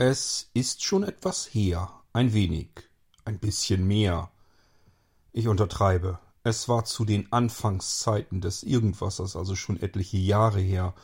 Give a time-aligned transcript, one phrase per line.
[0.00, 2.68] Es ist schon etwas her, ein wenig,
[3.24, 4.30] ein bisschen mehr.
[5.32, 6.20] Ich untertreibe.
[6.44, 10.94] Es war zu den Anfangszeiten des Irgendwassers, also schon etliche Jahre her.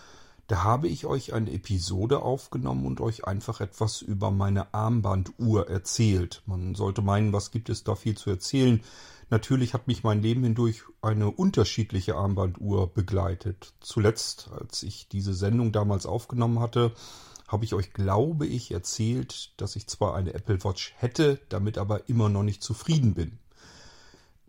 [0.47, 6.45] Da habe ich euch eine Episode aufgenommen und euch einfach etwas über meine Armbanduhr erzählt.
[6.47, 8.81] Man sollte meinen, was gibt es da viel zu erzählen?
[9.29, 13.75] Natürlich hat mich mein Leben hindurch eine unterschiedliche Armbanduhr begleitet.
[13.81, 16.93] Zuletzt, als ich diese Sendung damals aufgenommen hatte,
[17.49, 22.09] habe ich euch, glaube ich, erzählt, dass ich zwar eine Apple Watch hätte, damit aber
[22.09, 23.39] immer noch nicht zufrieden bin.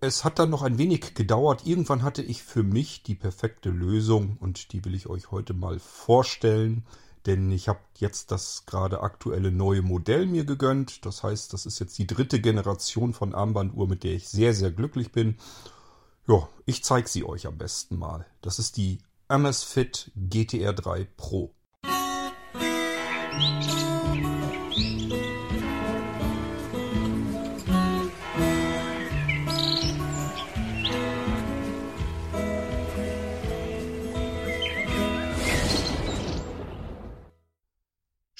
[0.01, 1.65] Es hat dann noch ein wenig gedauert.
[1.65, 5.79] Irgendwann hatte ich für mich die perfekte Lösung und die will ich euch heute mal
[5.79, 6.85] vorstellen.
[7.25, 11.05] Denn ich habe jetzt das gerade aktuelle neue Modell mir gegönnt.
[11.05, 14.71] Das heißt, das ist jetzt die dritte Generation von Armbanduhr, mit der ich sehr, sehr
[14.71, 15.37] glücklich bin.
[16.27, 18.27] Ja, ich zeige sie euch am besten mal.
[18.41, 21.54] Das ist die Amazfit GTR 3 Pro.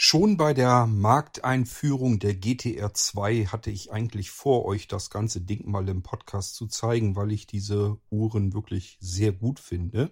[0.07, 5.69] Schon bei der Markteinführung der GTR 2 hatte ich eigentlich vor, euch das ganze Ding
[5.69, 10.11] mal im Podcast zu zeigen, weil ich diese Uhren wirklich sehr gut finde.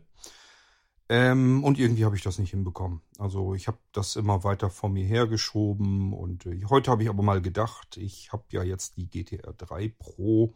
[1.09, 3.01] Ähm, und irgendwie habe ich das nicht hinbekommen.
[3.19, 7.23] Also ich habe das immer weiter vor mir hergeschoben und äh, heute habe ich aber
[7.23, 10.55] mal gedacht, ich habe ja jetzt die GTR 3 Pro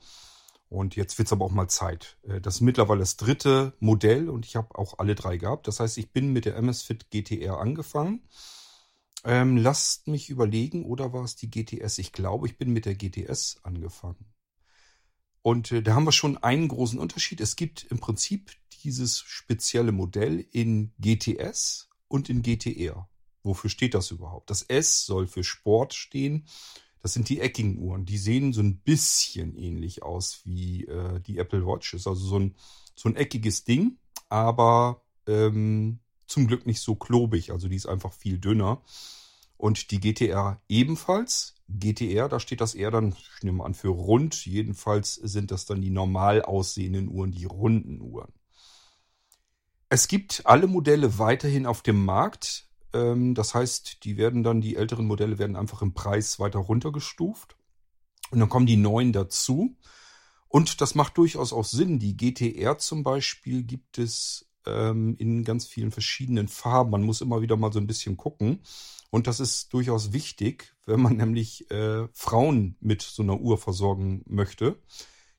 [0.70, 2.18] und jetzt wird es aber auch mal Zeit.
[2.24, 5.68] Äh, das ist mittlerweile das dritte Modell und ich habe auch alle drei gehabt.
[5.68, 8.24] Das heißt, ich bin mit der Amazfit GTR angefangen.
[9.26, 11.98] Ähm, lasst mich überlegen, oder war es die GTS?
[11.98, 14.26] Ich glaube, ich bin mit der GTS angefangen.
[15.42, 17.42] Und äh, da haben wir schon einen großen Unterschied.
[17.42, 18.52] Es gibt im Prinzip
[18.84, 23.08] dieses spezielle Modell in GTS und in GTR.
[23.44, 24.50] Wofür steht das überhaupt?
[24.50, 26.46] Das S soll für Sport stehen.
[27.02, 28.06] Das sind die eckigen Uhren.
[28.06, 31.94] Die sehen so ein bisschen ähnlich aus wie äh, die Apple Watch.
[31.94, 32.56] Ist also so ein,
[32.96, 33.98] so ein eckiges Ding,
[34.30, 37.52] aber ähm, zum Glück nicht so klobig.
[37.52, 38.82] Also die ist einfach viel dünner.
[39.56, 41.56] Und die GTR ebenfalls.
[41.70, 44.46] GTR, da steht das eher dann, ich nehme an, für rund.
[44.46, 48.32] Jedenfalls sind das dann die normal aussehenden Uhren, die runden Uhren.
[49.90, 52.68] Es gibt alle Modelle weiterhin auf dem Markt.
[52.94, 57.58] Ähm, das heißt, die werden dann, die älteren Modelle werden einfach im Preis weiter runtergestuft.
[58.32, 59.78] Und dann kommen die neuen dazu.
[60.50, 62.00] Und das macht durchaus auch Sinn.
[62.00, 66.92] Die GTR zum Beispiel gibt es ähm, in ganz vielen verschiedenen Farben.
[66.92, 68.60] Man muss immer wieder mal so ein bisschen gucken.
[69.10, 74.24] Und das ist durchaus wichtig, wenn man nämlich äh, Frauen mit so einer Uhr versorgen
[74.28, 74.78] möchte.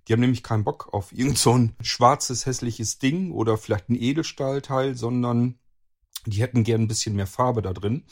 [0.07, 4.01] Die haben nämlich keinen Bock auf irgend so ein schwarzes, hässliches Ding oder vielleicht ein
[4.01, 5.59] Edelstahlteil, sondern
[6.25, 8.05] die hätten gern ein bisschen mehr Farbe da drin,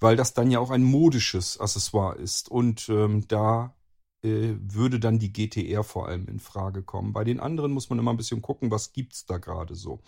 [0.00, 2.48] weil das dann ja auch ein modisches Accessoire ist.
[2.48, 3.74] Und ähm, da
[4.22, 7.12] äh, würde dann die GTR vor allem in Frage kommen.
[7.12, 10.02] Bei den anderen muss man immer ein bisschen gucken, was gibt's da gerade so.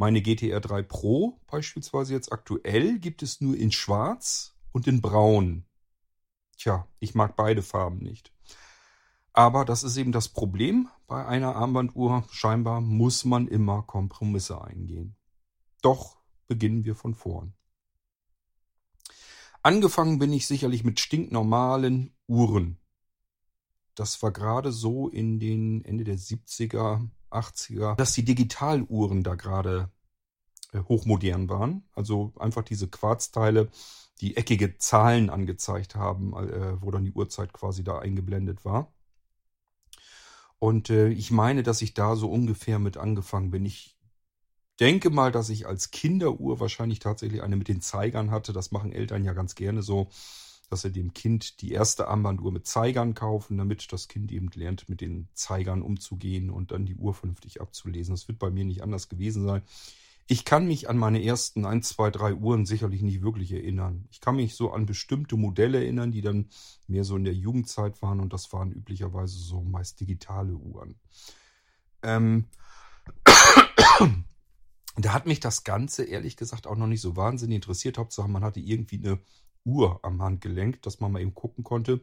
[0.00, 5.64] Meine GTR 3 Pro beispielsweise jetzt aktuell gibt es nur in Schwarz und in Braun.
[6.56, 8.32] Tja, ich mag beide Farben nicht.
[9.32, 12.24] Aber das ist eben das Problem bei einer Armbanduhr.
[12.30, 15.16] Scheinbar muss man immer Kompromisse eingehen.
[15.82, 16.16] Doch
[16.46, 17.54] beginnen wir von vorn.
[19.64, 22.78] Angefangen bin ich sicherlich mit stinknormalen Uhren.
[23.98, 29.90] Das war gerade so in den Ende der 70er, 80er, dass die Digitaluhren da gerade
[30.72, 31.82] äh, hochmodern waren.
[31.94, 33.68] Also einfach diese Quarzteile,
[34.20, 38.92] die eckige Zahlen angezeigt haben, äh, wo dann die Uhrzeit quasi da eingeblendet war.
[40.58, 43.64] Und äh, ich meine, dass ich da so ungefähr mit angefangen bin.
[43.64, 43.96] Ich
[44.80, 48.52] denke mal, dass ich als Kinderuhr wahrscheinlich tatsächlich eine mit den Zeigern hatte.
[48.52, 50.08] Das machen Eltern ja ganz gerne so,
[50.68, 54.88] dass sie dem Kind die erste Armbanduhr mit Zeigern kaufen, damit das Kind eben lernt,
[54.88, 58.14] mit den Zeigern umzugehen und dann die Uhr vernünftig abzulesen.
[58.14, 59.62] Das wird bei mir nicht anders gewesen sein.
[60.30, 64.06] Ich kann mich an meine ersten 1, 2, 3 Uhren sicherlich nicht wirklich erinnern.
[64.10, 66.50] Ich kann mich so an bestimmte Modelle erinnern, die dann
[66.86, 70.96] mehr so in der Jugendzeit waren und das waren üblicherweise so meist digitale Uhren.
[72.02, 72.44] Ähm,
[74.96, 77.96] da hat mich das Ganze ehrlich gesagt auch noch nicht so wahnsinnig interessiert.
[77.96, 79.18] Hauptsache man hatte irgendwie eine
[79.68, 82.00] Uhr am Handgelenk, dass man mal eben gucken konnte,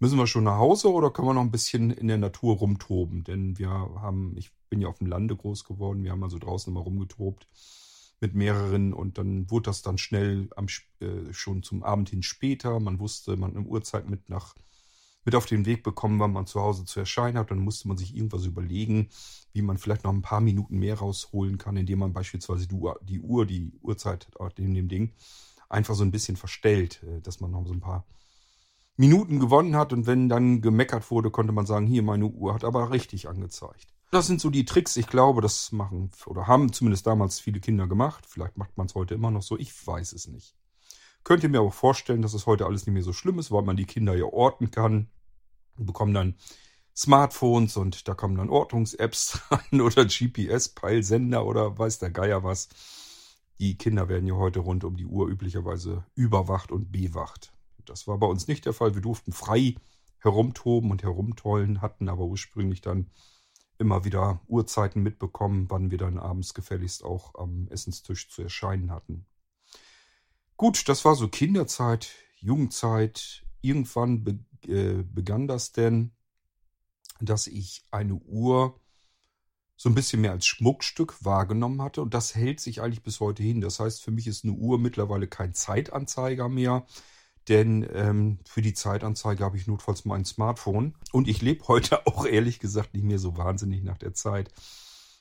[0.00, 3.24] Müssen wir schon nach Hause oder können wir noch ein bisschen in der Natur rumtoben?
[3.24, 6.72] Denn wir haben, ich bin ja auf dem Lande groß geworden, wir haben also draußen
[6.72, 7.48] immer rumgetobt
[8.20, 10.66] mit mehreren und dann wurde das dann schnell am,
[11.00, 12.78] äh, schon zum Abend hin später.
[12.78, 14.54] Man wusste, man eine Uhrzeit mit nach
[15.24, 17.50] mit auf den Weg bekommen, wann man zu Hause zu erscheinen hat.
[17.50, 19.08] Dann musste man sich irgendwas überlegen,
[19.52, 22.98] wie man vielleicht noch ein paar Minuten mehr rausholen kann, indem man beispielsweise die Uhr,
[23.02, 25.12] die, Uhr, die Uhrzeit in dem Ding
[25.68, 28.06] einfach so ein bisschen verstellt, äh, dass man noch so ein paar
[28.96, 32.64] Minuten gewonnen hat und wenn dann gemeckert wurde, konnte man sagen, hier meine Uhr hat
[32.64, 33.86] aber richtig angezeigt.
[34.10, 34.96] Das sind so die Tricks.
[34.96, 38.24] Ich glaube, das machen oder haben zumindest damals viele Kinder gemacht.
[38.26, 39.58] Vielleicht macht man es heute immer noch so.
[39.58, 40.56] Ich weiß es nicht.
[41.24, 43.62] Könnt ihr mir aber vorstellen, dass es heute alles nicht mehr so schlimm ist, weil
[43.62, 45.10] man die Kinder ja orten kann.
[45.76, 46.36] Und bekommen dann
[46.96, 52.68] Smartphones und da kommen dann Ortungs-Apps dran oder GPS-Peilsender oder weiß der Geier was.
[53.60, 57.52] Die Kinder werden ja heute rund um die Uhr üblicherweise überwacht und bewacht.
[57.84, 58.94] Das war bei uns nicht der Fall.
[58.94, 59.74] Wir durften frei
[60.18, 63.10] herumtoben und herumtollen, hatten aber ursprünglich dann
[63.78, 69.26] immer wieder Uhrzeiten mitbekommen, wann wir dann abends gefälligst auch am Essenstisch zu erscheinen hatten.
[70.56, 73.44] Gut, das war so Kinderzeit, Jugendzeit.
[73.60, 76.12] Irgendwann be äh, begann das denn,
[77.20, 78.80] dass ich eine Uhr
[79.78, 82.02] so ein bisschen mehr als Schmuckstück wahrgenommen hatte.
[82.02, 83.60] Und das hält sich eigentlich bis heute hin.
[83.60, 86.84] Das heißt, für mich ist eine Uhr mittlerweile kein Zeitanzeiger mehr.
[87.46, 90.96] Denn ähm, für die Zeitanzeige habe ich notfalls mein Smartphone.
[91.12, 94.50] Und ich lebe heute auch ehrlich gesagt nicht mehr so wahnsinnig nach der Zeit.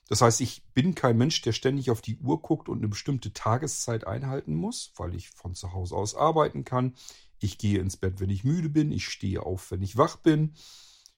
[0.09, 3.33] Das heißt, ich bin kein Mensch, der ständig auf die Uhr guckt und eine bestimmte
[3.33, 6.95] Tageszeit einhalten muss, weil ich von zu Hause aus arbeiten kann.
[7.37, 8.91] Ich gehe ins Bett, wenn ich müde bin.
[8.91, 10.55] Ich stehe auf, wenn ich wach bin.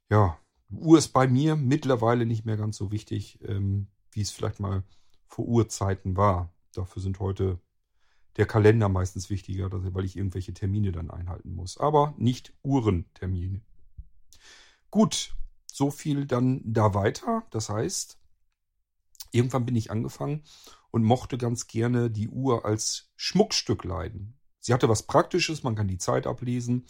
[0.09, 0.37] Ja,
[0.71, 4.83] Uhr ist bei mir mittlerweile nicht mehr ganz so wichtig, ähm, wie es vielleicht mal
[5.27, 6.53] vor Urzeiten war.
[6.73, 7.59] Dafür sind heute
[8.37, 11.77] der Kalender meistens wichtiger, weil ich irgendwelche Termine dann einhalten muss.
[11.77, 13.61] Aber nicht Uhrentermine.
[14.91, 15.35] Gut,
[15.65, 17.43] so viel dann da weiter.
[17.51, 18.19] Das heißt,
[19.31, 20.43] irgendwann bin ich angefangen
[20.91, 24.35] und mochte ganz gerne die Uhr als Schmuckstück leiden.
[24.59, 26.85] Sie hatte was Praktisches, man kann die Zeit ablesen.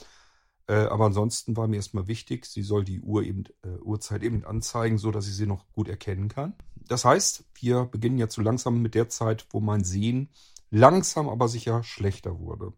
[0.69, 4.45] Äh, aber ansonsten war mir erstmal wichtig, sie soll die Uhr eben, äh, Uhrzeit eben
[4.45, 6.53] anzeigen, so dass ich sie noch gut erkennen kann.
[6.87, 10.29] Das heißt, wir beginnen jetzt so langsam mit der Zeit, wo mein Sehen
[10.69, 12.73] langsam aber sicher schlechter wurde.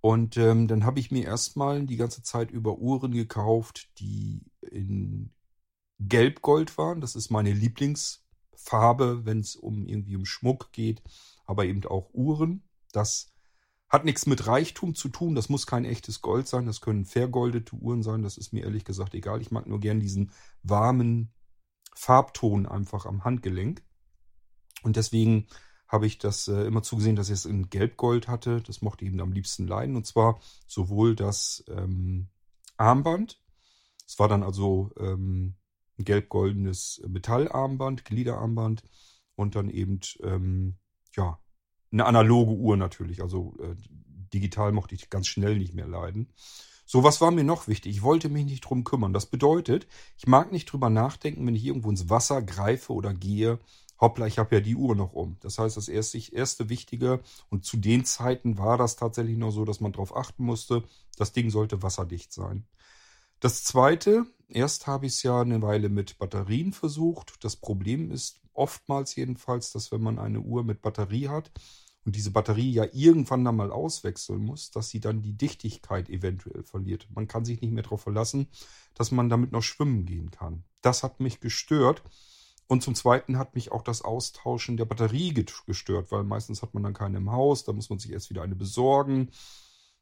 [0.00, 5.34] Und ähm, dann habe ich mir erstmal die ganze Zeit über Uhren gekauft, die in
[5.98, 7.02] Gelbgold waren.
[7.02, 11.02] Das ist meine Lieblingsfarbe, wenn es um irgendwie um Schmuck geht,
[11.44, 12.62] aber eben auch Uhren.
[12.92, 13.30] Das
[13.90, 15.34] hat nichts mit Reichtum zu tun.
[15.34, 16.64] Das muss kein echtes Gold sein.
[16.66, 18.22] Das können vergoldete Uhren sein.
[18.22, 19.40] Das ist mir ehrlich gesagt egal.
[19.40, 20.30] Ich mag nur gern diesen
[20.62, 21.32] warmen
[21.94, 23.82] Farbton einfach am Handgelenk.
[24.82, 25.48] Und deswegen
[25.88, 28.62] habe ich das äh, immer zugesehen, dass ich es in Gelbgold hatte.
[28.62, 29.96] Das mochte eben am liebsten leiden.
[29.96, 32.28] Und zwar sowohl das ähm,
[32.76, 33.42] Armband.
[34.06, 35.56] Es war dann also ähm,
[35.98, 38.84] ein gelb-goldenes Metallarmband, Gliederarmband
[39.34, 40.76] und dann eben ähm,
[41.16, 41.40] ja
[41.92, 43.22] eine analoge Uhr natürlich.
[43.22, 43.74] Also äh,
[44.32, 46.28] digital mochte ich ganz schnell nicht mehr leiden.
[46.86, 47.96] So, was war mir noch wichtig?
[47.96, 49.12] Ich wollte mich nicht drum kümmern.
[49.12, 53.60] Das bedeutet, ich mag nicht drüber nachdenken, wenn ich irgendwo ins Wasser greife oder gehe,
[54.00, 55.36] hoppla, ich habe ja die Uhr noch um.
[55.40, 59.64] Das heißt, das erste, erste Wichtige, und zu den Zeiten war das tatsächlich noch so,
[59.64, 60.82] dass man darauf achten musste,
[61.16, 62.66] das Ding sollte wasserdicht sein.
[63.40, 67.44] Das zweite, erst habe ich es ja eine Weile mit Batterien versucht.
[67.44, 71.50] Das Problem ist oftmals jedenfalls, dass wenn man eine Uhr mit Batterie hat
[72.04, 76.62] und diese Batterie ja irgendwann dann mal auswechseln muss, dass sie dann die Dichtigkeit eventuell
[76.62, 77.08] verliert.
[77.14, 78.48] Man kann sich nicht mehr darauf verlassen,
[78.94, 80.64] dass man damit noch schwimmen gehen kann.
[80.82, 82.02] Das hat mich gestört
[82.68, 85.32] und zum Zweiten hat mich auch das Austauschen der Batterie
[85.66, 88.42] gestört, weil meistens hat man dann keine im Haus, da muss man sich erst wieder
[88.42, 89.30] eine besorgen.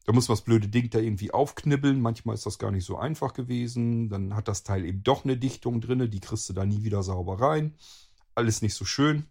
[0.04, 2.00] Da muss man das blöde Ding da irgendwie aufknibbeln.
[2.00, 4.08] Manchmal ist das gar nicht so einfach gewesen.
[4.08, 7.02] Dann hat das Teil eben doch eine Dichtung drin, die kriegst du da nie wieder
[7.02, 7.74] sauber rein.
[8.38, 9.24] Alles nicht so schön.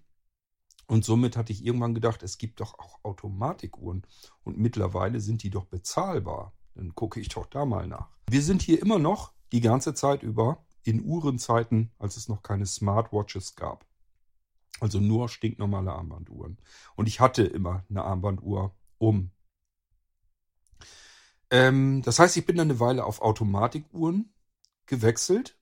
[0.86, 4.06] Und somit hatte ich irgendwann gedacht, es gibt doch auch Automatikuhren.
[4.44, 6.52] Und mittlerweile sind die doch bezahlbar.
[6.76, 8.10] Dann gucke ich doch da mal nach.
[8.30, 12.66] Wir sind hier immer noch die ganze Zeit über in Uhrenzeiten, als es noch keine
[12.66, 13.86] Smartwatches gab.
[14.82, 16.58] Also nur stinknormale Armbanduhren.
[16.98, 19.32] Und ich hatte immer eine Armbanduhr um.
[21.50, 24.34] Ähm, das heißt, ich bin dann eine Weile auf Automatikuhren
[24.86, 25.57] gewechselt.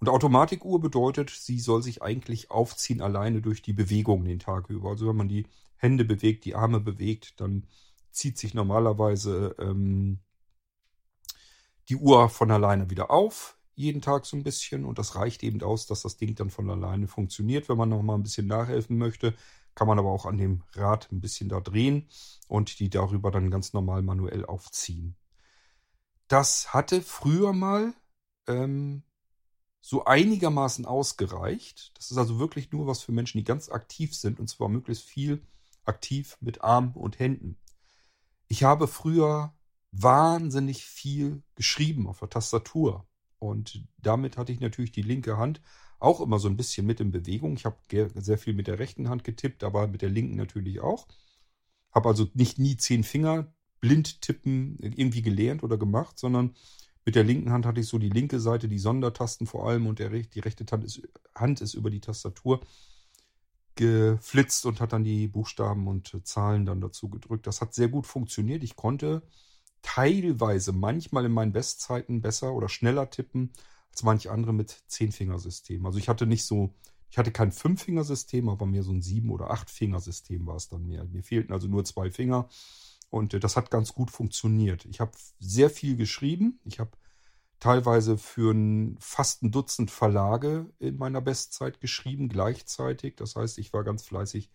[0.00, 4.88] Und Automatikuhr bedeutet, sie soll sich eigentlich aufziehen alleine durch die Bewegung den Tag über.
[4.90, 7.66] Also wenn man die Hände bewegt, die Arme bewegt, dann
[8.10, 10.20] zieht sich normalerweise ähm,
[11.88, 15.62] die Uhr von alleine wieder auf jeden Tag so ein bisschen und das reicht eben
[15.62, 17.68] aus, dass das Ding dann von alleine funktioniert.
[17.68, 19.34] Wenn man noch mal ein bisschen nachhelfen möchte,
[19.74, 22.08] kann man aber auch an dem Rad ein bisschen da drehen
[22.48, 25.16] und die darüber dann ganz normal manuell aufziehen.
[26.28, 27.94] Das hatte früher mal
[28.46, 29.02] ähm,
[29.80, 31.92] so einigermaßen ausgereicht.
[31.96, 35.04] Das ist also wirklich nur was für Menschen, die ganz aktiv sind und zwar möglichst
[35.04, 35.42] viel
[35.84, 37.56] aktiv mit Armen und Händen.
[38.48, 39.54] Ich habe früher
[39.92, 43.06] wahnsinnig viel geschrieben auf der Tastatur.
[43.38, 45.60] Und damit hatte ich natürlich die linke Hand
[45.98, 47.54] auch immer so ein bisschen mit in Bewegung.
[47.54, 47.76] Ich habe
[48.14, 51.08] sehr viel mit der rechten Hand getippt, aber mit der linken natürlich auch.
[51.92, 56.54] Habe also nicht nie zehn Finger blind tippen irgendwie gelernt oder gemacht, sondern
[57.10, 59.98] mit der linken Hand hatte ich so die linke Seite, die Sondertasten vor allem und
[59.98, 61.02] der, die rechte Hand ist,
[61.34, 62.60] Hand ist über die Tastatur
[63.74, 67.48] geflitzt und hat dann die Buchstaben und Zahlen dann dazu gedrückt.
[67.48, 68.62] Das hat sehr gut funktioniert.
[68.62, 69.24] Ich konnte
[69.82, 73.50] teilweise manchmal in meinen Bestzeiten besser oder schneller tippen
[73.90, 75.84] als manche andere mit Zehn-Fingersystem.
[75.84, 76.76] Also ich hatte nicht so,
[77.10, 81.04] ich hatte kein Fünf-Fingersystem, aber mehr so ein Sieben- oder Acht-Fingersystem war es dann mehr.
[81.06, 82.48] Mir fehlten also nur zwei Finger
[83.10, 84.86] und äh, das hat ganz gut funktioniert.
[84.86, 86.60] Ich habe sehr viel geschrieben.
[86.64, 86.92] Ich habe
[87.58, 93.16] teilweise für ein, fast ein Dutzend Verlage in meiner Bestzeit geschrieben, gleichzeitig.
[93.16, 94.50] Das heißt, ich war ganz fleißig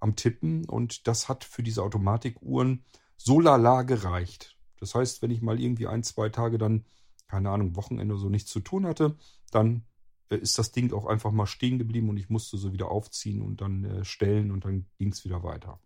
[0.00, 2.84] am Tippen und das hat für diese Automatikuhren
[3.16, 4.56] so lala gereicht.
[4.78, 6.84] Das heißt, wenn ich mal irgendwie ein, zwei Tage dann,
[7.26, 9.16] keine Ahnung, Wochenende so nichts zu tun hatte,
[9.50, 9.84] dann
[10.28, 13.42] äh, ist das Ding auch einfach mal stehen geblieben und ich musste so wieder aufziehen
[13.42, 15.80] und dann äh, stellen und dann ging es wieder weiter.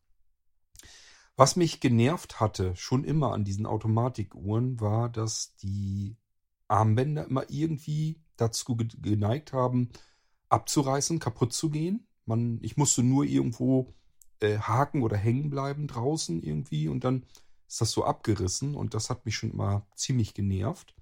[1.38, 6.16] Was mich genervt hatte, schon immer an diesen Automatikuhren, war, dass die
[6.66, 9.88] Armbänder immer irgendwie dazu geneigt haben,
[10.48, 12.08] abzureißen, kaputt zu gehen.
[12.26, 13.94] Man, ich musste nur irgendwo
[14.40, 17.24] äh, haken oder hängen bleiben draußen irgendwie und dann
[17.68, 20.96] ist das so abgerissen und das hat mich schon immer ziemlich genervt.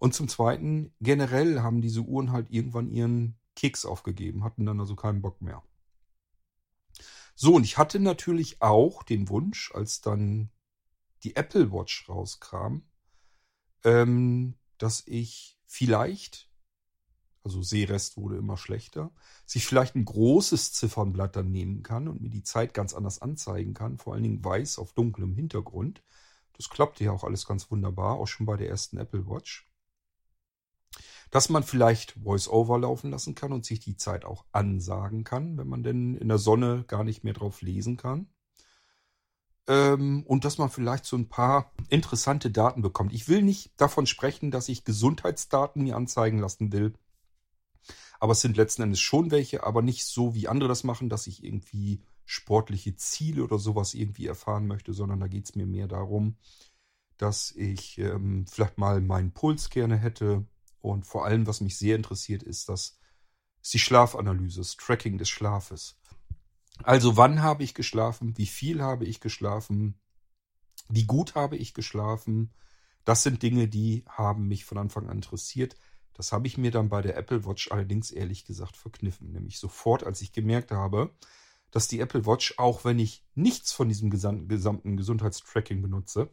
[0.00, 4.96] Und zum Zweiten, generell haben diese Uhren halt irgendwann ihren Keks aufgegeben, hatten dann also
[4.96, 5.62] keinen Bock mehr.
[7.40, 10.50] So, und ich hatte natürlich auch den Wunsch, als dann
[11.22, 12.78] die Apple Watch rauskam,
[13.84, 16.50] ähm, dass ich vielleicht,
[17.44, 19.12] also Sehrest wurde immer schlechter,
[19.46, 23.72] sich vielleicht ein großes Ziffernblatt dann nehmen kann und mir die Zeit ganz anders anzeigen
[23.72, 26.02] kann, vor allen Dingen weiß auf dunklem Hintergrund.
[26.54, 29.67] Das klappte ja auch alles ganz wunderbar, auch schon bei der ersten Apple Watch.
[31.30, 35.68] Dass man vielleicht Voice-Over laufen lassen kann und sich die Zeit auch ansagen kann, wenn
[35.68, 38.28] man denn in der Sonne gar nicht mehr drauf lesen kann
[39.68, 43.12] ähm, und dass man vielleicht so ein paar interessante Daten bekommt.
[43.12, 46.94] Ich will nicht davon sprechen, dass ich Gesundheitsdaten mir anzeigen lassen will.
[48.18, 51.28] Aber es sind letzten Endes schon welche, aber nicht so, wie andere das machen, dass
[51.28, 55.86] ich irgendwie sportliche Ziele oder sowas irgendwie erfahren möchte, sondern da geht es mir mehr
[55.86, 56.36] darum,
[57.16, 60.46] dass ich ähm, vielleicht mal meinen Puls gerne hätte.
[60.80, 62.98] Und vor allem, was mich sehr interessiert, ist, dass
[63.62, 65.98] ist die Schlafanalyse, das Tracking des Schlafes.
[66.84, 68.36] Also wann habe ich geschlafen?
[68.38, 70.00] Wie viel habe ich geschlafen?
[70.88, 72.54] Wie gut habe ich geschlafen?
[73.04, 75.76] Das sind Dinge, die haben mich von Anfang an interessiert.
[76.14, 79.32] Das habe ich mir dann bei der Apple Watch allerdings ehrlich gesagt verkniffen.
[79.32, 81.14] Nämlich sofort, als ich gemerkt habe,
[81.70, 86.30] dass die Apple Watch, auch wenn ich nichts von diesem gesamten Gesundheitstracking benutze,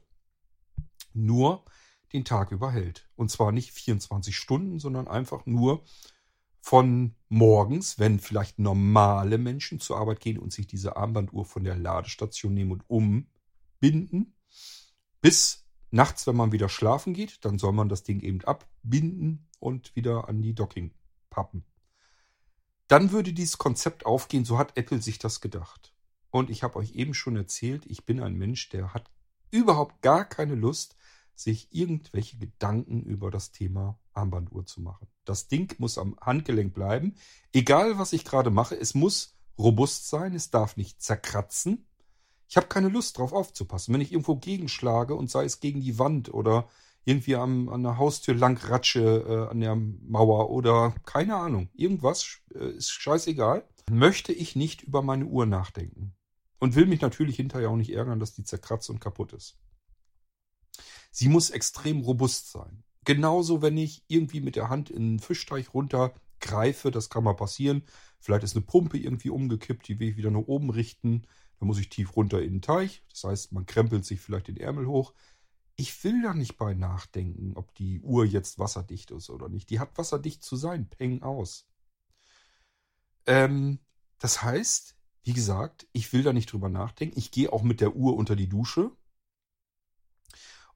[1.13, 1.65] nur
[2.15, 3.07] den Tag über hält.
[3.15, 5.83] Und zwar nicht 24 Stunden, sondern einfach nur
[6.61, 11.75] von morgens, wenn vielleicht normale Menschen zur Arbeit gehen und sich diese Armbanduhr von der
[11.75, 14.33] Ladestation nehmen und umbinden,
[15.21, 19.95] bis nachts, wenn man wieder schlafen geht, dann soll man das Ding eben abbinden und
[19.95, 20.91] wieder an die Docking
[21.29, 21.65] pappen.
[22.87, 25.93] Dann würde dieses Konzept aufgehen, so hat Apple sich das gedacht.
[26.31, 29.09] Und ich habe euch eben schon erzählt, ich bin ein Mensch, der hat
[29.51, 30.94] überhaupt gar keine Lust,
[31.35, 35.07] sich irgendwelche Gedanken über das Thema Armbanduhr zu machen.
[35.25, 37.15] Das Ding muss am Handgelenk bleiben.
[37.51, 41.87] Egal, was ich gerade mache, es muss robust sein, es darf nicht zerkratzen.
[42.47, 43.93] Ich habe keine Lust drauf aufzupassen.
[43.93, 46.67] Wenn ich irgendwo gegenschlage und sei es gegen die Wand oder
[47.05, 52.39] irgendwie am, an der Haustür lang ratsche äh, an der Mauer oder keine Ahnung, irgendwas
[52.53, 56.15] äh, ist scheißegal, möchte ich nicht über meine Uhr nachdenken.
[56.59, 59.57] Und will mich natürlich hinterher auch nicht ärgern, dass die zerkratzt und kaputt ist.
[61.17, 62.83] Sie muss extrem robust sein.
[63.05, 67.83] Genauso, wenn ich irgendwie mit der Hand in einen Fischteich runtergreife, das kann mal passieren.
[68.19, 71.21] Vielleicht ist eine Pumpe irgendwie umgekippt, die will ich wieder nach oben richten.
[71.57, 73.01] Da muss ich tief runter in den Teich.
[73.09, 75.13] Das heißt, man krempelt sich vielleicht den Ärmel hoch.
[75.77, 79.69] Ich will da nicht bei nachdenken, ob die Uhr jetzt wasserdicht ist oder nicht.
[79.69, 80.89] Die hat wasserdicht zu sein.
[80.89, 81.65] Peng aus.
[83.25, 83.79] Ähm,
[84.19, 87.17] das heißt, wie gesagt, ich will da nicht drüber nachdenken.
[87.17, 88.91] Ich gehe auch mit der Uhr unter die Dusche.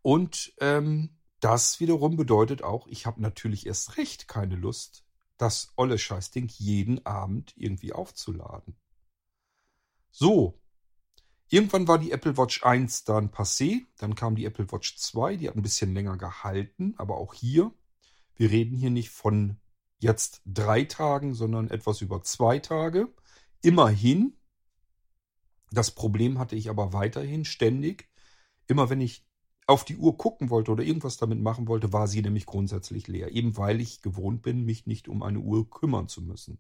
[0.02, 5.06] Und ähm, das wiederum bedeutet auch, ich habe natürlich erst recht keine Lust,
[5.38, 8.76] das olle Scheißding jeden Abend irgendwie aufzuladen.
[10.12, 10.62] So.
[11.52, 15.48] Irgendwann war die Apple Watch 1 dann passé, dann kam die Apple Watch 2, die
[15.48, 17.74] hat ein bisschen länger gehalten, aber auch hier,
[18.36, 19.60] wir reden hier nicht von
[19.98, 23.12] jetzt drei Tagen, sondern etwas über zwei Tage.
[23.62, 24.38] Immerhin,
[25.72, 28.10] das Problem hatte ich aber weiterhin ständig.
[28.68, 29.26] Immer wenn ich
[29.70, 33.32] auf die Uhr gucken wollte oder irgendwas damit machen wollte, war sie nämlich grundsätzlich leer.
[33.32, 36.60] Eben weil ich gewohnt bin, mich nicht um eine Uhr kümmern zu müssen.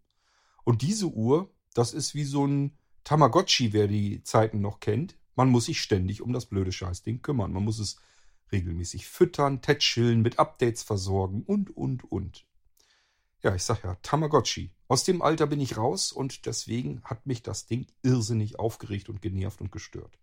[0.64, 5.18] Und diese Uhr, das ist wie so ein Tamagotchi, wer die Zeiten noch kennt.
[5.36, 7.52] man muss sich ständig um das blöde Scheißding kümmern.
[7.52, 7.98] Man muss es
[8.52, 12.46] regelmäßig füttern, tätscheln, mit Updates versorgen und, und, und.
[13.42, 14.72] Ja, ich sag ja, Tamagotchi.
[14.88, 19.22] Aus dem Alter bin ich raus und deswegen hat mich das Ding irrsinnig aufgeregt und
[19.22, 20.20] genervt und gestört.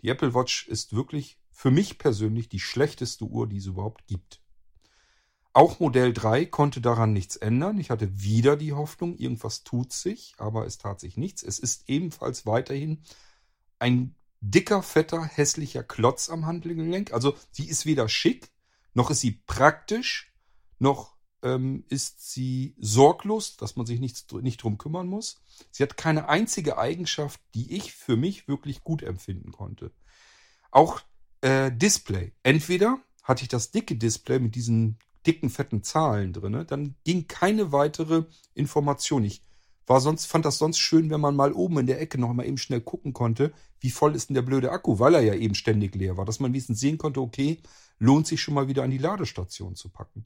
[0.00, 4.42] Die Apple Watch ist wirklich für mich persönlich die schlechteste Uhr, die es überhaupt gibt.
[5.52, 7.78] Auch Modell 3 konnte daran nichts ändern.
[7.78, 11.44] Ich hatte wieder die Hoffnung, irgendwas tut sich, aber es tat sich nichts.
[11.44, 13.04] Es ist ebenfalls weiterhin
[13.78, 17.12] ein dicker, fetter, hässlicher Klotz am Handgelenk.
[17.12, 18.50] Also sie ist weder schick,
[18.92, 20.34] noch ist sie praktisch,
[20.80, 25.40] noch ähm, ist sie sorglos, dass man sich nicht, nicht drum kümmern muss.
[25.70, 29.92] Sie hat keine einzige Eigenschaft, die ich für mich wirklich gut empfinden konnte.
[30.72, 31.00] Auch
[31.44, 32.32] äh, Display.
[32.42, 36.64] Entweder hatte ich das dicke Display mit diesen dicken, fetten Zahlen drin.
[36.66, 38.24] Dann ging keine weitere
[38.54, 39.24] Information.
[39.24, 39.42] Ich
[39.86, 42.46] war sonst, fand das sonst schön, wenn man mal oben in der Ecke noch mal
[42.46, 45.54] eben schnell gucken konnte, wie voll ist denn der blöde Akku, weil er ja eben
[45.54, 47.60] ständig leer war, dass man wenigstens sehen konnte, okay,
[47.98, 50.24] lohnt sich schon mal wieder an die Ladestation zu packen.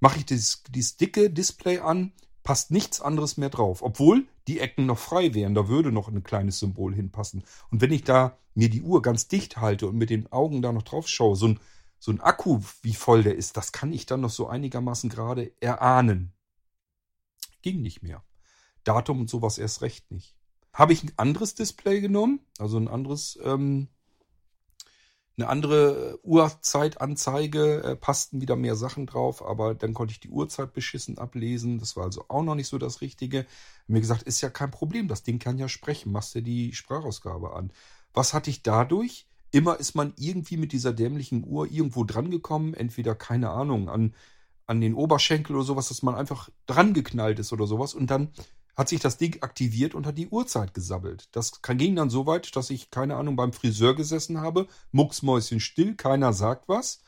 [0.00, 2.12] Mache ich dieses, dieses dicke Display an,
[2.46, 3.82] passt nichts anderes mehr drauf.
[3.82, 7.42] Obwohl die Ecken noch frei wären, da würde noch ein kleines Symbol hinpassen.
[7.72, 10.72] Und wenn ich da mir die Uhr ganz dicht halte und mit den Augen da
[10.72, 11.60] noch drauf schaue, so ein
[11.98, 15.52] so ein Akku, wie voll der ist, das kann ich dann noch so einigermaßen gerade
[15.60, 16.32] erahnen.
[17.62, 18.22] Ging nicht mehr.
[18.84, 20.36] Datum und sowas erst recht nicht.
[20.72, 23.88] Habe ich ein anderes Display genommen, also ein anderes, ähm,
[25.38, 30.72] eine andere Uhrzeitanzeige, äh, passten wieder mehr Sachen drauf, aber dann konnte ich die Uhrzeit
[30.72, 31.78] beschissen ablesen.
[31.78, 33.46] Das war also auch noch nicht so das Richtige.
[33.86, 37.54] Mir gesagt, ist ja kein Problem, das Ding kann ja sprechen, machst dir die Sprachausgabe
[37.54, 37.70] an.
[38.14, 39.26] Was hatte ich dadurch?
[39.56, 44.14] immer ist man irgendwie mit dieser dämlichen Uhr irgendwo drangekommen, entweder, keine Ahnung, an,
[44.66, 48.28] an den Oberschenkel oder sowas, dass man einfach dran geknallt ist oder sowas und dann
[48.76, 51.28] hat sich das Ding aktiviert und hat die Uhrzeit gesabbelt.
[51.32, 55.94] Das ging dann so weit, dass ich, keine Ahnung, beim Friseur gesessen habe, mucksmäuschen still,
[55.94, 57.02] keiner sagt was.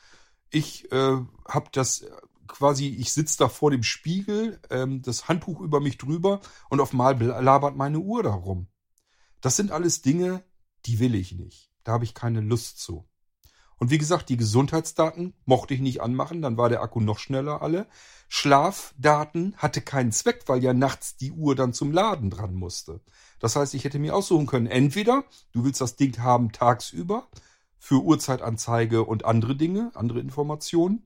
[0.49, 2.05] Ich äh, habe das
[2.47, 6.91] quasi, ich sitze da vor dem Spiegel, ähm, das Handbuch über mich drüber und auf
[6.91, 8.67] mal labert meine Uhr darum.
[9.39, 10.43] Das sind alles Dinge,
[10.85, 11.71] die will ich nicht.
[11.83, 13.08] Da habe ich keine Lust zu.
[13.79, 17.61] Und wie gesagt, die Gesundheitsdaten mochte ich nicht anmachen, dann war der Akku noch schneller
[17.61, 17.87] alle.
[18.27, 22.99] Schlafdaten hatte keinen Zweck, weil ja nachts die Uhr dann zum Laden dran musste.
[23.39, 27.27] Das heißt, ich hätte mir aussuchen können, entweder du willst das Ding haben tagsüber
[27.79, 31.03] für Uhrzeitanzeige und andere Dinge, andere Informationen,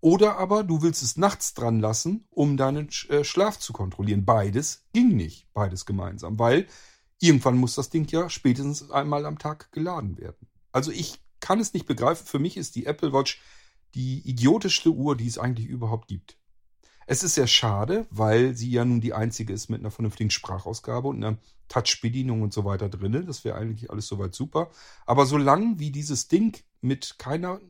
[0.00, 4.24] oder aber du willst es nachts dran lassen, um deinen äh, Schlaf zu kontrollieren.
[4.24, 6.66] Beides ging nicht, beides gemeinsam, weil
[7.24, 10.46] Irgendwann muss das Ding ja spätestens einmal am Tag geladen werden.
[10.72, 12.26] Also ich kann es nicht begreifen.
[12.26, 13.42] Für mich ist die Apple Watch
[13.94, 16.38] die idiotischste Uhr, die es eigentlich überhaupt gibt.
[17.06, 21.06] Es ist sehr schade, weil sie ja nun die einzige ist mit einer vernünftigen Sprachausgabe
[21.06, 21.36] und einer
[21.68, 23.26] Touch-Bedienung und so weiter drin.
[23.26, 24.70] Das wäre eigentlich alles soweit super.
[25.04, 27.60] Aber solange wie dieses Ding mit keiner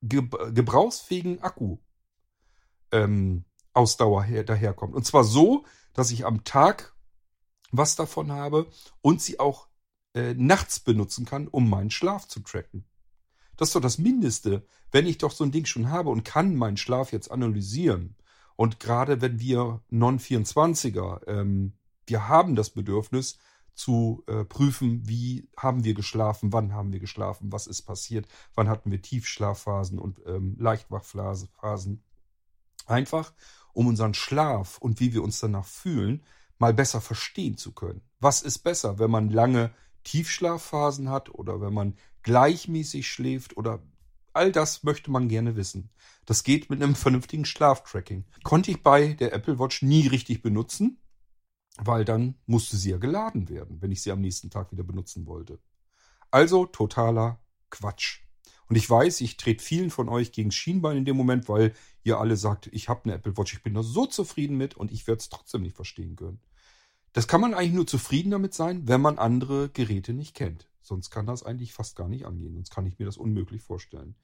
[0.00, 1.76] gebrauchsfähigen Akku
[2.90, 3.44] ähm,
[3.76, 4.94] her, daherkommt.
[4.94, 6.96] Und zwar so, dass ich am Tag
[7.70, 8.70] was davon habe
[9.02, 9.68] und sie auch
[10.14, 12.86] äh, nachts benutzen kann, um meinen Schlaf zu tracken.
[13.60, 16.56] Das ist doch das Mindeste, wenn ich doch so ein Ding schon habe und kann
[16.56, 18.16] meinen Schlaf jetzt analysieren.
[18.56, 21.74] Und gerade wenn wir Non-24er, ähm,
[22.06, 23.36] wir haben das Bedürfnis
[23.74, 28.70] zu äh, prüfen, wie haben wir geschlafen, wann haben wir geschlafen, was ist passiert, wann
[28.70, 32.02] hatten wir Tiefschlafphasen und ähm, Leichtwachphasen.
[32.86, 33.34] Einfach,
[33.74, 36.22] um unseren Schlaf und wie wir uns danach fühlen,
[36.58, 38.00] mal besser verstehen zu können.
[38.20, 39.70] Was ist besser, wenn man lange
[40.04, 43.82] Tiefschlafphasen hat oder wenn man gleichmäßig schläft oder
[44.32, 45.90] all das möchte man gerne wissen.
[46.26, 48.24] Das geht mit einem vernünftigen Schlaftracking.
[48.44, 51.00] Konnte ich bei der Apple Watch nie richtig benutzen,
[51.76, 55.26] weil dann musste sie ja geladen werden, wenn ich sie am nächsten Tag wieder benutzen
[55.26, 55.60] wollte.
[56.30, 58.20] Also totaler Quatsch.
[58.68, 62.18] Und ich weiß, ich trete vielen von euch gegen Schienbein in dem Moment, weil ihr
[62.20, 65.08] alle sagt, ich habe eine Apple Watch, ich bin da so zufrieden mit und ich
[65.08, 66.40] werde es trotzdem nicht verstehen können.
[67.12, 70.69] Das kann man eigentlich nur zufrieden damit sein, wenn man andere Geräte nicht kennt.
[70.90, 72.54] Sonst kann das eigentlich fast gar nicht angehen.
[72.54, 74.16] Sonst kann ich mir das unmöglich vorstellen.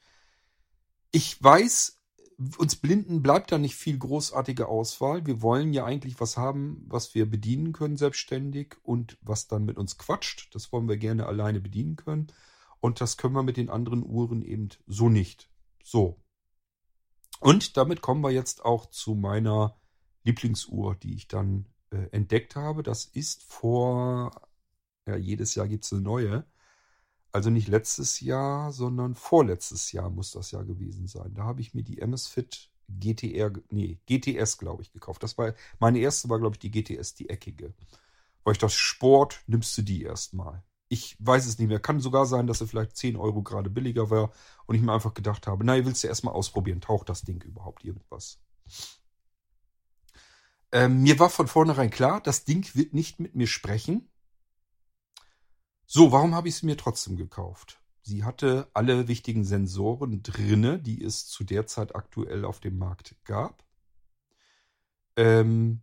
[1.13, 2.03] Ich weiß,
[2.59, 5.25] uns Blinden bleibt da nicht viel großartige Auswahl.
[5.27, 9.79] Wir wollen ja eigentlich was haben, was wir bedienen können selbstständig und was dann mit
[9.79, 10.53] uns quatscht.
[10.57, 12.27] Das wollen wir gerne alleine bedienen können.
[12.81, 15.49] Und das können wir mit den anderen Uhren eben so nicht.
[15.85, 16.21] So.
[17.39, 19.79] Und damit kommen wir jetzt auch zu meiner
[20.25, 22.83] Lieblingsuhr, die ich dann äh, entdeckt habe.
[22.83, 24.33] Das ist vor,
[25.07, 26.45] ja, jedes Jahr gibt es eine neue.
[27.37, 31.35] Also nicht letztes Jahr, sondern vorletztes Jahr muss das Jahr gewesen sein.
[31.35, 35.23] Da habe ich mir die Amazfit GTR, nee, GTS, glaube ich, gekauft.
[35.23, 37.75] Das war, meine erste war, glaube ich, die GTS, die eckige.
[38.43, 40.65] Weil ich das Sport, nimmst du die erstmal.
[40.89, 41.79] Ich weiß es nicht mehr.
[41.79, 44.33] Kann sogar sein, dass er vielleicht 10 Euro gerade billiger war
[44.65, 47.85] und ich mir einfach gedacht habe, naja, willst du erstmal ausprobieren, taucht das Ding überhaupt
[47.85, 48.41] irgendwas?
[50.73, 54.09] Ähm, mir war von vornherein klar, das Ding wird nicht mit mir sprechen.
[55.89, 57.81] So, warum habe ich es mir trotzdem gekauft?
[58.03, 63.15] Sie hatte alle wichtigen Sensoren drinne, die es zu der Zeit aktuell auf dem Markt
[63.25, 63.65] gab.
[65.15, 65.83] Ähm,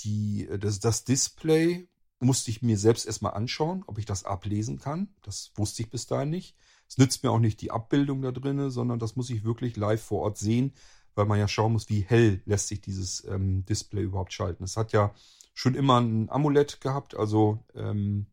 [0.00, 5.14] die, das, das Display musste ich mir selbst erstmal anschauen, ob ich das ablesen kann.
[5.22, 6.56] Das wusste ich bis dahin nicht.
[6.88, 10.02] Es nützt mir auch nicht die Abbildung da drinne, sondern das muss ich wirklich live
[10.02, 10.72] vor Ort sehen,
[11.14, 14.64] weil man ja schauen muss, wie hell lässt sich dieses ähm, Display überhaupt schalten.
[14.64, 15.14] Es hat ja
[15.52, 18.26] schon immer ein AMOLED gehabt, also ähm,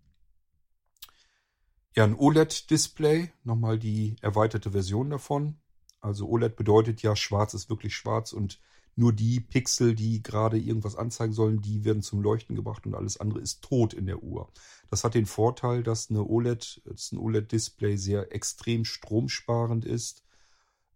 [1.95, 5.57] ja, ein OLED-Display, nochmal die erweiterte Version davon.
[6.01, 8.59] Also OLED bedeutet ja, schwarz ist wirklich schwarz und
[8.97, 13.19] nur die Pixel, die gerade irgendwas anzeigen sollen, die werden zum Leuchten gebracht und alles
[13.19, 14.51] andere ist tot in der Uhr.
[14.89, 20.23] Das hat den Vorteil, dass eine OLED, dass ein OLED-Display sehr extrem stromsparend ist,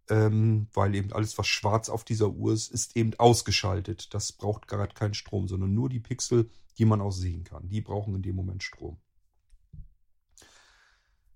[0.08, 4.14] ähm, weil eben alles, was schwarz auf dieser Uhr ist, ist eben ausgeschaltet.
[4.14, 7.68] Das braucht gerade keinen Strom, sondern nur die Pixel, die man auch sehen kann.
[7.68, 8.98] Die brauchen in dem Moment Strom.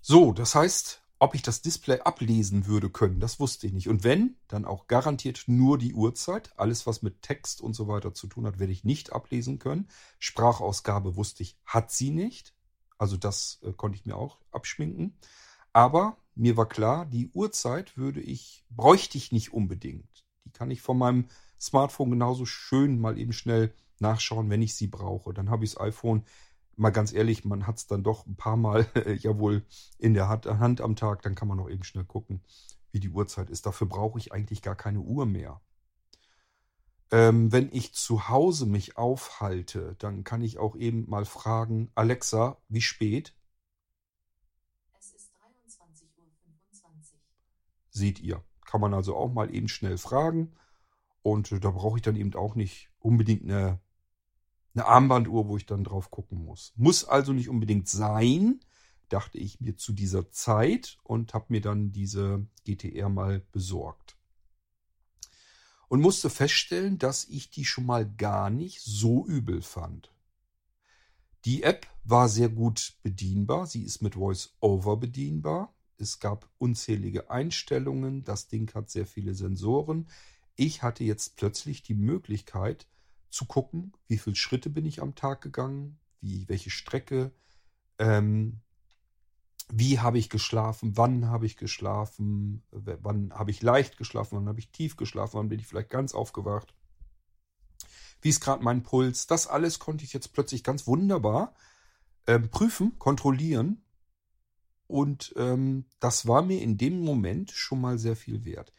[0.06, 3.88] So, das heißt, ob ich das Display ablesen würde können, das wusste ich nicht.
[3.88, 6.52] Und wenn, dann auch garantiert nur die Uhrzeit.
[6.58, 9.88] Alles, was mit Text und so weiter zu tun hat, werde ich nicht ablesen können.
[10.18, 12.54] Sprachausgabe wusste ich, hat sie nicht.
[12.98, 15.16] Also das äh, konnte ich mir auch abschminken.
[15.72, 20.26] Aber mir war klar, die Uhrzeit würde ich, bräuchte ich nicht unbedingt.
[20.44, 24.88] Die kann ich von meinem Smartphone genauso schön mal eben schnell nachschauen, wenn ich sie
[24.88, 25.32] brauche.
[25.32, 26.26] Dann habe ich das iPhone
[26.76, 28.86] mal ganz ehrlich, man hat es dann doch ein paar Mal
[29.20, 29.64] ja wohl
[29.98, 32.42] in der Hand am Tag, dann kann man auch eben schnell gucken,
[32.92, 33.66] wie die Uhrzeit ist.
[33.66, 35.60] Dafür brauche ich eigentlich gar keine Uhr mehr.
[37.10, 42.56] Ähm, wenn ich zu Hause mich aufhalte, dann kann ich auch eben mal fragen, Alexa,
[42.68, 43.36] wie spät?
[44.98, 47.20] Es ist 23.25 Uhr.
[47.90, 48.42] Seht ihr.
[48.64, 50.56] Kann man also auch mal eben schnell fragen.
[51.22, 53.80] Und da brauche ich dann eben auch nicht unbedingt eine
[54.74, 56.72] eine Armbanduhr, wo ich dann drauf gucken muss.
[56.76, 58.60] Muss also nicht unbedingt sein,
[59.08, 64.16] dachte ich mir zu dieser Zeit und habe mir dann diese GTR mal besorgt.
[65.88, 70.10] Und musste feststellen, dass ich die schon mal gar nicht so übel fand.
[71.44, 73.66] Die App war sehr gut bedienbar.
[73.66, 75.74] Sie ist mit Voice-Over bedienbar.
[75.98, 78.24] Es gab unzählige Einstellungen.
[78.24, 80.08] Das Ding hat sehr viele Sensoren.
[80.56, 82.88] Ich hatte jetzt plötzlich die Möglichkeit,
[83.34, 87.32] zu gucken, wie viele Schritte bin ich am Tag gegangen, wie, welche Strecke,
[87.98, 88.60] ähm,
[89.68, 94.60] wie habe ich geschlafen, wann habe ich geschlafen, wann habe ich leicht geschlafen, wann habe
[94.60, 96.74] ich tief geschlafen, wann bin ich vielleicht ganz aufgewacht,
[98.20, 101.54] wie ist gerade mein Puls, das alles konnte ich jetzt plötzlich ganz wunderbar
[102.26, 103.82] ähm, prüfen, kontrollieren
[104.86, 108.72] und ähm, das war mir in dem Moment schon mal sehr viel wert.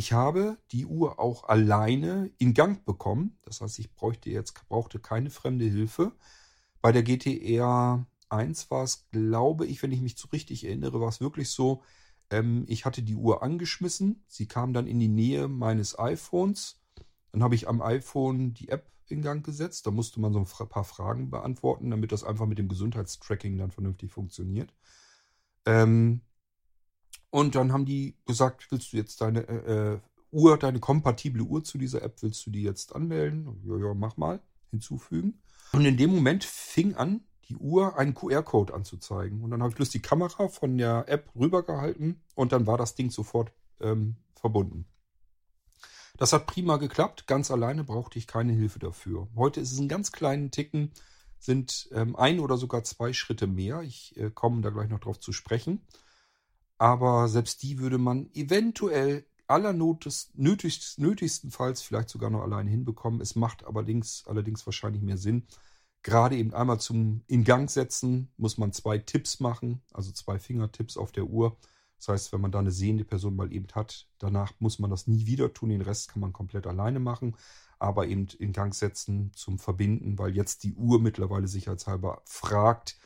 [0.00, 3.36] Ich habe die Uhr auch alleine in Gang bekommen.
[3.42, 6.12] Das heißt, ich bräuchte jetzt brauchte keine fremde Hilfe.
[6.80, 11.10] Bei der GTR 1 war es, glaube ich, wenn ich mich zu richtig erinnere, war
[11.10, 11.82] es wirklich so,
[12.30, 14.24] ähm, ich hatte die Uhr angeschmissen.
[14.26, 16.80] Sie kam dann in die Nähe meines iPhones.
[17.30, 19.86] Dann habe ich am iPhone die App in Gang gesetzt.
[19.86, 23.70] Da musste man so ein paar Fragen beantworten, damit das einfach mit dem Gesundheitstracking dann
[23.70, 24.72] vernünftig funktioniert.
[25.66, 26.22] Ähm,
[27.30, 30.00] und dann haben die gesagt, willst du jetzt deine äh, äh,
[30.32, 33.60] Uhr, deine kompatible Uhr zu dieser App, willst du die jetzt anmelden?
[33.64, 34.40] Ja, ja, mach mal,
[34.70, 35.40] hinzufügen.
[35.72, 39.42] Und in dem Moment fing an, die Uhr einen QR-Code anzuzeigen.
[39.42, 42.94] Und dann habe ich bloß die Kamera von der App rübergehalten und dann war das
[42.94, 44.86] Ding sofort ähm, verbunden.
[46.16, 47.26] Das hat prima geklappt.
[47.26, 49.28] Ganz alleine brauchte ich keine Hilfe dafür.
[49.36, 50.92] Heute ist es ein ganz kleinen Ticken,
[51.38, 53.82] sind ähm, ein oder sogar zwei Schritte mehr.
[53.82, 55.80] Ich äh, komme da gleich noch drauf zu sprechen
[56.80, 63.20] aber selbst die würde man eventuell allernötigstenfalls vielleicht sogar noch alleine hinbekommen.
[63.20, 65.46] Es macht allerdings, allerdings wahrscheinlich mehr Sinn.
[66.02, 70.96] Gerade eben einmal zum In Gang setzen muss man zwei Tipps machen, also zwei Fingertipps
[70.96, 71.58] auf der Uhr.
[71.98, 75.06] Das heißt, wenn man da eine sehende Person mal eben hat, danach muss man das
[75.06, 75.68] nie wieder tun.
[75.68, 77.36] Den Rest kann man komplett alleine machen,
[77.78, 82.96] aber eben in Gang setzen zum Verbinden, weil jetzt die Uhr mittlerweile sicherheitshalber fragt,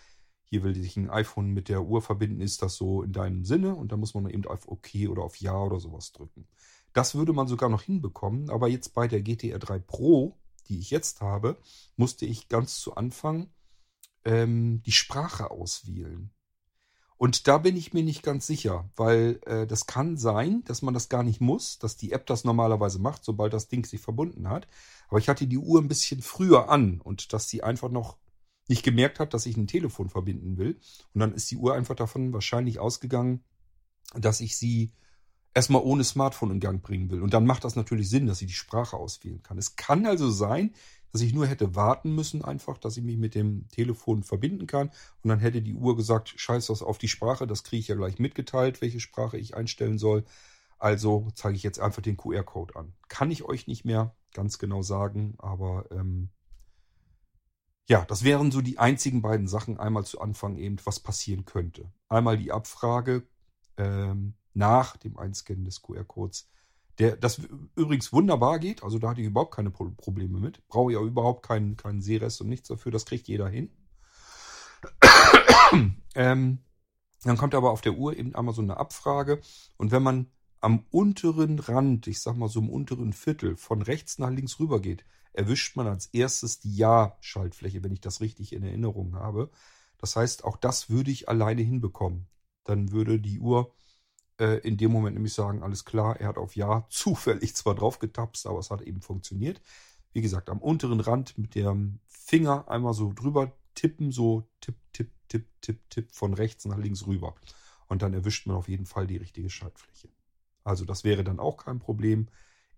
[0.44, 3.74] hier will sich ein iPhone mit der Uhr verbinden, ist das so in deinem Sinne?
[3.74, 6.46] Und da muss man eben auf OK oder auf Ja oder sowas drücken.
[6.92, 10.90] Das würde man sogar noch hinbekommen, aber jetzt bei der GTR 3 Pro, die ich
[10.90, 11.58] jetzt habe,
[11.96, 13.48] musste ich ganz zu Anfang
[14.24, 16.30] ähm, die Sprache auswählen.
[17.16, 20.94] Und da bin ich mir nicht ganz sicher, weil äh, das kann sein, dass man
[20.94, 24.48] das gar nicht muss, dass die App das normalerweise macht, sobald das Ding sich verbunden
[24.48, 24.66] hat.
[25.08, 28.18] Aber ich hatte die Uhr ein bisschen früher an und dass sie einfach noch
[28.68, 30.78] nicht gemerkt hat, dass ich ein Telefon verbinden will.
[31.12, 33.44] Und dann ist die Uhr einfach davon wahrscheinlich ausgegangen,
[34.14, 34.92] dass ich sie
[35.54, 37.22] erstmal ohne Smartphone in Gang bringen will.
[37.22, 39.58] Und dann macht das natürlich Sinn, dass sie die Sprache auswählen kann.
[39.58, 40.74] Es kann also sein,
[41.12, 44.88] dass ich nur hätte warten müssen, einfach, dass ich mich mit dem Telefon verbinden kann.
[45.22, 47.94] Und dann hätte die Uhr gesagt, scheiß das auf die Sprache, das kriege ich ja
[47.94, 50.24] gleich mitgeteilt, welche Sprache ich einstellen soll.
[50.76, 52.94] Also zeige ich jetzt einfach den QR-Code an.
[53.08, 56.30] Kann ich euch nicht mehr ganz genau sagen, aber ähm,
[57.88, 59.78] ja, das wären so die einzigen beiden Sachen.
[59.78, 61.92] Einmal zu Anfang eben, was passieren könnte.
[62.08, 63.26] Einmal die Abfrage
[63.76, 66.48] ähm, nach dem Einscannen des QR-Codes
[66.98, 67.40] der, das
[67.74, 70.66] übrigens wunderbar geht, also da hatte ich überhaupt keine Probleme mit.
[70.68, 73.70] Brauche ja überhaupt keinen, keinen Sehrest und nichts dafür, das kriegt jeder hin.
[76.14, 76.58] ähm,
[77.24, 79.40] dann kommt aber auf der Uhr eben einmal so eine Abfrage
[79.76, 80.30] und wenn man
[80.64, 84.80] am unteren Rand, ich sag mal so im unteren Viertel, von rechts nach links rüber
[84.80, 89.50] geht, erwischt man als erstes die Ja-Schaltfläche, wenn ich das richtig in Erinnerung habe.
[89.98, 92.28] Das heißt, auch das würde ich alleine hinbekommen.
[92.64, 93.74] Dann würde die Uhr
[94.40, 97.98] äh, in dem Moment nämlich sagen, alles klar, er hat auf Ja zufällig zwar drauf
[97.98, 99.60] getapst, aber es hat eben funktioniert.
[100.14, 105.10] Wie gesagt, am unteren Rand mit dem Finger einmal so drüber tippen, so tipp, tipp,
[105.28, 107.34] tipp, tipp, tipp von rechts nach links rüber.
[107.88, 110.08] Und dann erwischt man auf jeden Fall die richtige Schaltfläche.
[110.64, 112.28] Also das wäre dann auch kein Problem.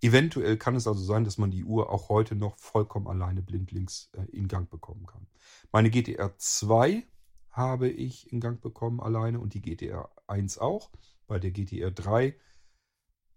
[0.03, 4.11] Eventuell kann es also sein, dass man die Uhr auch heute noch vollkommen alleine blindlings
[4.13, 5.27] äh, in Gang bekommen kann.
[5.73, 7.07] Meine GTR 2
[7.51, 10.91] habe ich in Gang bekommen alleine und die GTR 1 auch.
[11.27, 12.37] Bei der GTR 3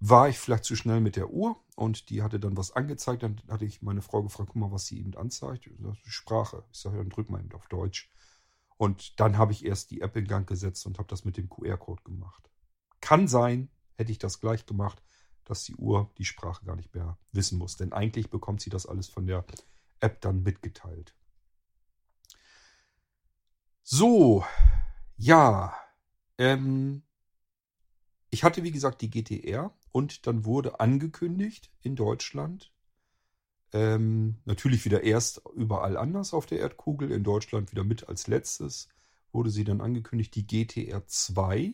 [0.02, 3.24] war ich vielleicht zu schnell mit der Uhr und die hatte dann was angezeigt.
[3.24, 5.70] Dann hatte ich meine Frau gefragt, guck mal, was sie eben anzeigt.
[6.06, 6.64] Sprache.
[6.72, 8.12] Ich sage, dann drück mal eben auf Deutsch.
[8.78, 11.50] Und dann habe ich erst die App in Gang gesetzt und habe das mit dem
[11.50, 12.50] QR-Code gemacht.
[13.02, 15.04] Kann sein, hätte ich das gleich gemacht,
[15.44, 17.76] dass die Uhr die Sprache gar nicht mehr wissen muss.
[17.78, 19.46] Denn eigentlich bekommt sie das alles von der
[20.00, 21.14] App dann mitgeteilt.
[23.84, 24.46] So,
[25.18, 25.76] ja,
[26.38, 27.04] ähm,
[28.30, 32.72] ich hatte, wie gesagt, die GTR und dann wurde angekündigt in Deutschland,
[33.74, 38.88] ähm, natürlich wieder erst überall anders auf der Erdkugel, in Deutschland wieder mit als letztes,
[39.32, 41.74] wurde sie dann angekündigt, die GTR 2.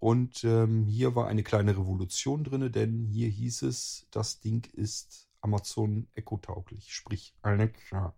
[0.00, 5.28] Und ähm, hier war eine kleine Revolution drin, denn hier hieß es, das Ding ist
[5.42, 8.14] Amazon Echo-tauglich, sprich Alexa.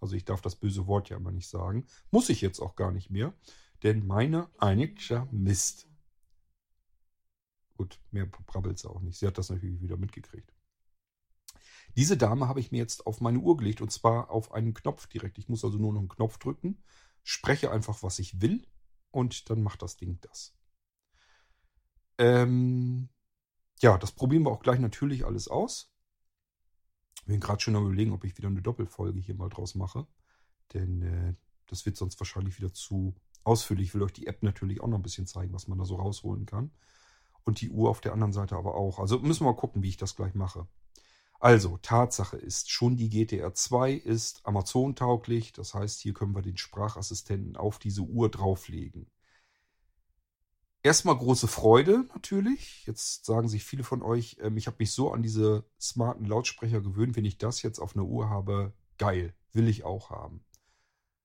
[0.00, 1.86] Also ich darf das böse Wort ja immer nicht sagen.
[2.12, 3.34] Muss ich jetzt auch gar nicht mehr,
[3.82, 5.88] denn meine Alexa misst.
[7.76, 9.18] Gut, mehr brabbelt sie auch nicht.
[9.18, 10.52] Sie hat das natürlich wieder mitgekriegt.
[11.96, 15.08] Diese Dame habe ich mir jetzt auf meine Uhr gelegt und zwar auf einen Knopf
[15.08, 15.38] direkt.
[15.38, 16.80] Ich muss also nur noch einen Knopf drücken,
[17.24, 18.68] spreche einfach, was ich will
[19.10, 20.54] und dann macht das Ding das.
[22.18, 23.08] Ähm,
[23.80, 25.90] ja, das probieren wir auch gleich natürlich alles aus.
[27.16, 30.06] Ich bin gerade schon am überlegen, ob ich wieder eine Doppelfolge hier mal draus mache.
[30.74, 31.34] Denn äh,
[31.66, 33.88] das wird sonst wahrscheinlich wieder zu ausführlich.
[33.88, 35.96] Ich will euch die App natürlich auch noch ein bisschen zeigen, was man da so
[35.96, 36.70] rausholen kann
[37.48, 38.98] und die Uhr auf der anderen Seite aber auch.
[38.98, 40.68] Also müssen wir mal gucken, wie ich das gleich mache.
[41.40, 45.52] Also, Tatsache ist, schon die GTR 2 ist Amazon-tauglich.
[45.52, 49.06] Das heißt, hier können wir den Sprachassistenten auf diese Uhr drauflegen.
[50.82, 52.86] Erstmal große Freude natürlich.
[52.86, 56.80] Jetzt sagen sich viele von euch, ähm, ich habe mich so an diese smarten Lautsprecher
[56.80, 60.44] gewöhnt, wenn ich das jetzt auf einer Uhr habe, geil, will ich auch haben.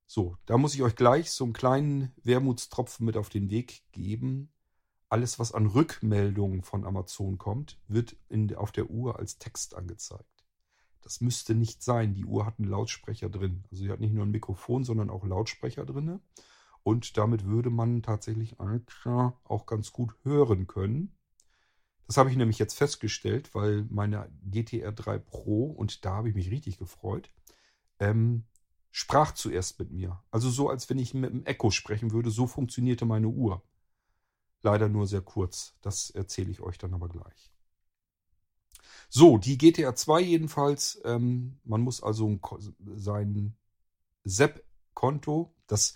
[0.06, 4.54] So, da muss ich euch gleich so einen kleinen Wermutstropfen mit auf den Weg geben
[5.14, 10.44] alles, was an Rückmeldungen von Amazon kommt, wird in, auf der Uhr als Text angezeigt.
[11.02, 12.16] Das müsste nicht sein.
[12.16, 13.64] Die Uhr hat einen Lautsprecher drin.
[13.70, 16.20] Also sie hat nicht nur ein Mikrofon, sondern auch Lautsprecher drin.
[16.84, 21.16] Und damit würde man tatsächlich auch ganz gut hören können.
[22.08, 26.36] Das habe ich nämlich jetzt festgestellt, weil meine GTR 3 Pro, und da habe ich
[26.36, 27.32] mich richtig gefreut,
[28.00, 28.44] ähm,
[28.92, 30.22] sprach zuerst mit mir.
[30.30, 33.64] Also so, als wenn ich mit einem Echo sprechen würde, so funktionierte meine Uhr.
[34.62, 35.76] Leider nur sehr kurz.
[35.82, 37.52] Das erzähle ich euch dann aber gleich.
[39.10, 41.02] So, die GTA 2 jedenfalls.
[41.06, 42.40] Ähm, man muss also
[42.96, 43.56] sein
[44.24, 45.96] SEP-Konto, das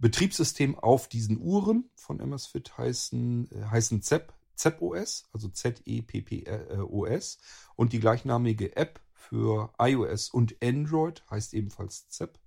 [0.00, 7.38] Betriebssystem auf diesen Uhren von MSFit heißen, äh, heißen ZEP, ZEP-OS, also Z-E-P-P-O-S.
[7.76, 12.38] Und die gleichnamige App für iOS und Android heißt ebenfalls ZEP.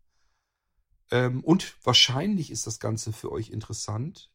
[1.11, 4.31] Ähm, und wahrscheinlich ist das Ganze für euch interessant,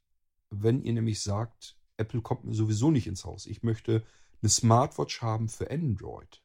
[0.50, 4.04] wenn ihr nämlich sagt, Apple kommt mir sowieso nicht ins Haus, ich möchte
[4.40, 6.42] eine Smartwatch haben für Android,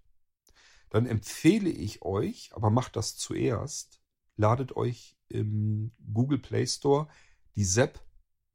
[0.90, 4.02] dann empfehle ich euch, aber macht das zuerst,
[4.36, 7.08] ladet euch im Google Play Store
[7.56, 8.00] die ZEP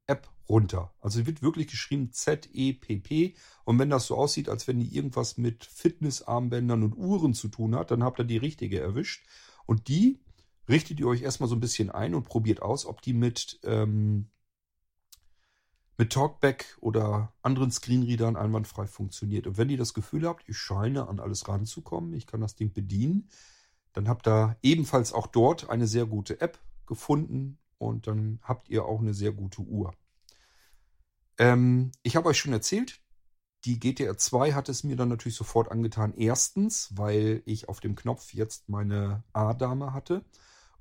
[0.07, 0.93] App runter.
[1.01, 3.35] Also wird wirklich geschrieben Z-E-P-P.
[3.65, 7.77] Und wenn das so aussieht, als wenn die irgendwas mit Fitnessarmbändern und Uhren zu tun
[7.77, 9.27] hat, dann habt ihr die richtige erwischt.
[9.67, 10.19] Und die
[10.69, 14.31] richtet ihr euch erstmal so ein bisschen ein und probiert aus, ob die mit, ähm,
[15.99, 19.47] mit Talkback oder anderen Screenreadern einwandfrei funktioniert.
[19.47, 22.73] Und wenn ihr das Gefühl habt, ich scheine an alles ranzukommen, ich kann das Ding
[22.73, 23.29] bedienen,
[23.93, 26.59] dann habt ihr ebenfalls auch dort eine sehr gute App
[26.89, 29.95] gefunden und dann habt ihr auch eine sehr gute Uhr.
[31.39, 33.01] Ähm, ich habe euch schon erzählt,
[33.65, 36.15] die GTR 2 hat es mir dann natürlich sofort angetan.
[36.15, 40.25] Erstens, weil ich auf dem Knopf jetzt meine A-Dame hatte.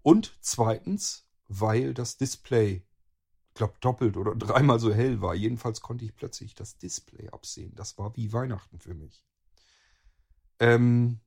[0.01, 2.85] Und zweitens, weil das Display,
[3.53, 5.35] glaube, doppelt oder dreimal so hell war.
[5.35, 7.73] Jedenfalls konnte ich plötzlich das Display absehen.
[7.75, 9.23] Das war wie Weihnachten für mich.
[10.59, 11.19] Ähm,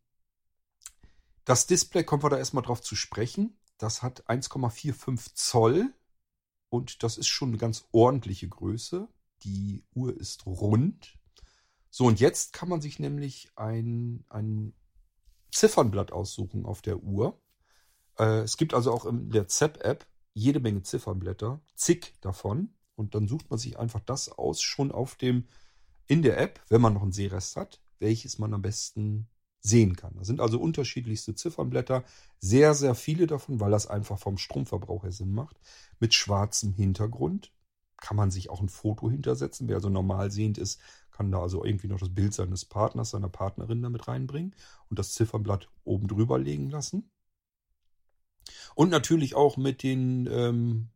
[1.45, 3.57] das Display, kommen wir da erstmal drauf zu sprechen.
[3.81, 5.95] Das hat 1,45 Zoll
[6.69, 9.09] und das ist schon eine ganz ordentliche Größe.
[9.43, 11.19] Die Uhr ist rund.
[11.89, 14.75] So, und jetzt kann man sich nämlich ein, ein
[15.51, 17.41] Ziffernblatt aussuchen auf der Uhr.
[18.19, 22.75] Äh, es gibt also auch in der ZEP-App jede Menge Ziffernblätter, zig davon.
[22.97, 25.49] Und dann sucht man sich einfach das aus, schon auf dem,
[26.07, 29.27] in der App, wenn man noch einen Sehrest hat, welches man am besten
[29.61, 30.15] sehen kann.
[30.17, 32.05] Da sind also unterschiedlichste Ziffernblätter,
[32.39, 35.61] sehr, sehr viele davon, weil das einfach vom Stromverbrauch her Sinn macht,
[35.99, 37.53] mit schwarzem Hintergrund.
[37.99, 39.69] Kann man sich auch ein Foto hintersetzen.
[39.69, 43.29] Wer also normal sehend ist, kann da also irgendwie noch das Bild seines Partners, seiner
[43.29, 44.55] Partnerin damit reinbringen
[44.89, 47.11] und das Ziffernblatt oben drüber legen lassen.
[48.75, 50.89] Und natürlich auch mit den ähm,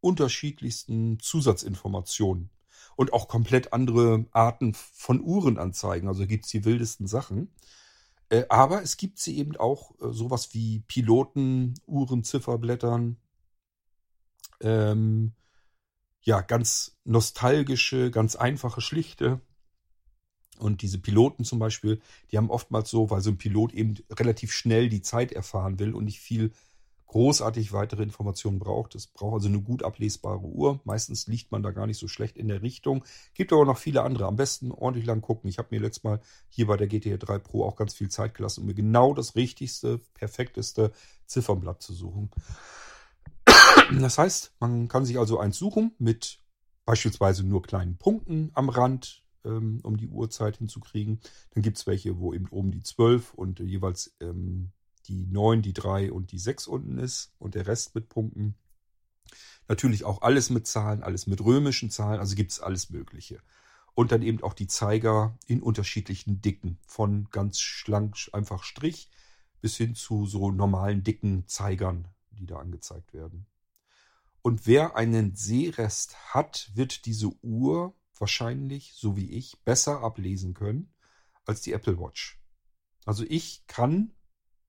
[0.00, 2.50] unterschiedlichsten Zusatzinformationen
[2.94, 6.06] und auch komplett andere Arten von Uhren anzeigen.
[6.06, 7.52] Also gibt es die wildesten Sachen.
[8.34, 13.16] Äh, aber es gibt sie eben auch äh, sowas wie Piloten, Uhren, Zifferblättern.
[14.60, 15.32] Ähm,
[16.22, 19.40] ja, ganz nostalgische, ganz einfache, schlichte.
[20.58, 24.52] Und diese Piloten zum Beispiel, die haben oftmals so, weil so ein Pilot eben relativ
[24.52, 26.52] schnell die Zeit erfahren will und nicht viel
[27.06, 28.94] großartig weitere Informationen braucht.
[28.94, 30.80] Es braucht also eine gut ablesbare Uhr.
[30.84, 33.04] Meistens liegt man da gar nicht so schlecht in der Richtung.
[33.34, 34.26] Gibt aber noch viele andere.
[34.26, 35.48] Am besten ordentlich lang gucken.
[35.48, 38.34] Ich habe mir letztes Mal hier bei der GTR 3 Pro auch ganz viel Zeit
[38.34, 40.92] gelassen, um mir genau das richtigste, perfekteste
[41.26, 42.30] Ziffernblatt zu suchen.
[44.00, 46.38] Das heißt, man kann sich also eins suchen mit
[46.84, 51.20] beispielsweise nur kleinen Punkten am Rand, ähm, um die Uhrzeit hinzukriegen.
[51.50, 54.72] Dann gibt es welche, wo eben oben die 12 und jeweils ähm,
[55.08, 58.54] die 9, die 3 und die 6 unten ist und der Rest mit Punkten.
[59.68, 63.40] Natürlich auch alles mit Zahlen, alles mit römischen Zahlen, also gibt es alles Mögliche.
[63.94, 69.08] Und dann eben auch die Zeiger in unterschiedlichen Dicken, von ganz schlank, einfach Strich
[69.60, 73.46] bis hin zu so normalen dicken Zeigern, die da angezeigt werden.
[74.42, 80.92] Und wer einen Sehrest hat, wird diese Uhr wahrscheinlich, so wie ich, besser ablesen können
[81.46, 82.38] als die Apple Watch.
[83.06, 84.12] Also ich kann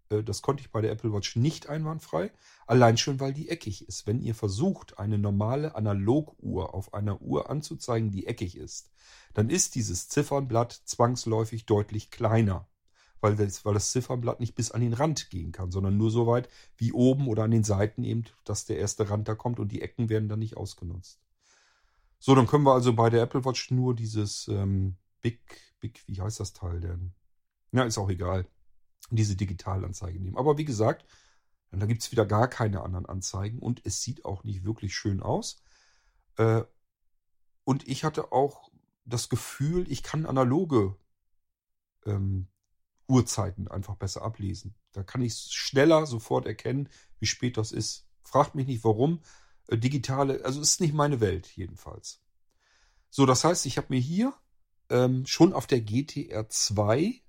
[0.09, 2.31] das konnte ich bei der Apple Watch nicht einwandfrei.
[2.67, 4.05] Allein schon, weil die eckig ist.
[4.05, 8.91] Wenn ihr versucht, eine normale Analoguhr auf einer Uhr anzuzeigen, die eckig ist,
[9.33, 12.67] dann ist dieses Ziffernblatt zwangsläufig deutlich kleiner.
[13.21, 16.27] Weil das, weil das Ziffernblatt nicht bis an den Rand gehen kann, sondern nur so
[16.27, 19.71] weit wie oben oder an den Seiten eben, dass der erste Rand da kommt und
[19.71, 21.19] die Ecken werden dann nicht ausgenutzt.
[22.19, 25.39] So, dann können wir also bei der Apple Watch nur dieses ähm, Big,
[25.79, 27.13] Big, wie heißt das Teil denn?
[27.71, 28.45] Na, ist auch egal
[29.09, 30.37] diese Digitalanzeige nehmen.
[30.37, 31.05] Aber wie gesagt,
[31.71, 35.21] da gibt es wieder gar keine anderen Anzeigen und es sieht auch nicht wirklich schön
[35.21, 35.61] aus.
[36.37, 36.63] Äh,
[37.63, 38.71] und ich hatte auch
[39.03, 40.95] das Gefühl, ich kann analoge
[42.05, 42.47] ähm,
[43.07, 44.75] Uhrzeiten einfach besser ablesen.
[44.93, 46.89] Da kann ich schneller sofort erkennen,
[47.19, 48.07] wie spät das ist.
[48.23, 49.21] Fragt mich nicht warum.
[49.67, 52.21] Äh, digitale, also ist nicht meine Welt jedenfalls.
[53.09, 54.33] So, das heißt, ich habe mir hier
[54.89, 57.21] ähm, schon auf der GTR 2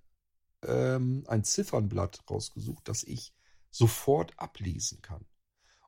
[0.66, 3.34] ähm, ein Ziffernblatt rausgesucht, das ich
[3.70, 5.24] sofort ablesen kann.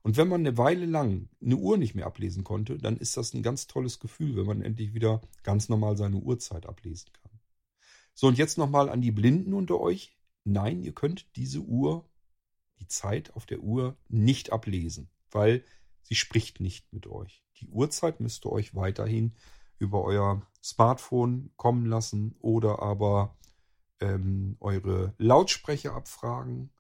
[0.03, 3.35] Und wenn man eine Weile lang eine Uhr nicht mehr ablesen konnte, dann ist das
[3.35, 7.33] ein ganz tolles Gefühl, wenn man endlich wieder ganz normal seine Uhrzeit ablesen kann.
[8.15, 10.17] So, und jetzt nochmal an die Blinden unter euch.
[10.45, 12.09] Nein, ihr könnt diese Uhr,
[12.81, 15.65] die Zeit auf der Uhr nicht ablesen, weil
[16.03, 17.45] sie spricht nicht mit euch.
[17.61, 19.35] Die Uhrzeit müsst ihr euch weiterhin
[19.79, 23.37] über euer Smartphone kommen lassen oder aber
[24.01, 26.71] ähm, eure Lautsprecher abfragen.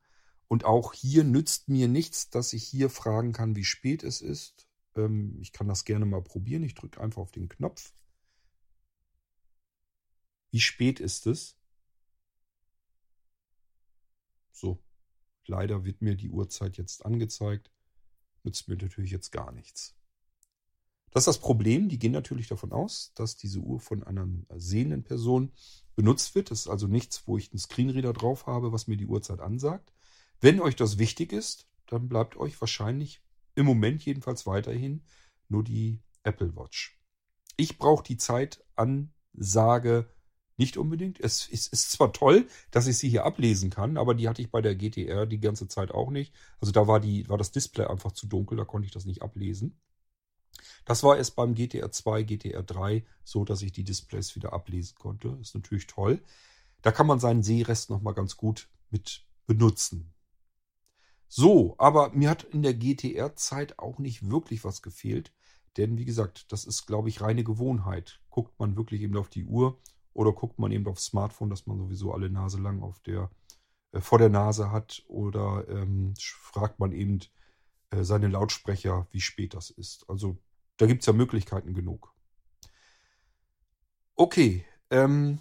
[0.48, 4.66] Und auch hier nützt mir nichts, dass ich hier fragen kann, wie spät es ist.
[4.96, 6.62] Ähm, ich kann das gerne mal probieren.
[6.62, 7.92] Ich drücke einfach auf den Knopf.
[10.50, 11.56] Wie spät ist es?
[14.52, 14.82] So,
[15.46, 17.70] leider wird mir die Uhrzeit jetzt angezeigt.
[18.42, 19.94] Nützt mir natürlich jetzt gar nichts.
[21.10, 21.88] Das ist das Problem.
[21.88, 25.52] Die gehen natürlich davon aus, dass diese Uhr von einer sehenden Person
[25.98, 26.52] benutzt wird.
[26.52, 29.92] Das ist also nichts, wo ich einen Screenreader drauf habe, was mir die Uhrzeit ansagt.
[30.40, 33.20] Wenn euch das wichtig ist, dann bleibt euch wahrscheinlich
[33.56, 35.02] im Moment jedenfalls weiterhin
[35.48, 36.96] nur die Apple Watch.
[37.56, 40.08] Ich brauche die Zeitansage
[40.56, 41.18] nicht unbedingt.
[41.18, 44.62] Es ist, zwar toll, dass ich sie hier ablesen kann, aber die hatte ich bei
[44.62, 46.32] der GTR die ganze Zeit auch nicht.
[46.60, 49.22] Also da war, die, war das Display einfach zu dunkel, da konnte ich das nicht
[49.22, 49.80] ablesen.
[50.88, 54.96] Das war es beim GTR 2, GTR 3 so, dass ich die Displays wieder ablesen
[54.96, 55.36] konnte.
[55.38, 56.24] Ist natürlich toll.
[56.80, 60.14] Da kann man seinen Sehrest nochmal ganz gut mit benutzen.
[61.28, 65.34] So, aber mir hat in der GTR-Zeit auch nicht wirklich was gefehlt.
[65.76, 68.22] Denn wie gesagt, das ist, glaube ich, reine Gewohnheit.
[68.30, 69.78] Guckt man wirklich eben auf die Uhr
[70.14, 73.30] oder guckt man eben aufs Smartphone, das man sowieso alle Nase lang auf der,
[73.92, 75.04] äh, vor der Nase hat.
[75.06, 77.20] Oder ähm, fragt man eben
[77.90, 80.08] äh, seine Lautsprecher, wie spät das ist.
[80.08, 80.38] Also
[80.78, 82.14] da gibt es ja Möglichkeiten genug.
[84.14, 85.40] Okay, ähm,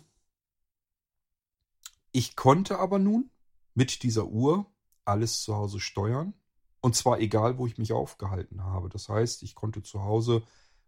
[2.11, 3.29] ich konnte aber nun
[3.73, 4.65] mit dieser Uhr
[5.05, 6.33] alles zu Hause steuern.
[6.81, 8.89] Und zwar egal, wo ich mich aufgehalten habe.
[8.89, 10.43] Das heißt, ich konnte zu Hause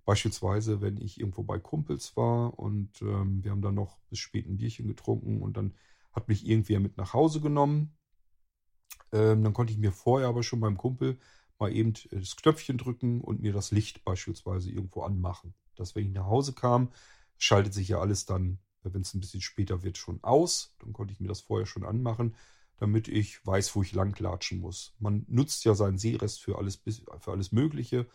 [0.05, 4.47] beispielsweise, wenn ich irgendwo bei Kumpels war und ähm, wir haben dann noch bis spät
[4.47, 5.75] ein Bierchen getrunken und dann
[6.11, 7.95] hat mich irgendwer mit nach Hause genommen.
[9.11, 11.19] Ähm, dann konnte ich mir vorher aber schon beim Kumpel
[11.59, 15.53] mal eben das Knöpfchen drücken und mir das Licht beispielsweise irgendwo anmachen.
[15.75, 16.91] Dass wenn ich nach Hause kam,
[17.37, 20.75] schaltet sich ja alles dann, wenn es ein bisschen später wird, schon aus.
[20.79, 22.35] Dann konnte ich mir das vorher schon anmachen,
[22.77, 24.93] damit ich weiß, wo ich langlatschen muss.
[24.99, 26.81] Man nutzt ja seinen Sehrest für alles,
[27.19, 28.07] für alles Mögliche.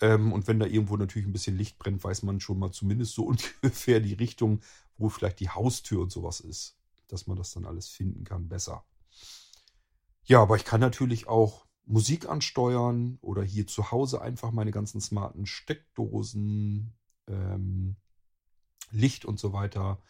[0.00, 3.14] Ähm, und wenn da irgendwo natürlich ein bisschen Licht brennt, weiß man schon mal zumindest
[3.14, 3.24] so
[3.62, 4.60] ungefähr die Richtung,
[4.98, 6.76] wo vielleicht die Haustür und sowas ist.
[7.08, 8.84] Dass man das dann alles finden kann, besser.
[10.24, 15.00] Ja, aber ich kann natürlich auch Musik ansteuern oder hier zu Hause einfach meine ganzen
[15.00, 16.92] smarten Steckdosen,
[17.28, 17.96] ähm,
[18.90, 20.02] Licht und so weiter.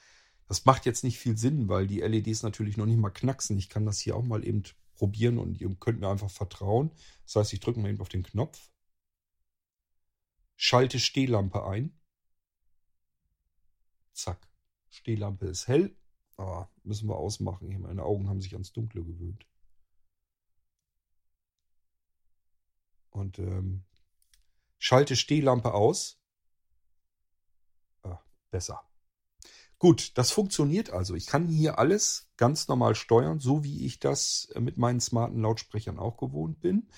[0.48, 3.58] Das macht jetzt nicht viel Sinn, weil die LEDs natürlich noch nicht mal knacksen.
[3.58, 4.62] Ich kann das hier auch mal eben
[4.94, 6.90] probieren und ihr könnt mir einfach vertrauen.
[7.24, 8.70] Das heißt, ich drücke mal eben auf den Knopf,
[10.56, 11.98] schalte Stehlampe ein.
[14.12, 14.48] Zack.
[14.88, 15.94] Stehlampe ist hell.
[16.38, 17.80] Ah, müssen wir ausmachen.
[17.82, 19.46] Meine Augen haben sich ans Dunkle gewöhnt.
[23.16, 23.82] Und ähm,
[24.78, 26.20] schalte Stehlampe aus.
[28.02, 28.82] Ah, besser.
[29.78, 31.14] Gut, das funktioniert also.
[31.14, 35.40] Ich kann hier alles ganz normal steuern, so wie ich das äh, mit meinen smarten
[35.40, 36.90] Lautsprechern auch gewohnt bin.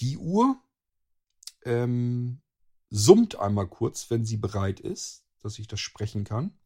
[0.00, 0.60] Die Uhr
[1.64, 2.42] ähm,
[2.88, 6.58] summt einmal kurz, wenn sie bereit ist, dass ich das sprechen kann.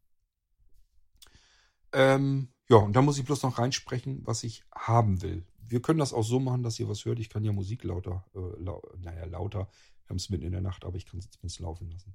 [1.92, 5.98] Ähm, ja, und dann muss ich bloß noch reinsprechen, was ich haben will wir können
[5.98, 7.18] das auch so machen, dass ihr was hört.
[7.20, 9.68] Ich kann ja Musik lauter, äh, lau naja, lauter.
[10.04, 12.14] Wir haben es mitten in der Nacht, aber ich kann es zumindest laufen lassen.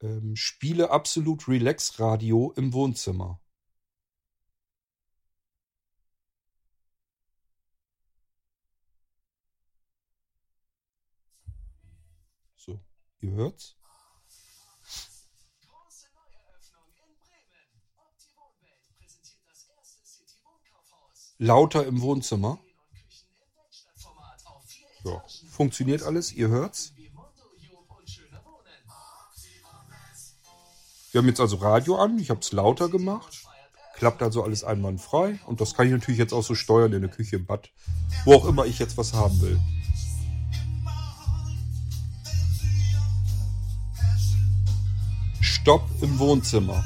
[0.00, 3.40] Ähm, spiele absolut Relax Radio im Wohnzimmer.
[12.56, 12.80] So,
[13.20, 13.77] ihr hört's?
[21.38, 22.58] Lauter im Wohnzimmer.
[25.04, 26.92] Ja, funktioniert alles, ihr hört's.
[31.10, 33.44] Wir haben jetzt also Radio an, ich habe es lauter gemacht.
[33.94, 35.40] Klappt also alles einwandfrei.
[35.46, 37.70] Und das kann ich natürlich jetzt auch so steuern in der Küche, im Bad,
[38.24, 39.58] wo auch immer ich jetzt was haben will.
[45.40, 46.84] Stopp im Wohnzimmer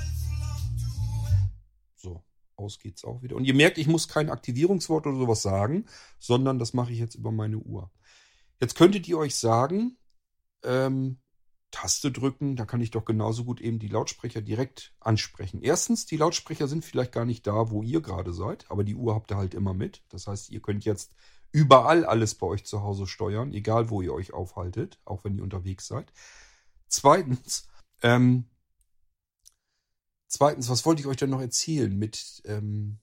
[2.62, 3.36] aus geht's auch wieder.
[3.36, 5.86] Und ihr merkt, ich muss kein Aktivierungswort oder sowas sagen,
[6.18, 7.90] sondern das mache ich jetzt über meine Uhr.
[8.60, 9.96] Jetzt könntet ihr euch sagen,
[10.62, 11.18] ähm,
[11.72, 15.62] Taste drücken, da kann ich doch genauso gut eben die Lautsprecher direkt ansprechen.
[15.62, 19.14] Erstens, die Lautsprecher sind vielleicht gar nicht da, wo ihr gerade seid, aber die Uhr
[19.14, 20.04] habt ihr halt immer mit.
[20.10, 21.12] Das heißt, ihr könnt jetzt
[21.50, 25.42] überall alles bei euch zu Hause steuern, egal wo ihr euch aufhaltet, auch wenn ihr
[25.42, 26.12] unterwegs seid.
[26.88, 27.68] Zweitens,
[28.02, 28.44] ähm,
[30.32, 32.98] Zweitens, was wollte ich euch denn noch erzählen mit, ähm,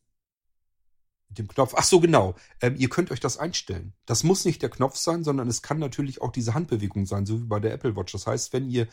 [1.30, 1.76] dem Knopf?
[1.78, 2.34] Ach so, genau.
[2.60, 3.94] Ähm, ihr könnt euch das einstellen.
[4.08, 7.40] Das muss nicht der Knopf sein, sondern es kann natürlich auch diese Handbewegung sein, so
[7.40, 8.14] wie bei der Apple Watch.
[8.14, 8.88] Das heißt, wenn ihr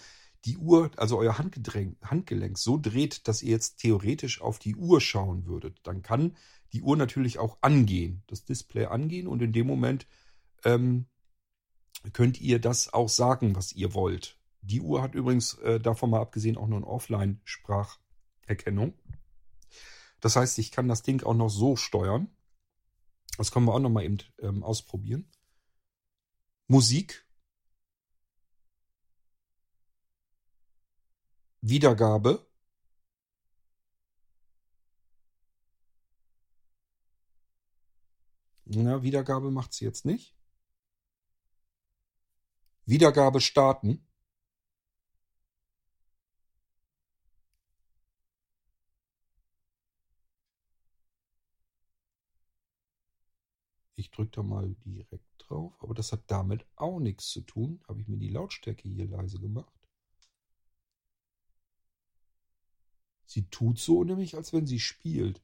[0.45, 5.47] die Uhr, also euer Handgelenk so dreht, dass ihr jetzt theoretisch auf die Uhr schauen
[5.47, 6.37] würdet, dann kann
[6.75, 10.07] die Uhr natürlich auch angehen, das Display angehen und in dem Moment
[10.63, 11.07] ähm,
[12.13, 14.39] könnt ihr das auch sagen, was ihr wollt.
[14.61, 17.97] Die Uhr hat übrigens äh, davon mal abgesehen auch noch ein Offline-Sprach.
[18.47, 18.95] Erkennung.
[20.21, 22.35] Das heißt, ich kann das Ding auch noch so steuern.
[23.37, 25.31] Das können wir auch noch mal eben ähm, ausprobieren.
[26.69, 27.27] Musik.
[31.61, 32.47] Wiedergabe.
[38.65, 40.37] Na, Wiedergabe macht sie jetzt nicht.
[42.85, 44.07] Wiedergabe starten.
[54.17, 57.81] Drücke da mal direkt drauf, aber das hat damit auch nichts zu tun.
[57.89, 59.73] Habe ich mir die Lautstärke hier leise gemacht?
[63.27, 65.43] Sie tut so nämlich, als wenn sie spielt.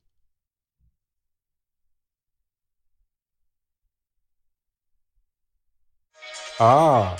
[6.59, 7.16] Ah.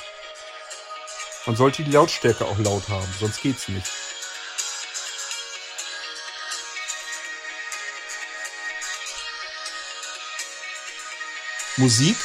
[1.47, 3.91] Man sollte die Lautstärke auch laut haben, sonst geht's nicht.
[11.79, 12.17] Musik.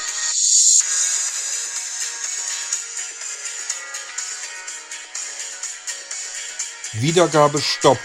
[6.93, 7.97] Wiedergabe Stopp.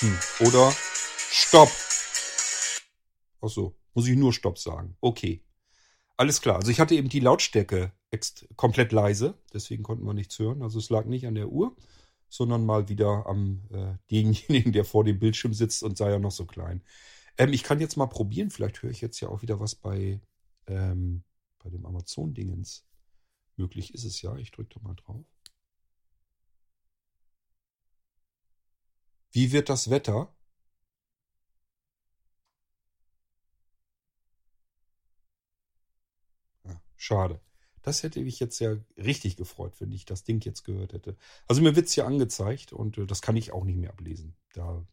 [0.00, 0.18] Hm.
[0.46, 0.74] Oder
[1.30, 1.70] Stopp.
[3.42, 4.96] Ach so, muss ich nur Stopp sagen.
[5.00, 5.44] Okay.
[6.16, 6.56] Alles klar.
[6.56, 7.92] Also ich hatte eben die Lautstärke
[8.56, 10.62] komplett leise, deswegen konnten wir nichts hören.
[10.62, 11.76] Also es lag nicht an der Uhr,
[12.30, 16.30] sondern mal wieder am äh, denjenigen, der vor dem Bildschirm sitzt und sei ja noch
[16.30, 16.82] so klein.
[17.40, 20.20] Ähm, ich kann jetzt mal probieren, vielleicht höre ich jetzt ja auch wieder was bei,
[20.66, 21.24] ähm,
[21.58, 22.84] bei dem Amazon-Dingens.
[23.56, 24.36] Möglich ist es ja.
[24.36, 25.24] Ich drücke da mal drauf.
[29.32, 30.32] Wie wird das Wetter?
[36.64, 37.40] Ja, schade.
[37.82, 41.16] Das hätte mich jetzt ja richtig gefreut, wenn ich das Ding jetzt gehört hätte.
[41.48, 44.36] Also mir wird es hier angezeigt und äh, das kann ich auch nicht mehr ablesen.
[44.52, 44.86] Da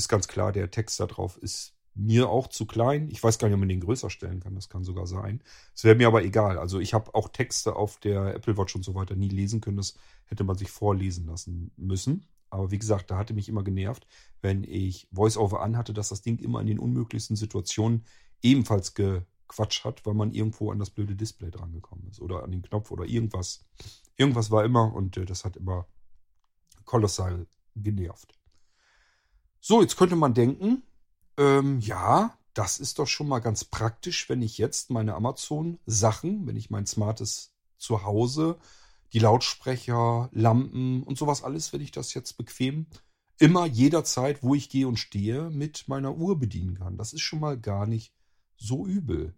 [0.00, 3.08] ist ganz klar, der Text da drauf ist mir auch zu klein.
[3.10, 4.54] Ich weiß gar nicht, ob man den größer stellen kann.
[4.54, 5.42] Das kann sogar sein.
[5.74, 6.58] Es wäre mir aber egal.
[6.58, 9.76] Also ich habe auch Texte auf der Apple Watch und so weiter nie lesen können.
[9.76, 9.94] Das
[10.24, 12.26] hätte man sich vorlesen lassen müssen.
[12.48, 14.06] Aber wie gesagt, da hatte mich immer genervt,
[14.40, 18.04] wenn ich VoiceOver anhatte, dass das Ding immer in den unmöglichsten Situationen
[18.42, 22.62] ebenfalls gequatscht hat, weil man irgendwo an das blöde Display drangekommen ist oder an den
[22.62, 23.64] Knopf oder irgendwas.
[24.16, 25.86] Irgendwas war immer und äh, das hat immer
[26.84, 27.46] kolossal
[27.76, 28.39] genervt.
[29.60, 30.82] So, jetzt könnte man denken,
[31.36, 36.56] ähm, ja, das ist doch schon mal ganz praktisch, wenn ich jetzt meine Amazon-Sachen, wenn
[36.56, 38.58] ich mein smartes Zuhause,
[39.12, 42.86] die Lautsprecher, Lampen und sowas alles, wenn ich das jetzt bequem
[43.38, 46.98] immer jederzeit, wo ich gehe und stehe, mit meiner Uhr bedienen kann.
[46.98, 48.12] Das ist schon mal gar nicht
[48.56, 49.34] so übel.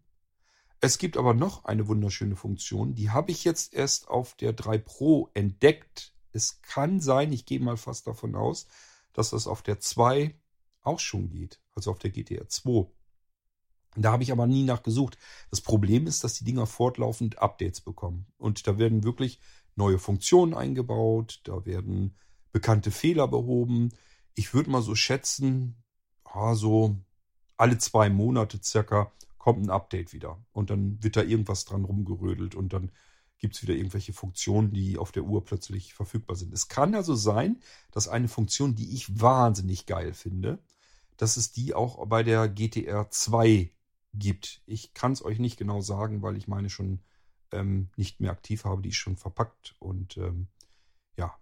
[0.81, 4.79] Es gibt aber noch eine wunderschöne Funktion, die habe ich jetzt erst auf der 3
[4.79, 6.13] Pro entdeckt.
[6.33, 8.67] Es kann sein, ich gehe mal fast davon aus,
[9.13, 10.35] dass das auf der 2
[10.83, 12.87] auch schon geht, also auf der GTR 2.
[13.97, 15.19] Da habe ich aber nie nachgesucht.
[15.51, 18.27] Das Problem ist, dass die Dinger fortlaufend Updates bekommen.
[18.39, 19.39] Und da werden wirklich
[19.77, 22.17] neue Funktionen eingebaut, da werden
[22.53, 23.91] bekannte Fehler behoben.
[24.35, 25.83] Ich würde mal so schätzen,
[26.35, 26.97] ja, so
[27.57, 30.43] alle zwei Monate circa kommt ein Update wieder.
[30.53, 32.93] Und dann wird da irgendwas dran rumgerödelt und dann
[33.43, 36.55] gibt es wieder irgendwelche Funktionen, die auf der Uhr plötzlich verfügbar sind.
[36.55, 40.61] Es kann also sein, dass eine Funktion, die ich wahnsinnig geil finde,
[41.17, 43.73] dass es die auch bei der GTR 2
[44.15, 44.63] gibt.
[44.65, 47.01] Ich kann es euch nicht genau sagen, weil ich meine schon
[47.51, 48.81] ähm, nicht mehr aktiv habe.
[48.81, 50.47] Die ist schon verpackt und ähm,
[51.17, 51.37] ja,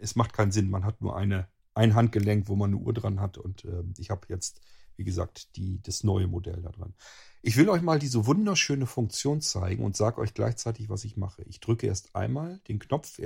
[0.00, 0.68] es macht keinen Sinn.
[0.68, 4.10] Man hat nur eine, ein Handgelenk, wo man eine Uhr dran hat und äh, ich
[4.10, 4.60] habe jetzt,
[4.96, 6.94] wie gesagt, die, das neue Modell da dran.
[7.42, 11.42] Ich will euch mal diese wunderschöne Funktion zeigen und sage euch gleichzeitig, was ich mache.
[11.46, 13.20] Ich drücke erst einmal den Knopf,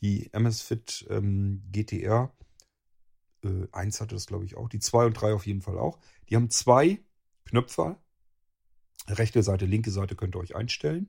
[0.00, 2.32] die MSFit ähm, GTR
[3.44, 4.68] äh, 1 hatte das, glaube ich, auch.
[4.68, 5.98] Die 2 und 3 auf jeden Fall auch.
[6.28, 7.00] Die haben zwei
[7.44, 7.96] Knöpfe.
[9.08, 11.08] Rechte Seite, linke Seite könnt ihr euch einstellen.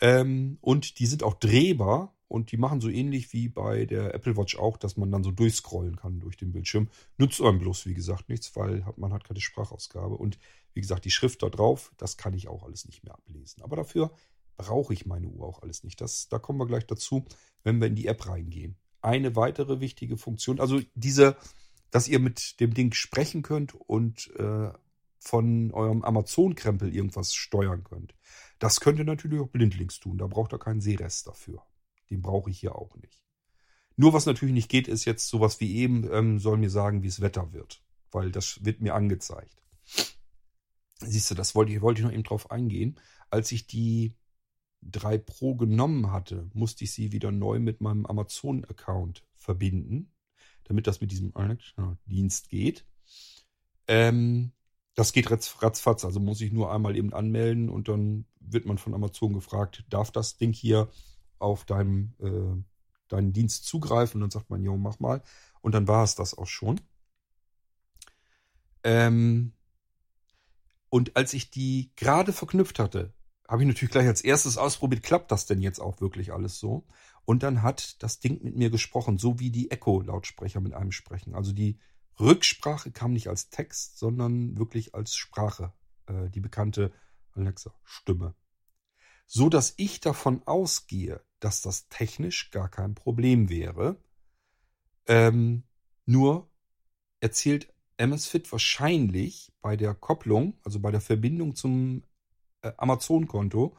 [0.00, 4.36] Ähm, und die sind auch drehbar und die machen so ähnlich wie bei der Apple
[4.36, 6.88] Watch auch, dass man dann so durchscrollen kann durch den Bildschirm.
[7.16, 10.16] Nutzt einem bloß, wie gesagt, nichts, weil man hat keine Sprachausgabe.
[10.16, 10.38] Und
[10.74, 13.62] wie gesagt, die Schrift da drauf, das kann ich auch alles nicht mehr ablesen.
[13.62, 14.12] Aber dafür
[14.56, 16.00] brauche ich meine Uhr auch alles nicht.
[16.00, 17.24] Das, da kommen wir gleich dazu,
[17.64, 20.60] wenn wir in die App reingehen eine weitere wichtige Funktion.
[20.60, 21.36] Also diese,
[21.90, 24.70] dass ihr mit dem Ding sprechen könnt und äh,
[25.18, 28.14] von eurem Amazon-Krempel irgendwas steuern könnt.
[28.58, 30.18] Das könnt ihr natürlich auch blindlings tun.
[30.18, 31.62] Da braucht ihr keinen Sehrest dafür.
[32.10, 33.22] Den brauche ich hier auch nicht.
[33.96, 37.08] Nur was natürlich nicht geht, ist jetzt sowas wie eben, ähm, soll mir sagen, wie
[37.08, 37.82] es Wetter wird.
[38.10, 39.56] Weil das wird mir angezeigt.
[41.00, 42.98] Siehst du, das wollte ich, wollte ich noch eben drauf eingehen.
[43.30, 44.14] Als ich die
[44.82, 50.12] 3 Pro genommen hatte, musste ich sie wieder neu mit meinem Amazon-Account verbinden,
[50.64, 51.32] damit das mit diesem
[52.06, 52.86] Dienst geht.
[53.88, 54.52] Ähm,
[54.94, 58.94] das geht ratzfatz, also muss ich nur einmal eben anmelden und dann wird man von
[58.94, 60.88] Amazon gefragt, darf das Ding hier
[61.40, 62.62] auf deinem, äh,
[63.08, 64.22] deinen Dienst zugreifen?
[64.22, 65.22] Und dann sagt man, jo, mach mal.
[65.60, 66.80] Und dann war es das auch schon.
[68.84, 69.52] Ähm,
[70.90, 73.12] Und als ich die gerade verknüpft hatte,
[73.46, 76.86] habe ich natürlich gleich als erstes ausprobiert, klappt das denn jetzt auch wirklich alles so?
[77.24, 81.34] Und dann hat das Ding mit mir gesprochen, so wie die Echo-Lautsprecher mit einem sprechen.
[81.34, 81.78] Also die
[82.18, 85.72] Rücksprache kam nicht als Text, sondern wirklich als Sprache,
[86.06, 86.90] äh, die bekannte
[87.32, 88.34] Alexa-Stimme.
[89.28, 94.02] So dass ich davon ausgehe, dass das technisch gar kein Problem wäre.
[95.06, 95.64] Ähm,
[96.06, 96.50] nur
[97.20, 102.04] erzählt MSFit wahrscheinlich bei der Kopplung, also bei der Verbindung zum
[102.62, 103.76] äh, Amazon-Konto,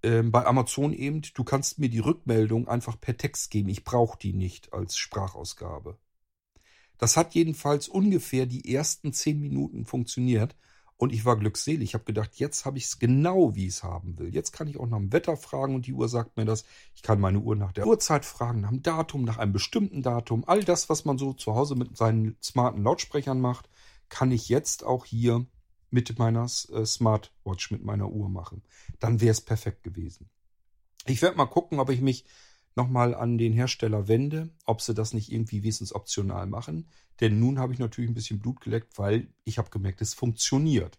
[0.00, 3.68] äh, bei Amazon eben, du kannst mir die Rückmeldung einfach per Text geben.
[3.68, 5.98] Ich brauche die nicht als Sprachausgabe.
[6.96, 10.56] Das hat jedenfalls ungefähr die ersten zehn Minuten funktioniert.
[10.98, 11.80] Und ich war glückselig.
[11.80, 14.34] Ich habe gedacht, jetzt habe ich es genau, wie ich es haben will.
[14.34, 16.64] Jetzt kann ich auch nach dem Wetter fragen und die Uhr sagt mir das.
[16.96, 20.42] Ich kann meine Uhr nach der Uhrzeit fragen, nach dem Datum, nach einem bestimmten Datum.
[20.46, 23.70] All das, was man so zu Hause mit seinen smarten Lautsprechern macht,
[24.08, 25.46] kann ich jetzt auch hier
[25.90, 28.62] mit meiner äh, Smartwatch, mit meiner Uhr machen.
[28.98, 30.28] Dann wäre es perfekt gewesen.
[31.06, 32.24] Ich werde mal gucken, ob ich mich
[32.78, 36.88] nochmal an den Hersteller wende, ob sie das nicht irgendwie wesensoptional machen.
[37.20, 40.98] Denn nun habe ich natürlich ein bisschen Blut geleckt, weil ich habe gemerkt, es funktioniert.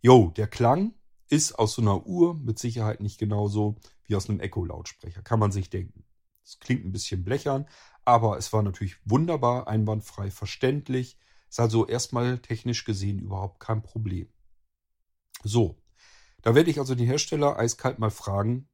[0.00, 0.94] Jo, der Klang
[1.28, 5.22] ist aus so einer Uhr mit Sicherheit nicht genauso wie aus einem Echo-Lautsprecher.
[5.22, 6.04] Kann man sich denken.
[6.42, 7.66] Es klingt ein bisschen blechern,
[8.04, 11.18] aber es war natürlich wunderbar, einwandfrei, verständlich.
[11.50, 14.28] Ist also erstmal technisch gesehen überhaupt kein Problem.
[15.44, 15.78] So,
[16.42, 18.68] da werde ich also den Hersteller eiskalt mal fragen,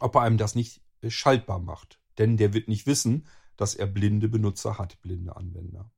[0.00, 2.00] ob er einem das nicht schaltbar macht.
[2.18, 3.26] Denn der wird nicht wissen,
[3.56, 5.90] dass er blinde Benutzer hat, blinde Anwender.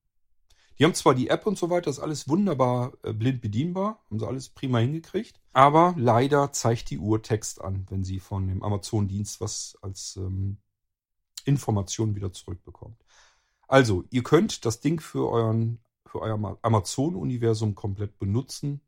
[0.79, 4.19] Die haben zwar die App und so weiter, ist alles wunderbar äh, blind bedienbar, haben
[4.19, 8.63] sie alles prima hingekriegt, aber leider zeigt die Uhr Text an, wenn sie von dem
[8.63, 10.59] Amazon-Dienst was als ähm,
[11.47, 13.03] Information wieder zurückbekommt.
[13.69, 18.83] Also, ihr könnt das Ding für, euren, für euer Amazon-Universum komplett benutzen,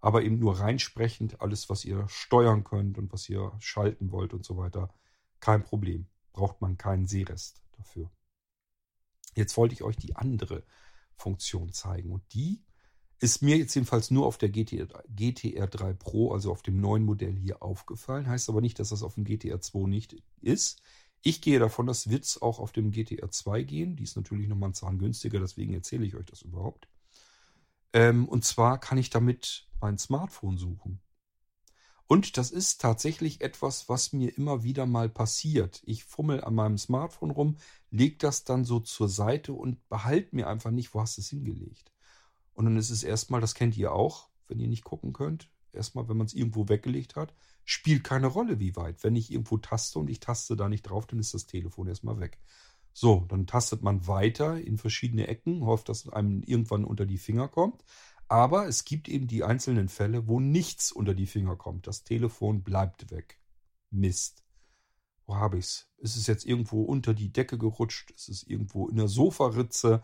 [0.00, 4.44] aber eben nur reinsprechend alles, was ihr steuern könnt und was ihr schalten wollt und
[4.44, 4.90] so weiter,
[5.40, 6.06] kein Problem.
[6.32, 8.10] Braucht man keinen Sehrest dafür.
[9.34, 10.64] Jetzt wollte ich euch die andere
[11.14, 12.10] Funktion zeigen.
[12.10, 12.64] Und die
[13.20, 17.04] ist mir jetzt jedenfalls nur auf der GTR, GTR 3 Pro, also auf dem neuen
[17.04, 18.28] Modell hier aufgefallen.
[18.28, 20.80] Heißt aber nicht, dass das auf dem GTR 2 nicht ist.
[21.22, 23.96] Ich gehe davon, das wird es auch auf dem GTR 2 gehen.
[23.96, 26.88] Die ist natürlich nochmal ein Zahn günstiger, deswegen erzähle ich euch das überhaupt.
[27.92, 31.00] Ähm, und zwar kann ich damit mein Smartphone suchen.
[32.08, 35.82] Und das ist tatsächlich etwas, was mir immer wieder mal passiert.
[35.84, 37.56] Ich fummel an meinem Smartphone rum,
[37.90, 41.28] leg das dann so zur Seite und behalte mir einfach nicht, wo hast du es
[41.28, 41.92] hingelegt.
[42.54, 46.08] Und dann ist es erstmal, das kennt ihr auch, wenn ihr nicht gucken könnt, erstmal,
[46.08, 47.34] wenn man es irgendwo weggelegt hat,
[47.66, 49.04] spielt keine Rolle, wie weit.
[49.04, 52.18] Wenn ich irgendwo taste und ich taste da nicht drauf, dann ist das Telefon erstmal
[52.20, 52.38] weg.
[52.94, 57.48] So, dann tastet man weiter in verschiedene Ecken, hofft, dass einem irgendwann unter die Finger
[57.48, 57.84] kommt.
[58.28, 61.86] Aber es gibt eben die einzelnen Fälle, wo nichts unter die Finger kommt.
[61.86, 63.40] Das Telefon bleibt weg.
[63.90, 64.44] Mist.
[65.26, 65.88] Wo habe ich's?
[65.96, 68.10] Ist es jetzt irgendwo unter die Decke gerutscht?
[68.10, 70.02] Ist es irgendwo in der Sofaritze?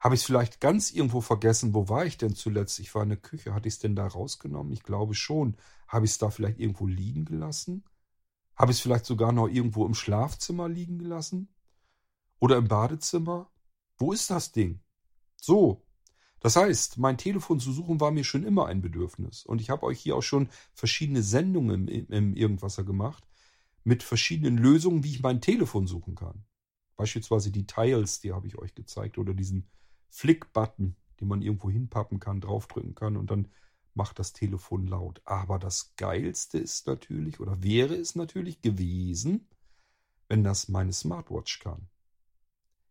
[0.00, 1.74] Habe ich es vielleicht ganz irgendwo vergessen?
[1.74, 2.78] Wo war ich denn zuletzt?
[2.78, 3.52] Ich war in der Küche.
[3.52, 4.72] Hatte ich es denn da rausgenommen?
[4.72, 5.56] Ich glaube schon.
[5.88, 7.84] Habe ich es da vielleicht irgendwo liegen gelassen?
[8.56, 11.48] Habe ich es vielleicht sogar noch irgendwo im Schlafzimmer liegen gelassen?
[12.38, 13.50] Oder im Badezimmer?
[13.98, 14.80] Wo ist das Ding?
[15.36, 15.82] So,
[16.40, 19.44] das heißt, mein Telefon zu suchen war mir schon immer ein Bedürfnis.
[19.44, 23.26] Und ich habe euch hier auch schon verschiedene Sendungen im, im Irgendwasser gemacht
[23.84, 26.44] mit verschiedenen Lösungen, wie ich mein Telefon suchen kann.
[26.96, 29.68] Beispielsweise die Tiles, die habe ich euch gezeigt, oder diesen
[30.10, 33.48] Flick-Button, den man irgendwo hinpappen kann, draufdrücken kann und dann
[33.94, 35.20] macht das Telefon laut.
[35.24, 39.48] Aber das Geilste ist natürlich, oder wäre es natürlich gewesen,
[40.28, 41.88] wenn das meine Smartwatch kann.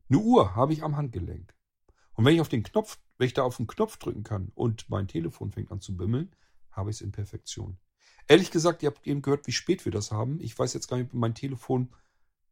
[0.09, 1.53] Eine Uhr habe ich am Handgelenk.
[2.13, 4.89] Und wenn ich auf den Knopf wenn ich da auf den Knopf drücken kann und
[4.89, 6.35] mein Telefon fängt an zu bimmeln,
[6.71, 7.77] habe ich es in Perfektion.
[8.27, 10.39] Ehrlich gesagt, ihr habt eben gehört, wie spät wir das haben.
[10.41, 11.93] Ich weiß jetzt gar nicht, ob mein Telefon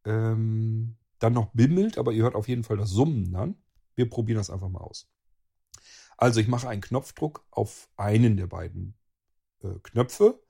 [0.06, 3.56] ähm, dann noch bimmelt, aber ihr hört auf jeden Fall das Summen dann.
[3.96, 5.10] Wir probieren das einfach mal aus.
[6.18, 8.96] Also ich mache einen Knopfdruck auf einen der beiden
[9.64, 10.42] äh, Knöpfe.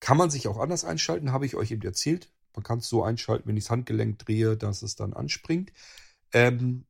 [0.00, 2.32] Kann man sich auch anders einschalten, habe ich euch eben erzählt.
[2.54, 5.72] Man kann es so einschalten, wenn ich das Handgelenk drehe, dass es dann anspringt.
[6.32, 6.86] Ähm,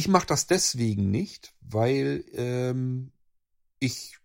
[0.00, 3.12] ich mache das deswegen nicht, weil ähm,
[3.80, 4.16] ich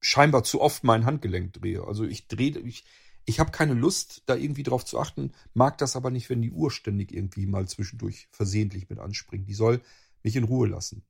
[0.00, 1.82] scheinbar zu oft mein Handgelenk drehe.
[1.84, 2.84] Also ich drehe, ich,
[3.24, 6.52] ich habe keine Lust, da irgendwie drauf zu achten, mag das aber nicht, wenn die
[6.52, 9.48] Uhr ständig irgendwie mal zwischendurch versehentlich mit anspringt.
[9.48, 9.80] Die soll
[10.22, 11.02] mich in Ruhe lassen.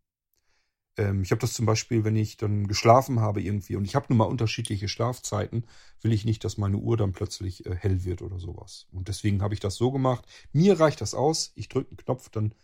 [0.97, 4.07] Ähm, ich habe das zum Beispiel, wenn ich dann geschlafen habe irgendwie und ich habe
[4.09, 5.67] nun mal unterschiedliche Schlafzeiten,
[6.01, 8.87] will ich nicht, dass meine Uhr dann plötzlich äh, hell wird oder sowas.
[8.93, 10.25] Und deswegen habe ich das so gemacht.
[10.55, 11.53] Mir reicht das aus.
[11.55, 12.55] Ich drücke einen Knopf, dann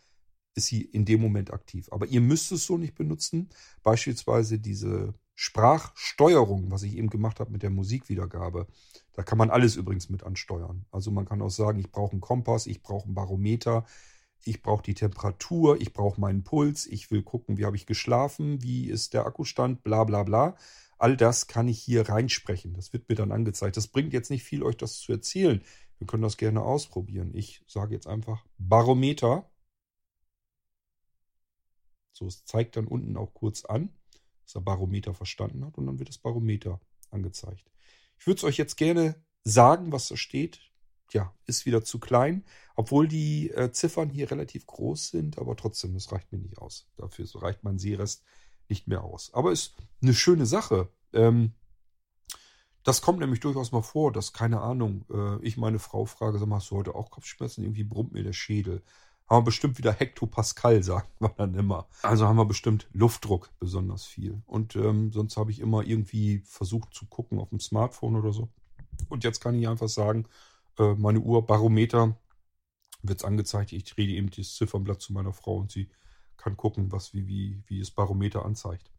[0.57, 1.89] ist sie in dem Moment aktiv.
[1.93, 3.51] Aber ihr müsst es so nicht benutzen.
[3.83, 8.67] Beispielsweise diese Sprachsteuerung, was ich eben gemacht habe mit der Musikwiedergabe.
[9.13, 10.87] Da kann man alles übrigens mit ansteuern.
[10.91, 13.85] Also man kann auch sagen, ich brauche einen Kompass, ich brauche einen Barometer,
[14.45, 18.63] ich brauche die Temperatur, ich brauche meinen Puls, ich will gucken, wie habe ich geschlafen,
[18.63, 20.57] wie ist der Akkustand, bla bla bla.
[20.99, 22.73] All das kann ich hier reinsprechen.
[22.73, 23.77] Das wird mir dann angezeigt.
[23.77, 25.61] Das bringt jetzt nicht viel, euch das zu erzählen.
[25.99, 27.33] Wir können das gerne ausprobieren.
[27.35, 29.51] Ich sage jetzt einfach Barometer.
[32.17, 33.91] So, es zeigt dann unten auch kurz an,
[34.45, 37.71] dass er Barometer verstanden hat und dann wird das Barometer angezeigt.
[38.19, 40.61] Ich würde es euch jetzt gerne sagen, was da steht.
[41.13, 42.45] Ja, ist wieder zu klein,
[42.75, 46.89] obwohl die äh, Ziffern hier relativ groß sind, aber trotzdem, das reicht mir nicht aus.
[46.97, 48.25] Dafür reicht mein Sehrest
[48.69, 49.33] nicht mehr aus.
[49.35, 50.89] Aber ist eine schöne Sache.
[51.13, 51.53] Ähm,
[52.83, 56.49] das kommt nämlich durchaus mal vor, dass, keine Ahnung, äh, ich meine Frau frage, sag
[56.49, 57.63] mal, hast du heute auch Kopfschmerzen?
[57.63, 58.83] Irgendwie brummt mir der Schädel.
[59.29, 61.89] Haben wir bestimmt wieder Hektopascal, sagen wir dann immer.
[62.03, 64.43] Also haben wir bestimmt Luftdruck besonders viel.
[64.47, 68.49] Und ähm, sonst habe ich immer irgendwie versucht zu gucken auf dem Smartphone oder so.
[69.09, 70.27] Und jetzt kann ich einfach sagen,
[70.79, 72.17] äh, meine Uhr, Barometer,
[73.03, 73.73] wird es angezeigt.
[73.73, 75.89] Ich rede eben das Ziffernblatt zu meiner Frau und sie
[76.37, 78.91] kann gucken, was wie, wie, wie das Barometer anzeigt.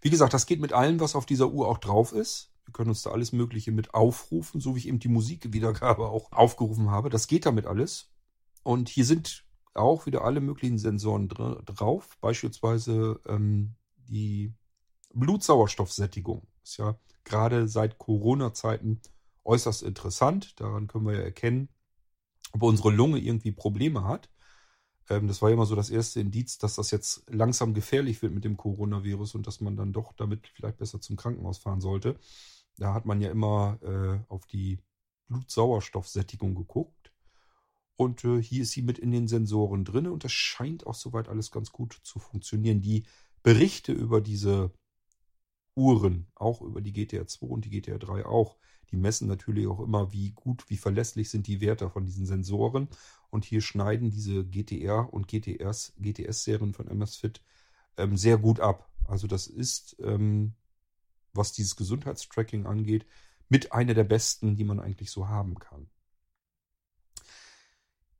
[0.00, 2.52] Wie gesagt, das geht mit allem, was auf dieser Uhr auch drauf ist.
[2.64, 6.32] Wir können uns da alles Mögliche mit aufrufen, so wie ich eben die Musikwiedergabe auch
[6.32, 7.10] aufgerufen habe.
[7.10, 8.10] Das geht damit alles.
[8.66, 9.44] Und hier sind
[9.74, 13.76] auch wieder alle möglichen Sensoren dr drauf, beispielsweise ähm,
[14.08, 14.52] die
[15.14, 16.48] Blutsauerstoffsättigung.
[16.64, 19.00] Ist ja gerade seit Corona-Zeiten
[19.44, 20.60] äußerst interessant.
[20.60, 21.68] Daran können wir ja erkennen,
[22.50, 24.30] ob unsere Lunge irgendwie Probleme hat.
[25.10, 28.34] Ähm, das war ja immer so das erste Indiz, dass das jetzt langsam gefährlich wird
[28.34, 32.18] mit dem Coronavirus und dass man dann doch damit vielleicht besser zum Krankenhaus fahren sollte.
[32.78, 34.80] Da hat man ja immer äh, auf die
[35.28, 37.12] Blutsauerstoffsättigung geguckt.
[37.96, 41.28] Und äh, hier ist sie mit in den Sensoren drin und das scheint auch soweit
[41.28, 42.82] alles ganz gut zu funktionieren.
[42.82, 43.04] Die
[43.42, 44.72] Berichte über diese
[45.74, 48.56] Uhren, auch über die GTR 2 und die GTR 3 auch,
[48.90, 52.88] die messen natürlich auch immer, wie gut, wie verlässlich sind die Werte von diesen Sensoren.
[53.30, 57.42] Und hier schneiden diese GTR und GTS, GTS-Serien von MSFit
[57.96, 58.90] ähm, sehr gut ab.
[59.04, 60.54] Also das ist, ähm,
[61.32, 63.06] was dieses Gesundheitstracking angeht,
[63.48, 65.88] mit einer der besten, die man eigentlich so haben kann.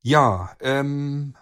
[0.07, 1.37] Ja, ähm,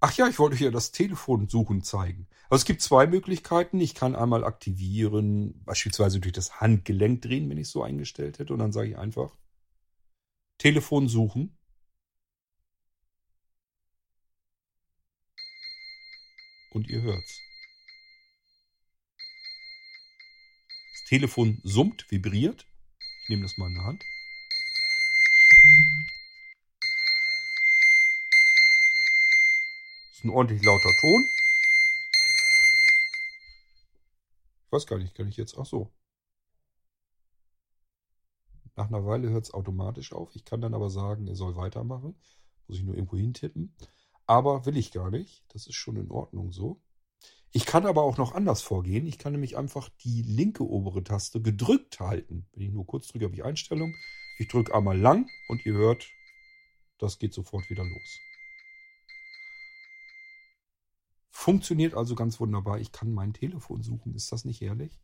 [0.00, 2.28] ach ja, ich wollte ja das Telefon suchen zeigen.
[2.48, 3.78] Also es gibt zwei Möglichkeiten.
[3.78, 8.54] Ich kann einmal aktivieren, beispielsweise durch das Handgelenk drehen, wenn ich es so eingestellt hätte.
[8.54, 9.36] Und dann sage ich einfach
[10.56, 11.58] Telefon suchen.
[16.70, 17.38] Und ihr hört's.
[20.94, 22.64] Das Telefon summt, vibriert.
[23.24, 24.02] Ich nehme das mal in der Hand.
[30.20, 31.26] Ist ein ordentlich lauter Ton.
[34.66, 35.56] Ich weiß gar nicht, kann ich jetzt.
[35.58, 35.90] Ach so.
[38.76, 40.36] Nach einer Weile hört es automatisch auf.
[40.36, 42.16] Ich kann dann aber sagen, er soll weitermachen.
[42.66, 43.74] Muss ich nur irgendwo hintippen.
[44.26, 45.42] Aber will ich gar nicht.
[45.48, 46.82] Das ist schon in Ordnung so.
[47.50, 49.06] Ich kann aber auch noch anders vorgehen.
[49.06, 52.46] Ich kann nämlich einfach die linke obere Taste gedrückt halten.
[52.52, 53.94] Wenn ich nur kurz drücke, habe ich Einstellung.
[54.38, 56.06] Ich drücke einmal lang und ihr hört,
[56.98, 58.20] das geht sofort wieder los.
[61.40, 62.80] Funktioniert also ganz wunderbar.
[62.80, 64.14] Ich kann mein Telefon suchen.
[64.14, 65.00] Ist das nicht ehrlich?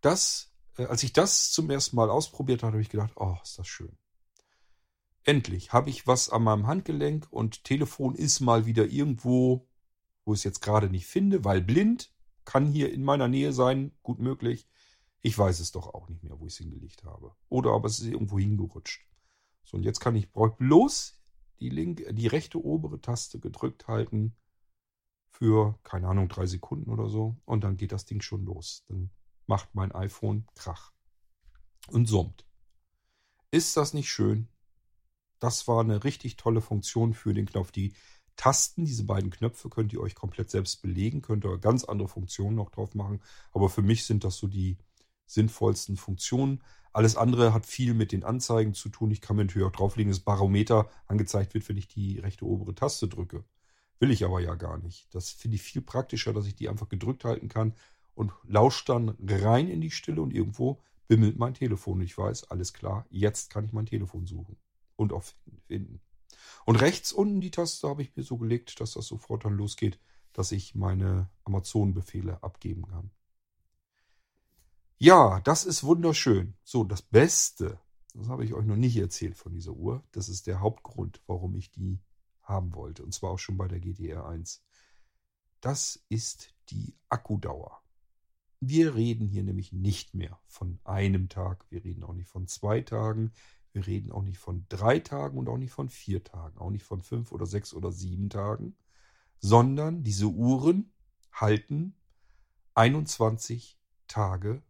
[0.00, 3.58] Das, äh, als ich das zum ersten Mal ausprobiert habe, habe ich gedacht, oh, ist
[3.58, 3.98] das schön.
[5.24, 9.66] Endlich habe ich was an meinem Handgelenk und Telefon ist mal wieder irgendwo,
[10.24, 12.14] wo ich es jetzt gerade nicht finde, weil blind
[12.44, 14.68] kann hier in meiner Nähe sein, gut möglich.
[15.20, 17.34] Ich weiß es doch auch nicht mehr, wo ich es hingelegt habe.
[17.48, 19.04] Oder aber es ist irgendwo hingerutscht.
[19.64, 21.20] So, und jetzt kann ich bloß
[21.58, 24.36] die linke, die rechte obere Taste gedrückt halten
[25.34, 27.36] für, keine Ahnung, drei Sekunden oder so.
[27.44, 28.84] Und dann geht das Ding schon los.
[28.88, 29.10] Dann
[29.46, 30.92] macht mein iPhone Krach
[31.88, 32.46] und summt.
[33.50, 34.48] Ist das nicht schön?
[35.40, 37.72] Das war eine richtig tolle Funktion für den Knopf.
[37.72, 37.94] Die
[38.36, 42.54] Tasten, diese beiden Knöpfe, könnt ihr euch komplett selbst belegen, könnt ihr ganz andere Funktionen
[42.54, 43.20] noch drauf machen.
[43.52, 44.78] Aber für mich sind das so die
[45.26, 46.62] sinnvollsten Funktionen.
[46.92, 49.10] Alles andere hat viel mit den Anzeigen zu tun.
[49.10, 52.74] Ich kann mir natürlich auch drauflegen, dass Barometer angezeigt wird, wenn ich die rechte obere
[52.74, 53.44] Taste drücke.
[54.00, 55.14] Will ich aber ja gar nicht.
[55.14, 57.74] Das finde ich viel praktischer, dass ich die einfach gedrückt halten kann
[58.14, 62.00] und lausche dann rein in die Stille und irgendwo bimmelt mein Telefon.
[62.00, 64.56] Ich weiß, alles klar, jetzt kann ich mein Telefon suchen
[64.96, 65.24] und auch
[65.66, 66.00] finden.
[66.64, 69.98] Und rechts unten die Taste habe ich mir so gelegt, dass das sofort dann losgeht,
[70.32, 73.10] dass ich meine Amazon-Befehle abgeben kann.
[74.98, 76.54] Ja, das ist wunderschön.
[76.64, 77.78] So, das Beste,
[78.14, 80.02] das habe ich euch noch nicht erzählt von dieser Uhr.
[80.12, 82.00] Das ist der Hauptgrund, warum ich die
[82.44, 83.02] haben wollte.
[83.02, 84.62] Und zwar auch schon bei der GTR 1.
[85.60, 87.82] Das ist die Akkudauer.
[88.60, 92.80] Wir reden hier nämlich nicht mehr von einem Tag, wir reden auch nicht von zwei
[92.80, 93.32] Tagen,
[93.72, 96.84] wir reden auch nicht von drei Tagen und auch nicht von vier Tagen, auch nicht
[96.84, 98.76] von fünf oder sechs oder sieben Tagen,
[99.38, 100.92] sondern diese Uhren
[101.32, 101.94] halten
[102.74, 104.62] 21 Tage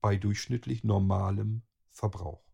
[0.00, 2.44] bei durchschnittlich normalem Verbrauch.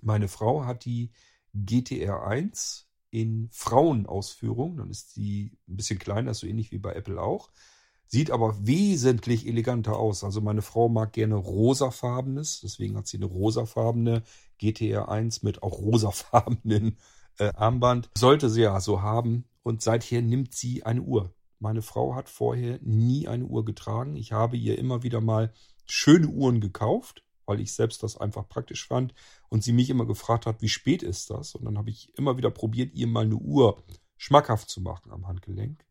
[0.00, 1.10] Meine Frau hat die
[1.52, 7.20] GTR 1 in Frauenausführung, dann ist die ein bisschen kleiner, so ähnlich wie bei Apple
[7.20, 7.50] auch.
[8.06, 10.24] Sieht aber wesentlich eleganter aus.
[10.24, 14.22] Also meine Frau mag gerne rosafarbenes, deswegen hat sie eine rosafarbene
[14.58, 16.96] GTR 1 mit auch rosafarbenen
[17.38, 18.10] äh, Armband.
[18.16, 19.44] Sollte sie ja so haben.
[19.62, 21.34] Und seither nimmt sie eine Uhr.
[21.58, 24.16] Meine Frau hat vorher nie eine Uhr getragen.
[24.16, 25.52] Ich habe ihr immer wieder mal
[25.84, 29.12] schöne Uhren gekauft, weil ich selbst das einfach praktisch fand.
[29.48, 31.56] Und sie mich immer gefragt hat, wie spät ist das?
[31.56, 33.82] Und dann habe ich immer wieder probiert, ihr mal eine Uhr
[34.18, 35.84] schmackhaft zu machen am Handgelenk.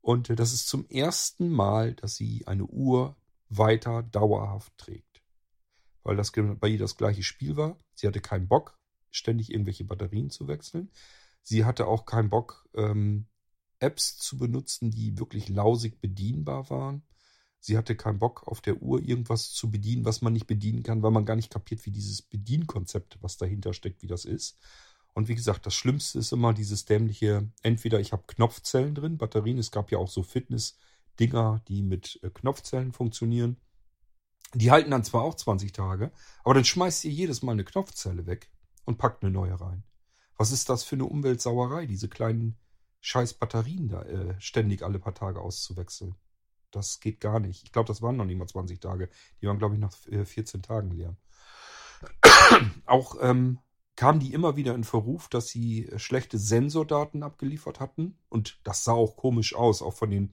[0.00, 3.14] Und äh, das ist zum ersten Mal, dass sie eine Uhr
[3.50, 5.22] weiter dauerhaft trägt.
[6.02, 7.76] Weil das bei ihr das gleiche Spiel war.
[7.94, 8.78] Sie hatte keinen Bock,
[9.10, 10.90] ständig irgendwelche Batterien zu wechseln.
[11.42, 13.26] Sie hatte auch keinen Bock, ähm,
[13.80, 17.02] Apps zu benutzen, die wirklich lausig bedienbar waren.
[17.64, 21.02] Sie hatte keinen Bock, auf der Uhr irgendwas zu bedienen, was man nicht bedienen kann,
[21.02, 24.58] weil man gar nicht kapiert, wie dieses Bedienkonzept, was dahinter steckt, wie das ist.
[25.14, 29.56] Und wie gesagt, das Schlimmste ist immer dieses dämliche, entweder ich habe Knopfzellen drin, Batterien,
[29.56, 33.56] es gab ja auch so Fitness-Dinger, die mit äh, Knopfzellen funktionieren.
[34.52, 36.12] Die halten dann zwar auch 20 Tage,
[36.42, 38.50] aber dann schmeißt ihr jedes Mal eine Knopfzelle weg
[38.84, 39.84] und packt eine neue rein.
[40.36, 42.58] Was ist das für eine Umweltsauerei, diese kleinen
[43.00, 46.14] scheiß Batterien da äh, ständig alle paar Tage auszuwechseln?
[46.74, 47.62] Das geht gar nicht.
[47.64, 49.08] Ich glaube, das waren noch nicht mal 20 Tage.
[49.40, 51.16] Die waren, glaube ich, nach 14 äh, Tagen leer.
[52.86, 53.58] auch ähm,
[53.96, 58.18] kamen die immer wieder in Verruf, dass sie äh, schlechte Sensordaten abgeliefert hatten.
[58.28, 60.32] Und das sah auch komisch aus, auch von den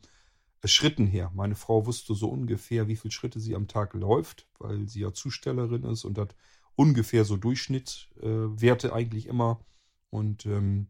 [0.61, 1.31] äh, Schritten her.
[1.35, 5.13] Meine Frau wusste so ungefähr, wie viele Schritte sie am Tag läuft, weil sie ja
[5.13, 6.35] Zustellerin ist und hat
[6.75, 9.63] ungefähr so Durchschnittwerte äh, eigentlich immer.
[10.09, 10.87] Und ähm,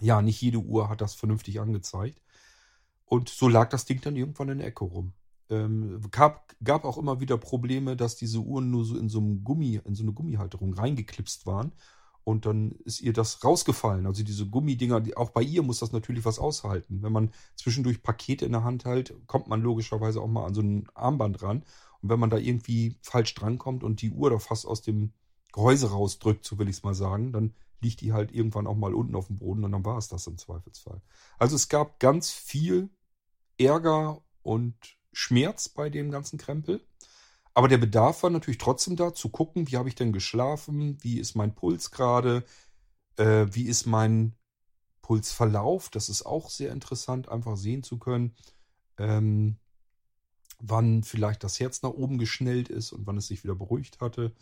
[0.00, 2.20] ja, nicht jede Uhr hat das vernünftig angezeigt.
[3.06, 5.12] Und so lag das Ding dann irgendwann in der Ecke rum.
[5.50, 9.44] Ähm, gab, gab auch immer wieder Probleme, dass diese Uhren nur so in so einem
[9.44, 11.72] Gummi, in so eine Gummihalterung reingeklipst waren.
[12.24, 14.06] Und dann ist ihr das rausgefallen.
[14.06, 17.02] Also diese Gummidinger, die, auch bei ihr muss das natürlich was aushalten.
[17.02, 20.62] Wenn man zwischendurch Pakete in der Hand hält, kommt man logischerweise auch mal an so
[20.62, 21.64] ein Armband ran.
[22.00, 25.12] Und wenn man da irgendwie falsch drankommt und die Uhr da fast aus dem
[25.52, 28.94] Gehäuse rausdrückt, so will ich es mal sagen, dann liegt die halt irgendwann auch mal
[28.94, 31.02] unten auf dem Boden und dann war es das im Zweifelsfall.
[31.38, 32.90] Also es gab ganz viel
[33.58, 34.74] Ärger und
[35.12, 36.84] Schmerz bei dem ganzen Krempel.
[37.54, 41.20] Aber der Bedarf war natürlich trotzdem da, zu gucken, wie habe ich denn geschlafen, wie
[41.20, 42.44] ist mein Puls gerade,
[43.16, 44.34] äh, wie ist mein
[45.02, 45.88] Pulsverlauf.
[45.88, 48.34] Das ist auch sehr interessant, einfach sehen zu können,
[48.98, 49.58] ähm,
[50.58, 54.32] wann vielleicht das Herz nach oben geschnellt ist und wann es sich wieder beruhigt hatte.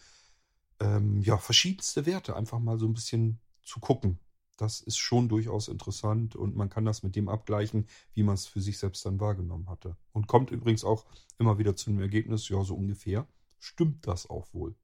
[0.82, 4.18] Ähm, ja, verschiedenste Werte, einfach mal so ein bisschen zu gucken,
[4.56, 8.46] das ist schon durchaus interessant und man kann das mit dem abgleichen, wie man es
[8.46, 9.96] für sich selbst dann wahrgenommen hatte.
[10.12, 11.06] Und kommt übrigens auch
[11.38, 13.28] immer wieder zu einem Ergebnis, ja, so ungefähr
[13.60, 14.74] stimmt das auch wohl.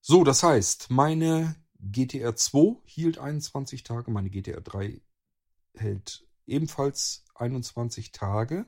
[0.00, 5.02] So, das heißt, meine GTR 2 hielt 21 Tage, meine GTR 3
[5.74, 8.66] hält ebenfalls 21 Tage.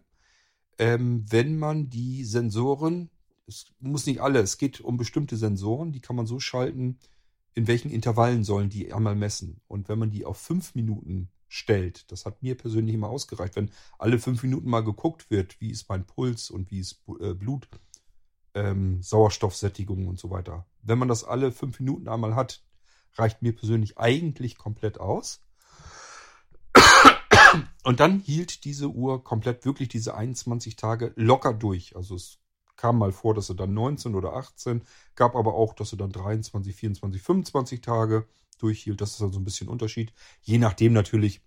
[0.78, 3.10] Ähm, wenn man die Sensoren,
[3.46, 6.98] es muss nicht alle, es geht um bestimmte Sensoren, die kann man so schalten,
[7.54, 9.60] in welchen Intervallen sollen die einmal messen.
[9.68, 13.70] Und wenn man die auf fünf Minuten stellt, das hat mir persönlich immer ausgereicht, wenn
[13.98, 17.68] alle fünf Minuten mal geguckt wird, wie ist mein Puls und wie ist äh, Blut,
[18.54, 20.66] ähm, Sauerstoffsättigung und so weiter.
[20.82, 22.62] Wenn man das alle fünf Minuten einmal hat,
[23.14, 25.40] reicht mir persönlich eigentlich komplett aus.
[27.84, 31.96] Und dann hielt diese Uhr komplett wirklich diese 21 Tage locker durch.
[31.96, 32.38] Also es
[32.82, 34.82] kam mal vor, dass er dann 19 oder 18,
[35.14, 38.26] gab aber auch, dass er dann 23, 24, 25 Tage
[38.58, 39.00] durchhielt.
[39.00, 40.12] Das ist also ein bisschen Unterschied.
[40.40, 41.42] Je nachdem natürlich,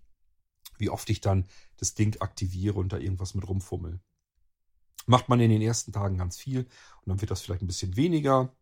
[0.78, 4.00] wie oft ich dann das Ding aktiviere und da irgendwas mit rumfummel.
[5.08, 6.62] Macht man in den ersten Tagen ganz viel
[7.02, 8.56] und dann wird das vielleicht ein bisschen weniger.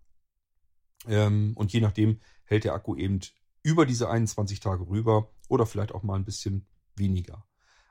[1.05, 3.19] Ähm, und je nachdem hält der Akku eben
[3.61, 6.65] über diese 21 Tage rüber oder vielleicht auch mal ein bisschen
[6.95, 7.45] weniger.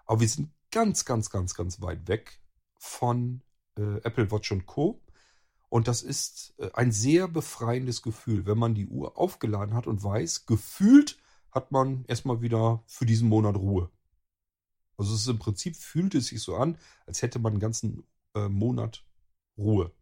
[0.06, 2.40] Aber wir sind ganz, ganz, ganz, ganz weit weg
[2.80, 3.44] von
[3.78, 5.00] äh, Apple Watch und Co.
[5.68, 10.04] Und das ist äh, ein sehr befreiendes Gefühl, wenn man die Uhr aufgeladen hat und
[10.04, 11.18] weiß, gefühlt
[11.50, 13.90] hat man erstmal wieder für diesen Monat Ruhe.
[14.96, 18.04] Also es ist im Prinzip fühlt es sich so an, als hätte man einen ganzen
[18.34, 19.04] äh, Monat
[19.56, 19.92] Ruhe.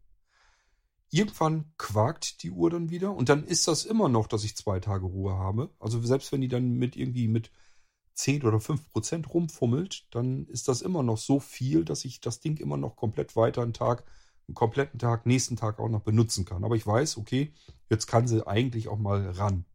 [1.09, 4.79] Irgendwann quakt die Uhr dann wieder und dann ist das immer noch, dass ich zwei
[4.79, 5.69] Tage Ruhe habe.
[5.79, 7.51] Also selbst wenn die dann mit irgendwie mit
[8.13, 12.39] 10 oder 5 Prozent rumfummelt, dann ist das immer noch so viel, dass ich das
[12.39, 14.03] Ding immer noch komplett weiter einen Tag,
[14.47, 16.63] einen kompletten Tag, nächsten Tag auch noch benutzen kann.
[16.63, 17.53] Aber ich weiß, okay,
[17.89, 19.65] jetzt kann sie eigentlich auch mal ran.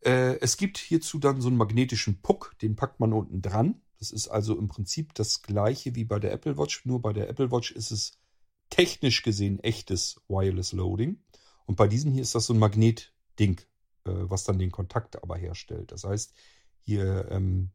[0.00, 3.82] Äh, es gibt hierzu dann so einen magnetischen Puck, den packt man unten dran.
[3.98, 7.28] Das ist also im Prinzip das gleiche wie bei der Apple Watch, nur bei der
[7.28, 8.12] Apple Watch ist es
[8.70, 11.22] technisch gesehen echtes Wireless Loading.
[11.66, 13.60] Und bei diesem hier ist das so ein Magnetding,
[14.04, 15.92] äh, was dann den Kontakt aber herstellt.
[15.92, 16.32] Das heißt,
[16.90, 17.70] hier ähm,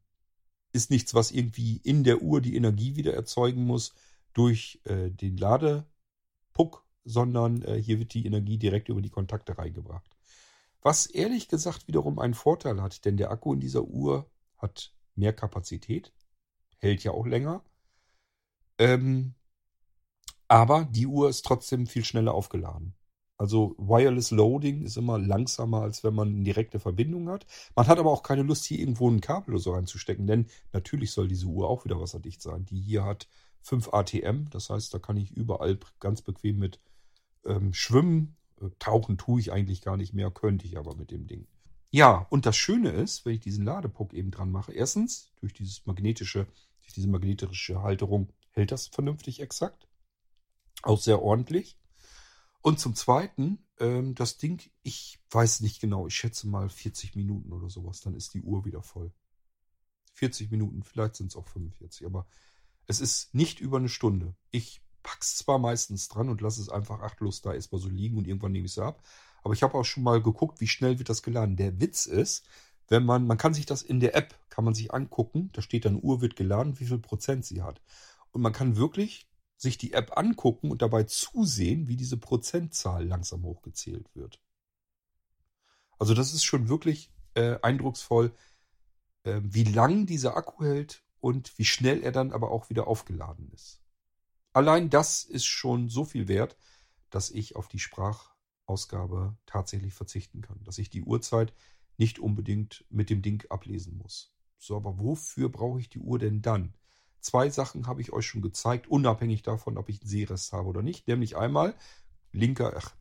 [0.73, 3.93] ist nichts, was irgendwie in der Uhr die Energie wieder erzeugen muss
[4.33, 10.17] durch äh, den Ladepuck, sondern äh, hier wird die Energie direkt über die Kontakte reingebracht.
[10.81, 15.31] Was ehrlich gesagt wiederum einen Vorteil hat, denn der Akku in dieser Uhr hat mehr
[15.31, 16.11] Kapazität,
[16.79, 17.63] hält ja auch länger.
[18.77, 19.33] Ähm,
[20.49, 22.93] aber die Uhr ist trotzdem viel schneller aufgeladen.
[23.37, 27.45] Also Wireless Loading ist immer langsamer, als wenn man eine direkte Verbindung hat.
[27.75, 31.11] Man hat aber auch keine Lust, hier irgendwo ein Kabel oder so reinzustecken, denn natürlich
[31.11, 32.65] soll diese Uhr auch wieder wasserdicht sein.
[32.65, 33.27] Die hier hat
[33.61, 36.79] 5 ATM, das heißt, da kann ich überall ganz bequem mit
[37.45, 41.27] ähm, schwimmen äh, tauchen tue ich eigentlich gar nicht mehr, könnte ich aber mit dem
[41.27, 41.47] Ding.
[41.91, 45.85] Ja, und das Schöne ist, wenn ich diesen Ladepuck eben dran mache, erstens, durch dieses
[45.85, 46.45] magnetische,
[46.81, 49.87] durch diese magnetische Halterung hält das vernünftig exakt.
[50.83, 51.77] Auch sehr ordentlich.
[52.65, 57.53] Und zum Zweiten, ähm, das Ding, ich weiß nicht genau, ich schätze mal 40 Minuten
[57.53, 59.11] oder sowas, dann ist die Uhr wieder voll.
[60.13, 62.25] 40 Minuten, vielleicht sind es auch 45, aber
[62.87, 64.33] es ist nicht über eine Stunde.
[64.49, 68.27] Ich pack's zwar meistens dran und lasse es einfach achtlos da erstmal so liegen und
[68.27, 69.05] irgendwann nehme ich es ab.
[69.43, 71.57] Aber ich habe auch schon mal geguckt, wie schnell wird das geladen.
[71.57, 72.47] Der Witz ist,
[72.87, 75.85] wenn man, man kann sich das in der App, kann man sich angucken, da steht
[75.85, 77.79] dann Uhr wird geladen, wie viel Prozent sie hat.
[78.31, 79.27] Und man kann wirklich
[79.57, 84.41] sich die App angucken und dabei zusehen, wie diese Prozentzahl langsam hochgezählt wird.
[85.97, 88.33] Also das ist schon wirklich äh, eindrucksvoll,
[89.23, 93.49] äh, wie lang dieser Akku hält und wie schnell er dann aber auch wieder aufgeladen
[93.53, 93.81] ist.
[94.53, 96.57] Allein das ist schon so viel wert,
[97.09, 100.63] dass ich auf die Sprachausgabe tatsächlich verzichten kann.
[100.63, 101.53] Dass ich die Uhrzeit
[101.97, 104.33] nicht unbedingt mit dem Ding ablesen muss.
[104.57, 106.73] So, aber wofür brauche ich die Uhr denn dann?
[107.19, 110.81] Zwei Sachen habe ich euch schon gezeigt, unabhängig davon, ob ich einen Sehrest habe oder
[110.81, 111.07] nicht.
[111.07, 111.75] Nämlich einmal
[112.31, 112.93] linker, ach,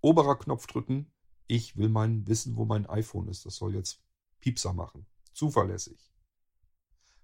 [0.00, 1.10] oberer Knopf drücken.
[1.46, 3.46] Ich will mein wissen, wo mein iPhone ist.
[3.46, 4.02] Das soll jetzt
[4.40, 5.06] Piepser machen.
[5.32, 6.10] Zuverlässig.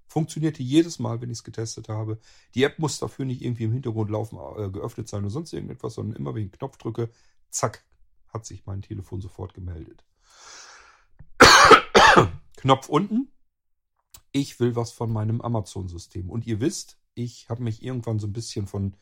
[0.08, 2.18] Funktionierte jedes Mal, wenn ich es getestet habe.
[2.54, 5.94] Die App muss dafür nicht irgendwie im Hintergrund laufen, äh, geöffnet sein oder sonst irgendetwas,
[5.94, 7.10] sondern immer wenn ich einen Knopf drücke,
[7.50, 7.84] zack,
[8.28, 10.04] hat sich mein Telefon sofort gemeldet.
[12.56, 13.32] Knopf unten.
[14.36, 16.28] Ich will was von meinem Amazon-System.
[16.28, 18.94] Und ihr wisst, ich habe mich irgendwann so ein bisschen von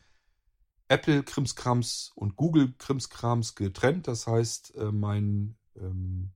[0.87, 4.07] Apple Krimskrams und Google Krimskrams getrennt.
[4.07, 6.31] Das heißt, äh, mein ähm,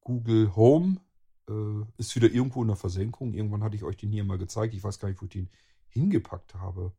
[0.00, 0.98] Google Home
[1.46, 3.34] äh, ist wieder irgendwo in der Versenkung.
[3.34, 4.72] Irgendwann hatte ich euch den hier mal gezeigt.
[4.72, 5.50] Ich weiß gar nicht, wo ich den
[5.88, 6.94] hingepackt habe.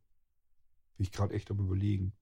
[0.96, 2.12] Bin ich gerade echt am überlegen.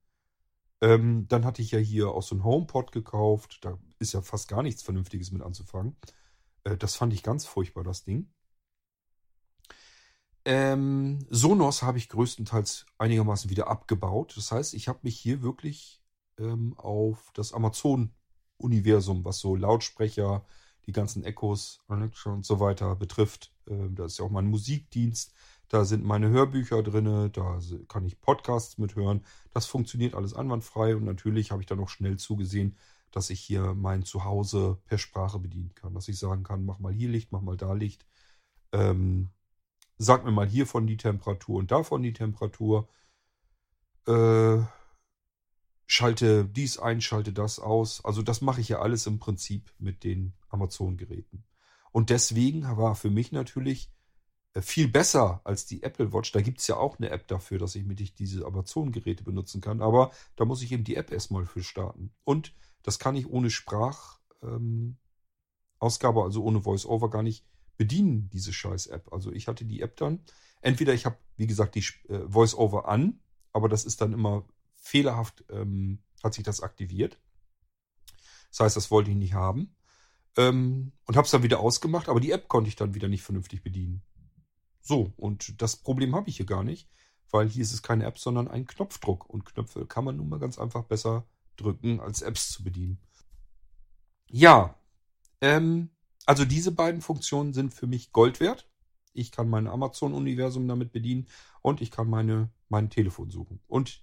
[0.80, 3.58] Ähm, dann hatte ich ja hier auch so ein HomePod gekauft.
[3.60, 5.96] Da ist ja fast gar nichts Vernünftiges mit anzufangen.
[6.62, 8.30] Äh, das fand ich ganz furchtbar, das Ding.
[10.44, 14.34] Ähm, Sonos habe ich größtenteils einigermaßen wieder abgebaut.
[14.36, 16.02] Das heißt, ich habe mich hier wirklich
[16.38, 20.44] ähm, auf das Amazon-Universum, was so Lautsprecher,
[20.86, 23.52] die ganzen Echos, und so weiter betrifft.
[23.68, 25.32] Ähm, da ist ja auch mein Musikdienst.
[25.68, 29.24] Da sind meine Hörbücher drin, da kann ich Podcasts mithören.
[29.52, 32.76] Das funktioniert alles einwandfrei und natürlich habe ich dann auch schnell zugesehen,
[33.10, 35.94] dass ich hier mein Zuhause per Sprache bedienen kann.
[35.94, 38.06] Dass ich sagen kann, mach mal hier Licht, mach mal da Licht.
[38.72, 39.30] Ähm,
[39.98, 42.88] sag mir mal hiervon die Temperatur und davon die Temperatur.
[44.06, 44.62] Äh,
[45.86, 48.04] schalte dies ein, schalte das aus.
[48.04, 51.44] Also das mache ich ja alles im Prinzip mit den Amazon-Geräten.
[51.92, 53.90] Und deswegen war für mich natürlich
[54.54, 56.32] äh, viel besser als die Apple Watch.
[56.32, 59.80] Da gibt es ja auch eine App dafür, dass ich mit diese Amazon-Geräte benutzen kann.
[59.80, 62.12] Aber da muss ich eben die App erstmal für starten.
[62.24, 64.96] Und das kann ich ohne Sprachausgabe, ähm,
[66.24, 67.44] also ohne Voice-Over gar nicht
[67.76, 69.12] bedienen, diese scheiß App.
[69.12, 70.20] Also ich hatte die App dann.
[70.60, 73.20] Entweder ich habe, wie gesagt, die äh, Voice-Over an,
[73.52, 74.44] aber das ist dann immer
[74.74, 77.18] fehlerhaft ähm, hat sich das aktiviert.
[78.50, 79.74] Das heißt, das wollte ich nicht haben.
[80.36, 83.22] Ähm, und habe es dann wieder ausgemacht, aber die App konnte ich dann wieder nicht
[83.22, 84.02] vernünftig bedienen.
[84.80, 86.88] So, und das Problem habe ich hier gar nicht,
[87.30, 89.28] weil hier ist es keine App, sondern ein Knopfdruck.
[89.28, 92.98] Und Knöpfe kann man nun mal ganz einfach besser drücken, als Apps zu bedienen.
[94.28, 94.78] Ja,
[95.40, 95.90] ähm,
[96.26, 98.68] also diese beiden Funktionen sind für mich Gold wert.
[99.12, 101.26] Ich kann mein Amazon-Universum damit bedienen
[101.62, 103.60] und ich kann meine, mein Telefon suchen.
[103.68, 104.02] Und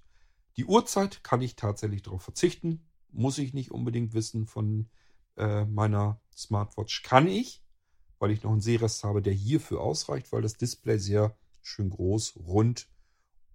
[0.57, 2.85] die Uhrzeit kann ich tatsächlich darauf verzichten.
[3.11, 4.89] Muss ich nicht unbedingt wissen von
[5.37, 7.03] äh, meiner Smartwatch.
[7.03, 7.63] Kann ich,
[8.19, 12.37] weil ich noch einen Sehrest habe, der hierfür ausreicht, weil das Display sehr schön groß,
[12.37, 12.87] rund,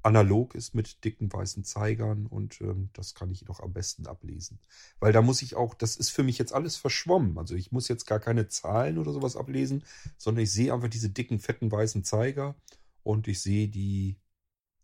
[0.07, 4.61] analog ist mit dicken weißen Zeigern und ähm, das kann ich noch am besten ablesen.
[5.00, 7.36] Weil da muss ich auch, das ist für mich jetzt alles verschwommen.
[7.38, 9.82] Also ich muss jetzt gar keine Zahlen oder sowas ablesen,
[10.16, 12.54] sondern ich sehe einfach diese dicken, fetten weißen Zeiger
[13.02, 14.16] und ich sehe die,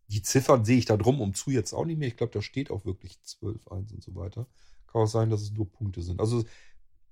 [0.07, 2.09] die Ziffern sehe ich da drum um zu jetzt auch nicht mehr.
[2.09, 4.45] Ich glaube, da steht auch wirklich 12, 1 und so weiter.
[4.87, 6.19] Kann auch sein, dass es nur Punkte sind.
[6.19, 6.43] Also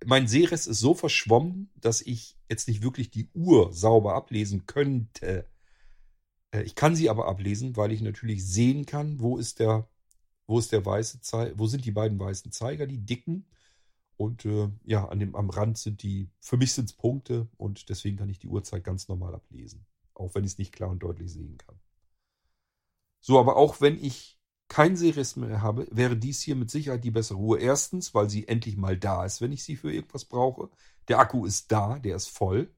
[0.05, 5.45] mein Sehrest ist so verschwommen, dass ich jetzt nicht wirklich die Uhr sauber ablesen könnte.
[6.51, 9.87] Äh, ich kann sie aber ablesen, weil ich natürlich sehen kann, wo ist der,
[10.47, 13.45] wo ist der weiße Zeiger, wo sind die beiden weißen Zeiger, die dicken.
[14.17, 17.89] Und äh, ja, an dem, am Rand sind die, für mich sind es Punkte und
[17.89, 19.85] deswegen kann ich die Uhrzeit ganz normal ablesen.
[20.13, 21.79] Auch wenn ich es nicht klar und deutlich sehen kann.
[23.19, 27.11] So, aber auch wenn ich kein Series mehr habe, wäre dies hier mit Sicherheit die
[27.11, 27.59] bessere Uhr.
[27.59, 30.69] Erstens, weil sie endlich mal da ist, wenn ich sie für irgendwas brauche.
[31.07, 32.73] Der Akku ist da, der ist voll.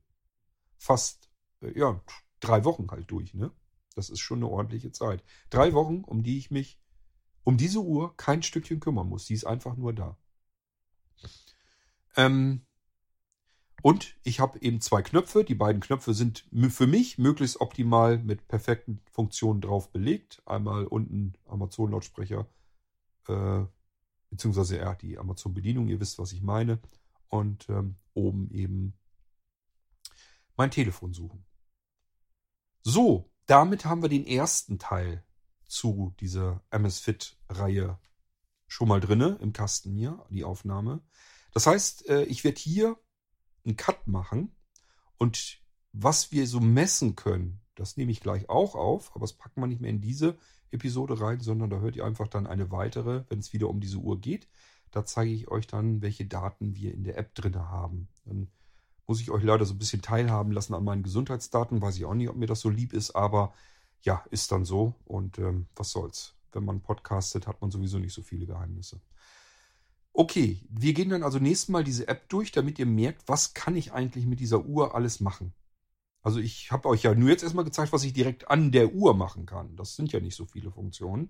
[0.77, 1.29] Fast,
[1.61, 2.01] äh, ja,
[2.39, 3.51] drei Wochen halt durch, ne?
[3.95, 5.23] Das ist schon eine ordentliche Zeit.
[5.49, 6.79] Drei Wochen, um die ich mich
[7.43, 9.27] um diese Uhr kein Stückchen kümmern muss.
[9.27, 10.17] Sie ist einfach nur da.
[12.15, 12.65] Ähm,
[13.81, 15.43] und ich habe eben zwei Knöpfe.
[15.43, 20.41] Die beiden Knöpfe sind für mich möglichst optimal mit perfekten Funktionen drauf belegt.
[20.45, 22.47] Einmal unten Amazon-Lautsprecher,
[23.27, 23.65] äh,
[24.29, 26.79] beziehungsweise ja, die Amazon-Bedienung, ihr wisst, was ich meine.
[27.27, 28.93] Und ähm, oben eben
[30.55, 31.43] mein Telefon suchen.
[32.83, 35.23] So, damit haben wir den ersten Teil
[35.65, 37.99] zu dieser MS-Fit-Reihe
[38.67, 41.01] schon mal drinne im Kasten hier, die Aufnahme.
[41.51, 42.97] Das heißt, äh, ich werde hier
[43.65, 44.55] einen Cut machen
[45.17, 45.59] und
[45.91, 49.67] was wir so messen können, das nehme ich gleich auch auf, aber das packen wir
[49.67, 50.37] nicht mehr in diese
[50.71, 53.97] Episode rein, sondern da hört ihr einfach dann eine weitere, wenn es wieder um diese
[53.97, 54.47] Uhr geht.
[54.91, 58.09] Da zeige ich euch dann, welche Daten wir in der App drinne haben.
[58.25, 58.49] Dann
[59.13, 61.83] muss ich euch leider so ein bisschen teilhaben lassen an meinen Gesundheitsdaten.
[61.83, 63.53] Weiß ich auch nicht, ob mir das so lieb ist, aber
[64.01, 64.95] ja, ist dann so.
[65.05, 66.33] Und ähm, was soll's.
[66.51, 69.01] Wenn man podcastet, hat man sowieso nicht so viele Geheimnisse.
[70.13, 73.75] Okay, wir gehen dann also nächstes Mal diese App durch, damit ihr merkt, was kann
[73.75, 75.53] ich eigentlich mit dieser Uhr alles machen.
[76.23, 79.13] Also ich habe euch ja nur jetzt erstmal gezeigt, was ich direkt an der Uhr
[79.13, 79.75] machen kann.
[79.75, 81.29] Das sind ja nicht so viele Funktionen.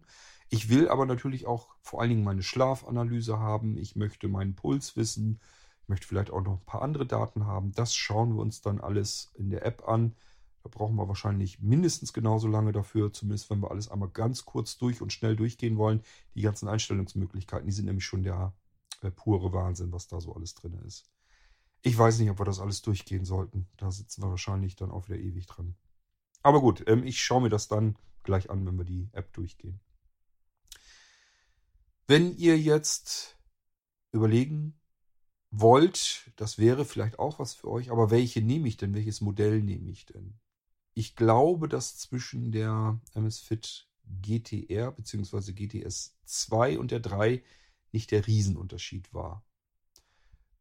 [0.49, 3.75] Ich will aber natürlich auch vor allen Dingen meine Schlafanalyse haben.
[3.77, 5.41] Ich möchte meinen Puls wissen.
[5.87, 7.73] Möchte vielleicht auch noch ein paar andere Daten haben.
[7.73, 10.15] Das schauen wir uns dann alles in der App an.
[10.63, 14.77] Da brauchen wir wahrscheinlich mindestens genauso lange dafür, zumindest wenn wir alles einmal ganz kurz
[14.77, 16.01] durch und schnell durchgehen wollen.
[16.35, 18.53] Die ganzen Einstellungsmöglichkeiten, die sind nämlich schon der
[19.01, 21.09] äh, pure Wahnsinn, was da so alles drin ist.
[21.81, 23.67] Ich weiß nicht, ob wir das alles durchgehen sollten.
[23.75, 25.75] Da sitzen wir wahrscheinlich dann auch wieder ewig dran.
[26.41, 29.81] Aber gut, ähm, ich schaue mir das dann gleich an, wenn wir die App durchgehen.
[32.07, 33.37] Wenn ihr jetzt
[34.13, 34.79] überlegen
[35.55, 38.95] wollt, das wäre vielleicht auch was für euch, aber welche nehme ich denn?
[38.95, 40.33] Welches Modell nehme ich denn?
[40.95, 43.87] Ich glaube, dass zwischen der MSFit
[44.21, 45.53] GTR bzw.
[45.53, 47.43] GTS 2 und der 3
[47.91, 49.45] nicht der Riesenunterschied war.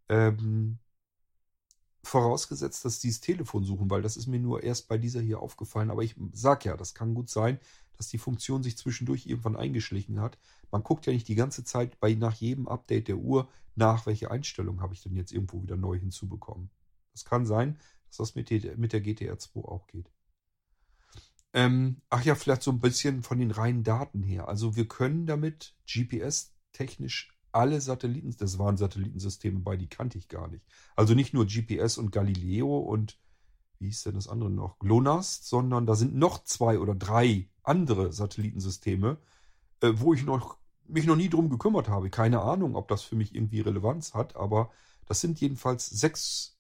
[0.09, 0.79] Ähm,
[2.03, 5.41] vorausgesetzt, dass sie das Telefon suchen, weil das ist mir nur erst bei dieser hier
[5.41, 5.91] aufgefallen.
[5.91, 7.59] Aber ich sag ja, das kann gut sein,
[7.97, 10.39] dass die Funktion sich zwischendurch irgendwann eingeschlichen hat.
[10.71, 14.31] Man guckt ja nicht die ganze Zeit bei nach jedem Update der Uhr nach, welche
[14.31, 16.71] Einstellung habe ich denn jetzt irgendwo wieder neu hinzubekommen.
[17.15, 17.79] Es kann sein,
[18.09, 20.11] dass das mit, der, mit der GTR 2 auch geht.
[21.55, 24.49] Ähm, ach ja, vielleicht so ein bisschen von den reinen Daten her.
[24.49, 30.49] Also wir können damit GPS-technisch alle Satelliten, das waren Satellitensysteme bei, die kannte ich gar
[30.49, 30.65] nicht.
[30.97, 33.19] Also nicht nur GPS und Galileo und
[33.79, 34.79] wie hieß denn das andere noch?
[34.79, 39.19] GLONASS, sondern da sind noch zwei oder drei andere Satellitensysteme,
[39.81, 40.57] äh, wo ich noch,
[40.87, 42.09] mich noch nie drum gekümmert habe.
[42.09, 44.71] Keine Ahnung, ob das für mich irgendwie Relevanz hat, aber
[45.07, 46.59] das sind jedenfalls sechs,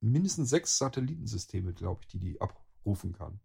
[0.00, 3.40] mindestens sechs Satellitensysteme, glaube ich, die die abrufen kann.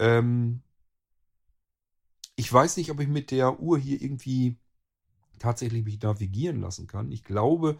[0.00, 0.62] Ähm,
[2.36, 4.58] ich weiß nicht, ob ich mit der Uhr hier irgendwie
[5.38, 7.10] tatsächlich mich navigieren lassen kann.
[7.12, 7.78] Ich glaube,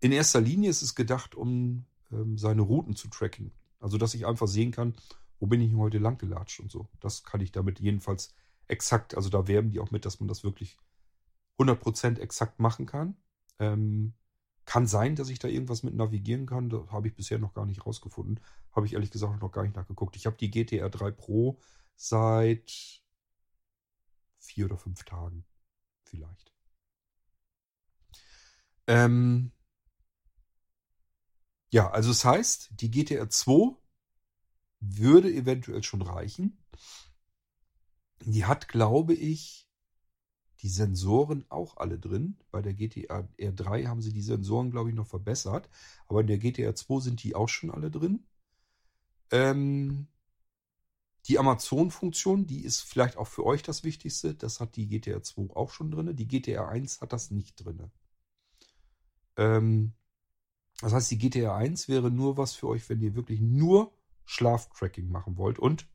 [0.00, 3.52] in erster Linie ist es gedacht, um ähm, seine Routen zu tracken.
[3.80, 4.94] Also, dass ich einfach sehen kann,
[5.40, 6.88] wo bin ich heute lang gelatscht und so.
[7.00, 8.34] Das kann ich damit jedenfalls
[8.68, 10.78] exakt, also da werben die auch mit, dass man das wirklich
[11.58, 13.16] 100% exakt machen kann.
[13.58, 14.14] Ähm,
[14.64, 16.70] kann sein, dass ich da irgendwas mit navigieren kann.
[16.70, 18.40] Das habe ich bisher noch gar nicht rausgefunden.
[18.72, 20.16] Habe ich ehrlich gesagt noch gar nicht nachgeguckt.
[20.16, 21.58] Ich habe die GTR 3 Pro
[21.96, 23.02] seit
[24.38, 25.44] vier oder fünf Tagen
[26.04, 26.52] vielleicht.
[28.86, 29.52] Ähm,
[31.70, 33.76] ja, also es das heißt, die GTR 2
[34.80, 36.58] würde eventuell schon reichen.
[38.24, 39.68] Die hat, glaube ich,
[40.60, 42.36] die Sensoren auch alle drin.
[42.50, 45.68] Bei der GTR R3 haben sie die Sensoren, glaube ich, noch verbessert.
[46.08, 48.26] Aber in der GTR 2 sind die auch schon alle drin.
[49.30, 50.06] Ähm,
[51.26, 54.34] die Amazon-Funktion, die ist vielleicht auch für euch das Wichtigste.
[54.34, 56.14] Das hat die GTR 2 auch schon drin.
[56.14, 57.90] Die GTR 1 hat das nicht drin.
[59.36, 59.92] Ähm,
[60.80, 63.92] das heißt, die GTR 1 wäre nur was für euch, wenn ihr wirklich nur
[64.24, 65.86] Schlaftracking machen wollt und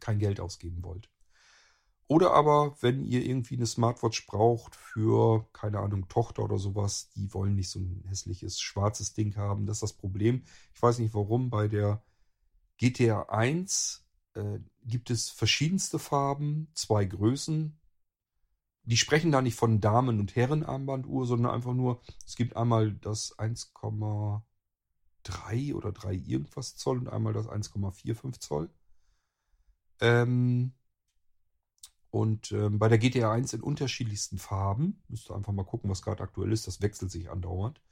[0.00, 1.10] kein Geld ausgeben wollt.
[2.08, 7.32] Oder aber, wenn ihr irgendwie eine Smartwatch braucht für, keine Ahnung, Tochter oder sowas, die
[7.34, 9.66] wollen nicht so ein hässliches schwarzes Ding haben.
[9.66, 10.42] Das ist das Problem.
[10.74, 11.50] Ich weiß nicht warum.
[11.50, 12.02] Bei der
[12.78, 17.78] GTR 1 äh, gibt es verschiedenste Farben, zwei Größen.
[18.88, 23.38] Die sprechen da nicht von Damen- und Herrenarmbanduhr, sondern einfach nur, es gibt einmal das
[23.38, 28.70] 1,3 oder 3 irgendwas Zoll und einmal das 1,45 Zoll.
[30.00, 30.72] Ähm,
[32.08, 35.02] und ähm, bei der GTR 1 in unterschiedlichsten Farben.
[35.08, 36.66] Müsst ihr einfach mal gucken, was gerade aktuell ist.
[36.66, 37.82] Das wechselt sich andauernd.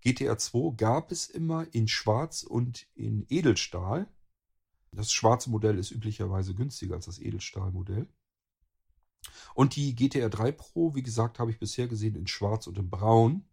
[0.00, 4.08] GTR 2 gab es immer in Schwarz und in Edelstahl.
[4.90, 8.08] Das schwarze Modell ist üblicherweise günstiger als das Edelstahlmodell.
[9.54, 12.90] Und die GTR 3 Pro, wie gesagt, habe ich bisher gesehen in Schwarz und in
[12.90, 13.44] Braun.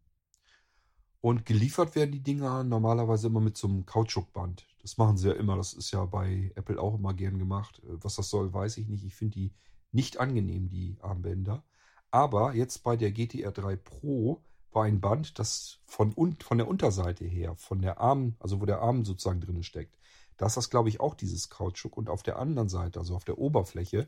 [1.20, 4.68] Und geliefert werden die Dinger normalerweise immer mit so einem Kautschukband.
[4.82, 5.58] Das machen sie ja immer.
[5.58, 7.82] Das ist ja bei Apple auch immer gern gemacht.
[7.84, 9.04] Was das soll, weiß ich nicht.
[9.04, 9.54] Ich finde die
[9.92, 11.64] nicht angenehm, die Armbänder.
[12.12, 14.42] Aber jetzt bei der GTR 3 Pro
[14.72, 18.82] war ein Band, das von, von der Unterseite her, von der Arm, also wo der
[18.82, 19.98] Arm sozusagen drin steckt,
[20.38, 21.98] da ist das, glaube ich, auch dieses Kautschuk.
[21.98, 24.08] Und auf der anderen Seite, also auf der Oberfläche,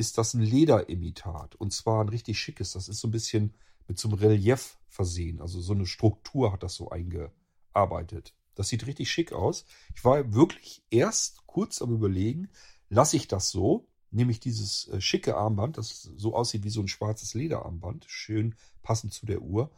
[0.00, 1.54] ist das ein Lederimitat.
[1.54, 2.72] Und zwar ein richtig schickes.
[2.72, 3.54] Das ist so ein bisschen
[3.86, 5.40] mit so einem Relief versehen.
[5.40, 8.34] Also so eine Struktur hat das so eingearbeitet.
[8.54, 9.64] Das sieht richtig schick aus.
[9.94, 12.48] Ich war wirklich erst kurz am Überlegen,
[12.88, 16.80] lasse ich das so, nehme ich dieses äh, schicke Armband, das so aussieht wie so
[16.80, 19.70] ein schwarzes Lederarmband, schön passend zu der Uhr,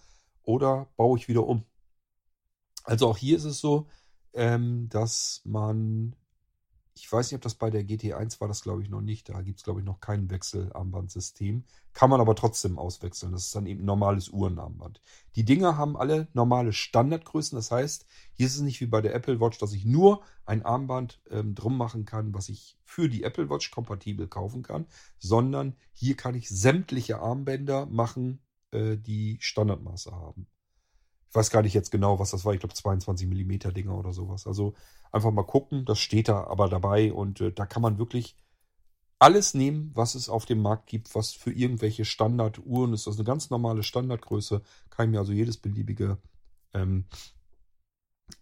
[0.42, 1.64] oder baue ich wieder um.
[2.84, 3.88] Also auch hier ist es so,
[4.32, 6.16] ähm, dass man,
[6.94, 9.28] ich weiß nicht, ob das bei der GT1 war, das glaube ich noch nicht.
[9.28, 11.64] Da gibt es, glaube ich, noch kein Wechselarmbandsystem.
[11.94, 13.32] Kann man aber trotzdem auswechseln.
[13.32, 15.00] Das ist dann eben normales Uhrenarmband.
[15.34, 17.56] Die Dinger haben alle normale Standardgrößen.
[17.56, 20.64] Das heißt, hier ist es nicht wie bei der Apple Watch, dass ich nur ein
[20.64, 24.86] Armband ähm, drum machen kann, was ich für die Apple Watch kompatibel kaufen kann,
[25.18, 30.46] sondern hier kann ich sämtliche Armbänder machen, äh, die Standardmaße haben.
[31.32, 32.52] Ich weiß gar nicht jetzt genau, was das war.
[32.52, 34.46] Ich glaube 22 Millimeter Dinger oder sowas.
[34.46, 34.74] Also
[35.12, 35.86] einfach mal gucken.
[35.86, 38.36] Das steht da aber dabei und äh, da kann man wirklich
[39.18, 43.06] alles nehmen, was es auf dem Markt gibt, was für irgendwelche Standarduhren ist.
[43.06, 44.60] Das ist eine ganz normale Standardgröße.
[44.90, 46.18] Kann ich mir also jedes beliebige
[46.74, 47.06] ähm,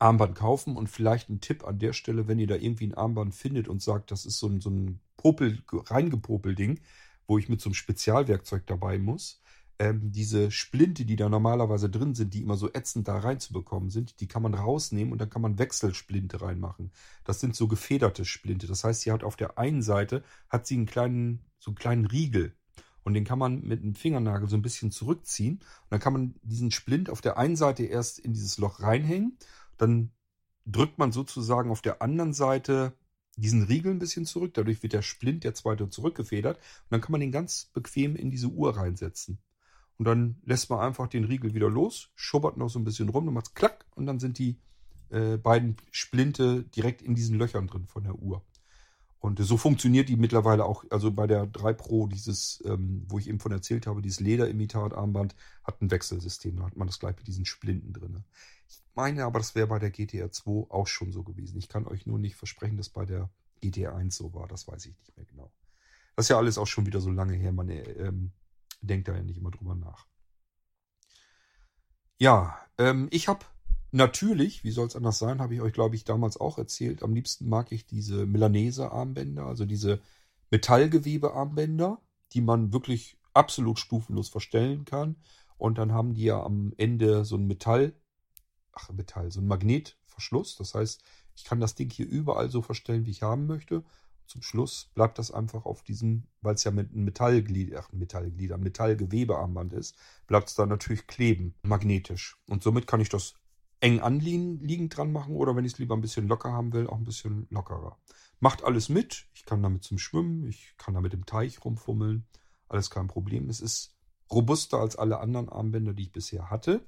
[0.00, 0.76] Armband kaufen.
[0.76, 3.80] Und vielleicht ein Tipp an der Stelle, wenn ihr da irgendwie ein Armband findet und
[3.80, 6.80] sagt, das ist so ein, so ein Popel, reingepopel-Ding,
[7.28, 9.40] wo ich mit so einem Spezialwerkzeug dabei muss,
[9.80, 14.20] ähm, diese Splinte, die da normalerweise drin sind, die immer so ätzend da reinzubekommen sind,
[14.20, 16.92] die kann man rausnehmen und dann kann man Wechselsplinte reinmachen.
[17.24, 18.66] Das sind so gefederte Splinte.
[18.66, 22.04] Das heißt, sie hat auf der einen Seite hat sie einen kleinen, so einen kleinen
[22.04, 22.54] Riegel.
[23.04, 25.54] Und den kann man mit einem Fingernagel so ein bisschen zurückziehen.
[25.54, 29.38] Und dann kann man diesen Splint auf der einen Seite erst in dieses Loch reinhängen.
[29.78, 30.10] Dann
[30.66, 32.92] drückt man sozusagen auf der anderen Seite
[33.36, 34.52] diesen Riegel ein bisschen zurück.
[34.52, 36.58] Dadurch wird der Splint, der zweite, zurückgefedert.
[36.58, 39.38] Und dann kann man den ganz bequem in diese Uhr reinsetzen.
[40.00, 43.26] Und dann lässt man einfach den Riegel wieder los, schubbert noch so ein bisschen rum,
[43.26, 44.58] dann macht es klack und dann sind die
[45.10, 48.42] äh, beiden Splinte direkt in diesen Löchern drin von der Uhr.
[49.18, 53.28] Und so funktioniert die mittlerweile auch, also bei der 3 Pro, dieses, ähm, wo ich
[53.28, 57.26] eben von erzählt habe, dieses Lederimitat-Armband hat ein Wechselsystem, da hat man das gleich mit
[57.26, 58.24] diesen Splinten drin.
[58.70, 61.58] Ich meine aber, das wäre bei der GTR 2 auch schon so gewesen.
[61.58, 63.28] Ich kann euch nur nicht versprechen, dass bei der
[63.60, 65.52] GTR 1 so war, das weiß ich nicht mehr genau.
[66.16, 68.32] Das ist ja alles auch schon wieder so lange her, man ähm,
[68.80, 70.06] denkt da ja nicht immer drüber nach.
[72.18, 73.44] Ja, ähm, ich habe
[73.92, 77.14] natürlich, wie soll es anders sein, habe ich euch, glaube ich, damals auch erzählt, am
[77.14, 80.00] liebsten mag ich diese Milanese-Armbänder, also diese
[80.50, 82.00] Metallgewebe-Armbänder,
[82.32, 85.16] die man wirklich absolut stufenlos verstellen kann.
[85.56, 87.94] Und dann haben die ja am Ende so ein Metall,
[88.72, 90.56] ach Metall, so ein Magnetverschluss.
[90.56, 91.02] Das heißt,
[91.36, 93.84] ich kann das Ding hier überall so verstellen, wie ich haben möchte
[94.30, 99.72] zum Schluss bleibt das einfach auf diesem, weil es ja mit einem Metallglied, ach, Metallgewebearmband
[99.72, 99.96] ist,
[100.26, 102.36] bleibt es da natürlich kleben, magnetisch.
[102.46, 103.34] Und somit kann ich das
[103.80, 106.96] eng anliegend dran machen oder wenn ich es lieber ein bisschen locker haben will, auch
[106.96, 107.98] ein bisschen lockerer.
[108.38, 109.26] Macht alles mit.
[109.34, 112.26] Ich kann damit zum Schwimmen, ich kann damit im Teich rumfummeln.
[112.68, 113.50] Alles kein Problem.
[113.50, 113.96] Es ist
[114.30, 116.86] robuster als alle anderen Armbänder, die ich bisher hatte.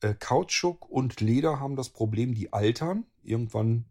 [0.00, 3.06] Äh, Kautschuk und Leder haben das Problem, die altern.
[3.22, 3.84] Irgendwann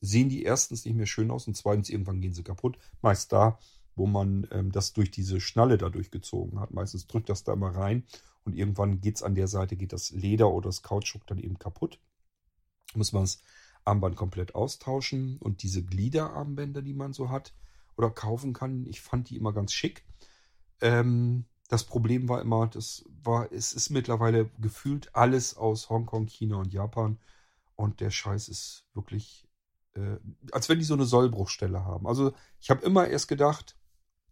[0.00, 2.78] sehen die erstens nicht mehr schön aus und zweitens irgendwann gehen sie kaputt.
[3.02, 3.58] Meist da,
[3.94, 6.72] wo man ähm, das durch diese Schnalle da durchgezogen hat.
[6.72, 8.04] Meistens drückt das da immer rein
[8.44, 11.58] und irgendwann geht es an der Seite, geht das Leder oder das Kautschuk dann eben
[11.58, 11.98] kaputt.
[12.94, 13.40] Muss man das
[13.84, 17.54] Armband komplett austauschen und diese Gliederarmbänder, die man so hat
[17.96, 20.04] oder kaufen kann, ich fand die immer ganz schick.
[20.80, 26.56] Ähm, das Problem war immer, das war, es ist mittlerweile gefühlt alles aus Hongkong, China
[26.56, 27.18] und Japan
[27.74, 29.45] und der Scheiß ist wirklich,
[29.96, 30.18] äh,
[30.52, 32.06] als wenn die so eine Sollbruchstelle haben.
[32.06, 33.76] Also ich habe immer erst gedacht,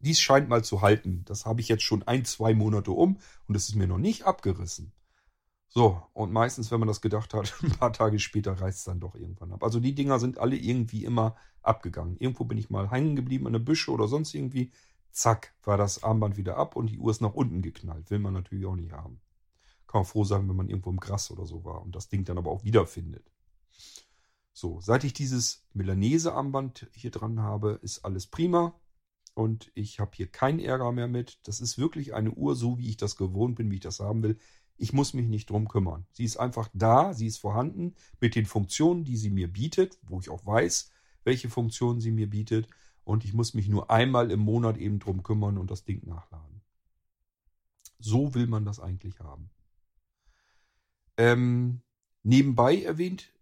[0.01, 1.23] dies scheint mal zu halten.
[1.25, 3.19] Das habe ich jetzt schon ein, zwei Monate um
[3.49, 4.93] und es ist mir noch nicht abgerissen.
[5.69, 9.01] So, und meistens, wenn man das gedacht hat, ein paar Tage später reißt es dann
[9.01, 9.65] doch irgendwann ab.
[9.65, 12.17] Also die Dinger sind alle irgendwie immer abgegangen.
[12.19, 14.71] Irgendwo bin ich mal hängen geblieben an der Büsche oder sonst irgendwie.
[15.11, 18.11] Zack, war das Armband wieder ab und die Uhr ist nach unten geknallt.
[18.11, 19.21] Will man natürlich auch nicht haben.
[19.87, 22.25] Kann man froh sein, wenn man irgendwo im Gras oder so war und das Ding
[22.25, 23.31] dann aber auch wiederfindet.
[24.57, 28.81] So, seit ich dieses Milanese-Armband hier dran habe, ist alles prima
[29.35, 31.41] und ich habe hier keinen Ärger mehr mit.
[31.43, 34.23] Das ist wirklich eine Uhr, so wie ich das gewohnt bin, wie ich das haben
[34.23, 34.39] will.
[34.77, 36.07] Ich muss mich nicht drum kümmern.
[36.13, 40.21] Sie ist einfach da, sie ist vorhanden mit den Funktionen, die sie mir bietet, wo
[40.21, 40.93] ich auch weiß,
[41.25, 42.69] welche Funktionen sie mir bietet.
[43.03, 46.63] Und ich muss mich nur einmal im Monat eben drum kümmern und das Ding nachladen.
[47.99, 49.51] So will man das eigentlich haben.
[51.17, 51.83] Ähm,
[52.23, 53.34] nebenbei erwähnt,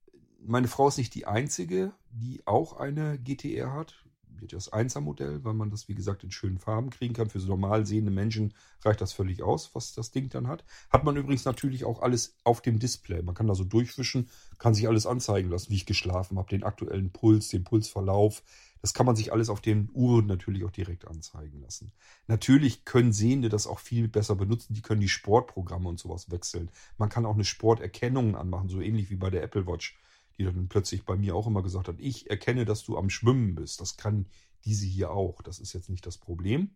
[0.44, 4.02] meine Frau ist nicht die einzige, die auch eine GTR hat
[4.48, 7.31] das 1er Modell, weil man das, wie gesagt, in schönen Farben kriegen kann.
[7.31, 10.64] Für so normal sehende Menschen reicht das völlig aus, was das Ding dann hat.
[10.90, 13.23] Hat man übrigens natürlich auch alles auf dem Display.
[13.23, 14.28] Man kann da so durchwischen,
[14.59, 18.43] kann sich alles anzeigen lassen, wie ich geschlafen habe, den aktuellen Puls, den Pulsverlauf.
[18.81, 21.93] Das kann man sich alles auf den Uhren natürlich auch direkt anzeigen lassen.
[22.27, 24.74] Natürlich können Sehende das auch viel besser benutzen.
[24.74, 26.69] Die können die Sportprogramme und sowas wechseln.
[26.98, 29.97] Man kann auch eine Sporterkennung anmachen, so ähnlich wie bei der Apple Watch
[30.39, 33.55] die dann plötzlich bei mir auch immer gesagt hat, ich erkenne, dass du am Schwimmen
[33.55, 33.81] bist.
[33.81, 34.27] Das kann
[34.65, 35.43] diese hier auch.
[35.43, 36.75] Das ist jetzt nicht das Problem.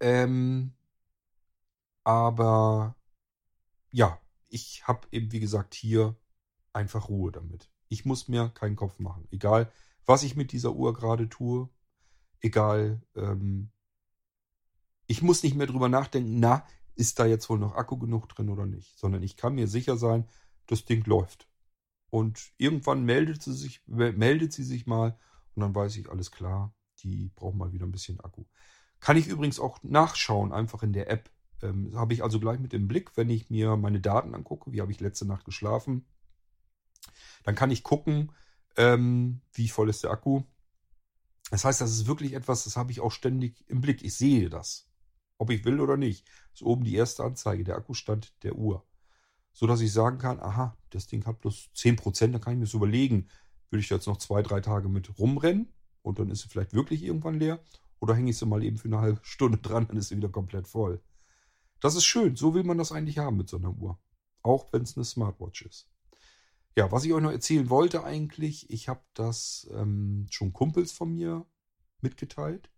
[0.00, 0.72] Ähm,
[2.04, 2.96] aber
[3.90, 6.16] ja, ich habe eben, wie gesagt, hier
[6.72, 7.70] einfach Ruhe damit.
[7.88, 9.26] Ich muss mir keinen Kopf machen.
[9.30, 9.70] Egal,
[10.04, 11.68] was ich mit dieser Uhr gerade tue.
[12.40, 13.70] Egal, ähm,
[15.06, 18.48] ich muss nicht mehr drüber nachdenken, na, ist da jetzt wohl noch Akku genug drin
[18.48, 18.98] oder nicht.
[18.98, 20.28] Sondern ich kann mir sicher sein,
[20.66, 21.48] das Ding läuft.
[22.16, 25.18] Und irgendwann meldet sie sich, meldet sie sich mal
[25.54, 28.46] und dann weiß ich, alles klar, die braucht mal wieder ein bisschen Akku.
[29.00, 31.30] Kann ich übrigens auch nachschauen, einfach in der App.
[31.60, 34.80] Ähm, habe ich also gleich mit im Blick, wenn ich mir meine Daten angucke, wie
[34.80, 36.06] habe ich letzte Nacht geschlafen.
[37.44, 38.32] Dann kann ich gucken,
[38.78, 40.42] ähm, wie voll ist der Akku.
[41.50, 44.02] Das heißt, das ist wirklich etwas, das habe ich auch ständig im Blick.
[44.02, 44.88] Ich sehe das.
[45.36, 46.26] Ob ich will oder nicht.
[46.26, 48.86] Das ist oben die erste Anzeige, der Akkustand der Uhr
[49.56, 52.66] so dass ich sagen kann, aha, das Ding hat bloß 10%, dann kann ich mir
[52.66, 53.26] das überlegen,
[53.70, 55.72] will ich jetzt noch zwei, drei Tage mit rumrennen
[56.02, 57.58] und dann ist sie vielleicht wirklich irgendwann leer
[57.98, 60.28] oder hänge ich sie mal eben für eine halbe Stunde dran, dann ist sie wieder
[60.28, 61.00] komplett voll.
[61.80, 63.98] Das ist schön, so will man das eigentlich haben mit so einer Uhr.
[64.42, 65.88] Auch wenn es eine Smartwatch ist.
[66.76, 71.14] Ja, was ich euch noch erzählen wollte eigentlich, ich habe das ähm, schon Kumpels von
[71.14, 71.46] mir
[72.02, 72.68] mitgeteilt.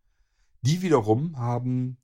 [0.63, 1.97] Die wiederum haben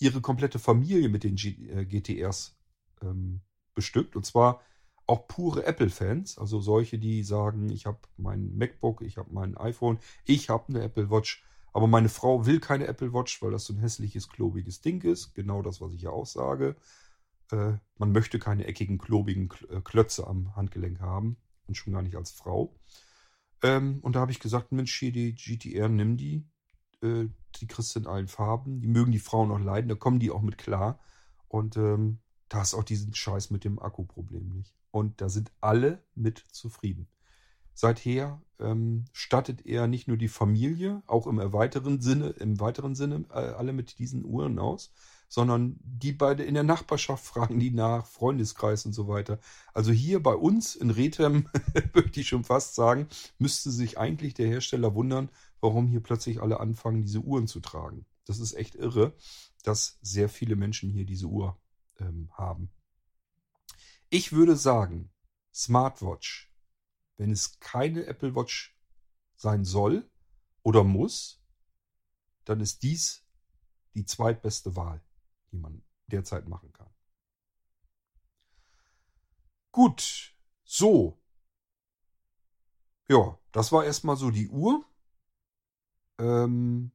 [0.00, 2.56] ihre komplette Familie mit den G äh, GTRs
[3.02, 3.42] ähm,
[3.76, 4.16] bestückt.
[4.16, 4.60] Und zwar
[5.06, 10.00] auch pure Apple-Fans, also solche, die sagen, ich habe mein MacBook, ich habe mein iPhone,
[10.24, 13.74] ich habe eine Apple Watch, aber meine Frau will keine Apple Watch, weil das so
[13.74, 15.34] ein hässliches, klobiges Ding ist.
[15.34, 16.74] Genau das, was ich ja auch sage.
[17.52, 21.36] Äh, man möchte keine eckigen, klobigen äh, Klötze am Handgelenk haben
[21.68, 22.74] und schon gar nicht als Frau.
[23.62, 26.48] Ähm, und da habe ich gesagt, Mensch, hier die GTR, nimm die.
[27.02, 28.80] Äh, die kriegst du in allen Farben.
[28.80, 30.98] Die mögen die Frauen auch leiden, da kommen die auch mit klar.
[31.48, 32.18] Und ähm,
[32.48, 34.74] da ist auch diesen Scheiß mit dem Akkuproblem nicht.
[34.90, 37.08] Und da sind alle mit zufrieden.
[37.74, 43.26] Seither ähm, stattet er nicht nur die Familie, auch im weiteren Sinne, im weiteren Sinne
[43.30, 44.94] äh, alle mit diesen Uhren aus,
[45.28, 49.38] sondern die beide in der Nachbarschaft fragen die nach, Freundeskreis und so weiter.
[49.74, 51.48] Also hier bei uns in Rethem,
[51.92, 53.08] möchte ich schon fast sagen,
[53.38, 55.28] müsste sich eigentlich der Hersteller wundern,
[55.60, 58.06] warum hier plötzlich alle anfangen, diese Uhren zu tragen.
[58.24, 59.12] Das ist echt irre,
[59.64, 61.58] dass sehr viele Menschen hier diese Uhr
[61.98, 62.72] ähm, haben.
[64.08, 65.12] Ich würde sagen,
[65.52, 66.52] Smartwatch,
[67.16, 68.76] wenn es keine Apple Watch
[69.36, 70.08] sein soll
[70.62, 71.42] oder muss,
[72.44, 73.24] dann ist dies
[73.94, 75.02] die zweitbeste Wahl,
[75.50, 76.90] die man derzeit machen kann.
[79.72, 81.20] Gut, so.
[83.08, 84.84] Ja, das war erstmal so die Uhr.
[86.18, 86.92] Ähm,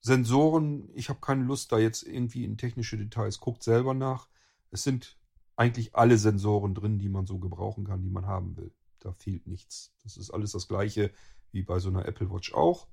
[0.00, 3.40] Sensoren, ich habe keine Lust da jetzt irgendwie in technische Details.
[3.40, 4.28] Guckt selber nach.
[4.70, 5.16] Es sind
[5.56, 8.72] eigentlich alle Sensoren drin, die man so gebrauchen kann, die man haben will.
[9.00, 9.92] Da fehlt nichts.
[10.02, 11.12] Das ist alles das gleiche
[11.50, 12.86] wie bei so einer Apple Watch auch.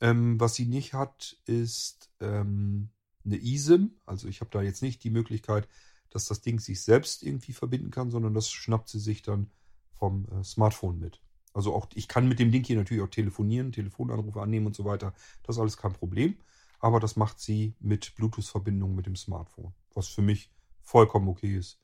[0.00, 2.90] Ähm, was sie nicht hat, ist ähm,
[3.24, 3.92] eine eSIM.
[4.06, 5.68] Also ich habe da jetzt nicht die Möglichkeit,
[6.10, 9.50] dass das Ding sich selbst irgendwie verbinden kann, sondern das schnappt sie sich dann
[9.94, 11.20] vom äh, Smartphone mit.
[11.54, 14.84] Also auch ich kann mit dem Ding hier natürlich auch telefonieren, Telefonanrufe annehmen und so
[14.84, 15.14] weiter.
[15.44, 16.36] Das ist alles kein Problem.
[16.80, 20.50] Aber das macht sie mit Bluetooth-Verbindung mit dem Smartphone, was für mich
[20.82, 21.80] vollkommen okay ist.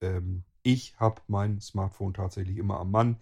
[0.00, 3.18] Ähm, ich habe mein Smartphone tatsächlich immer am Mann.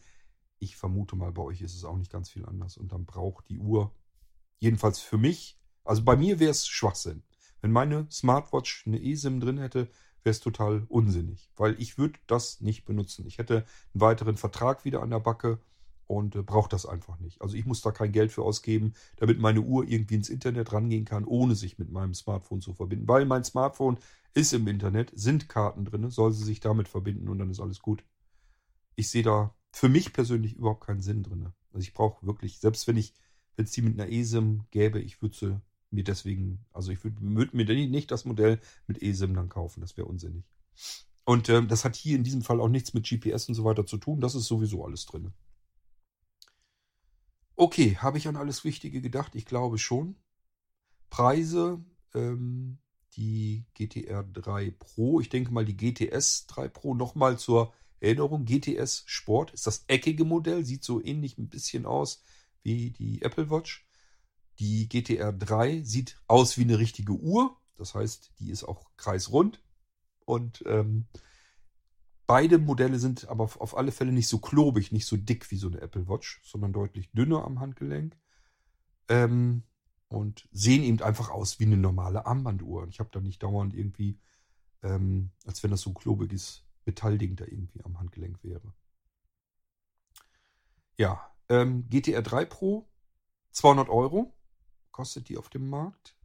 [0.59, 2.77] Ich vermute mal, bei euch ist es auch nicht ganz viel anders.
[2.77, 3.95] Und dann braucht die Uhr,
[4.59, 7.23] jedenfalls für mich, also bei mir wäre es Schwachsinn.
[7.61, 9.89] Wenn meine Smartwatch eine eSIM drin hätte,
[10.23, 13.27] wäre es total unsinnig, weil ich würde das nicht benutzen.
[13.27, 13.65] Ich hätte
[13.95, 15.61] einen weiteren Vertrag wieder an der Backe
[16.12, 17.40] und äh, brauche das einfach nicht.
[17.40, 21.05] Also ich muss da kein Geld für ausgeben, damit meine Uhr irgendwie ins Internet rangehen
[21.05, 23.09] kann, ohne sich mit meinem Smartphone zu verbinden.
[23.09, 23.98] Weil mein Smartphone
[24.34, 27.80] ist im Internet, sind Karten drin, soll sie sich damit verbinden und dann ist alles
[27.80, 28.05] gut.
[28.94, 31.48] Ich sehe da für mich persönlich überhaupt keinen Sinn drin.
[31.72, 33.14] Also ich brauche wirklich, selbst wenn ich,
[33.56, 35.60] wenn es die mit einer ESIM gäbe, ich würde sie
[35.90, 39.97] mir deswegen, also ich würde würd mir nicht das Modell mit eSIM dann kaufen, das
[39.97, 40.44] wäre unsinnig.
[41.24, 43.86] Und ähm, das hat hier in diesem Fall auch nichts mit GPS und so weiter
[43.86, 45.32] zu tun, das ist sowieso alles drin.
[47.57, 49.35] Okay, habe ich an alles Wichtige gedacht?
[49.35, 50.16] Ich glaube schon.
[51.11, 51.85] Preise,
[52.15, 52.79] ähm,
[53.15, 59.05] die GTR 3 Pro, ich denke mal die GTS 3 Pro, nochmal zur Erinnerung, GTS
[59.07, 62.23] Sport ist das eckige Modell, sieht so ähnlich ein bisschen aus
[62.62, 63.87] wie die Apple Watch.
[64.59, 67.57] Die GTR 3 sieht aus wie eine richtige Uhr.
[67.77, 69.62] Das heißt, die ist auch kreisrund.
[70.24, 71.07] Und ähm,
[72.32, 75.66] beide Modelle sind aber auf alle Fälle nicht so klobig, nicht so dick wie so
[75.66, 78.16] eine Apple Watch, sondern deutlich dünner am Handgelenk.
[79.10, 79.64] Ähm,
[80.09, 82.88] und sehen eben einfach aus wie eine normale Armbanduhr.
[82.88, 84.18] Ich habe da nicht dauernd irgendwie,
[84.82, 88.72] ähm, als wenn das so ein klobiges Metallding da irgendwie am Handgelenk wäre.
[90.96, 92.88] Ja, ähm, GTR 3 Pro,
[93.50, 94.34] 200 Euro
[94.90, 96.16] kostet die auf dem Markt.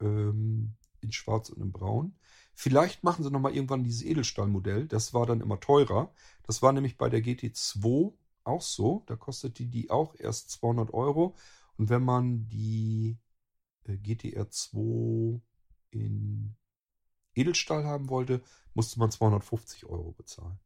[0.00, 2.14] Ähm, in Schwarz und in Braun.
[2.54, 4.86] Vielleicht machen sie nochmal irgendwann dieses Edelstahlmodell.
[4.86, 6.12] Das war dann immer teurer.
[6.44, 8.12] Das war nämlich bei der GT2
[8.44, 9.02] auch so.
[9.06, 11.34] Da kostete die auch erst 200 Euro.
[11.76, 13.18] Und wenn man die
[13.84, 15.40] äh, GTR 2
[15.90, 16.54] in
[17.34, 18.42] Edelstahl haben wollte,
[18.74, 20.58] musste man 250 Euro bezahlen.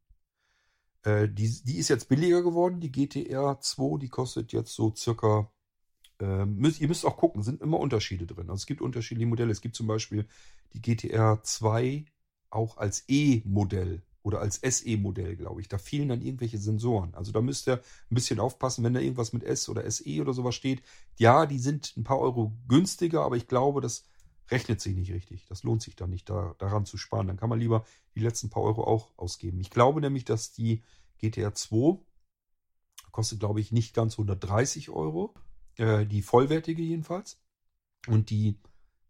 [1.03, 2.81] Äh, die, die ist jetzt billiger geworden.
[2.81, 5.51] Die GTR 2, die kostet jetzt so circa
[6.19, 8.49] ähm, müsst, ihr müsst auch gucken, sind immer Unterschiede drin.
[8.49, 9.51] Also es gibt unterschiedliche Modelle.
[9.51, 10.27] Es gibt zum Beispiel
[10.73, 12.05] die GTR 2
[12.49, 15.69] auch als E-Modell oder als SE-Modell, glaube ich.
[15.69, 17.13] Da fehlen dann irgendwelche Sensoren.
[17.15, 20.33] Also da müsst ihr ein bisschen aufpassen, wenn da irgendwas mit S oder SE oder
[20.33, 20.81] sowas steht.
[21.17, 24.05] Ja, die sind ein paar Euro günstiger, aber ich glaube, das
[24.49, 25.45] rechnet sich nicht richtig.
[25.47, 27.27] Das lohnt sich dann nicht, da, daran zu sparen.
[27.27, 27.85] Dann kann man lieber
[28.15, 29.59] die letzten paar Euro auch ausgeben.
[29.59, 30.83] Ich glaube nämlich, dass die
[31.19, 31.99] GTR 2
[33.11, 35.33] kostet, glaube ich, nicht ganz 130 Euro.
[35.77, 37.39] Äh, die vollwertige jedenfalls.
[38.07, 38.59] Und die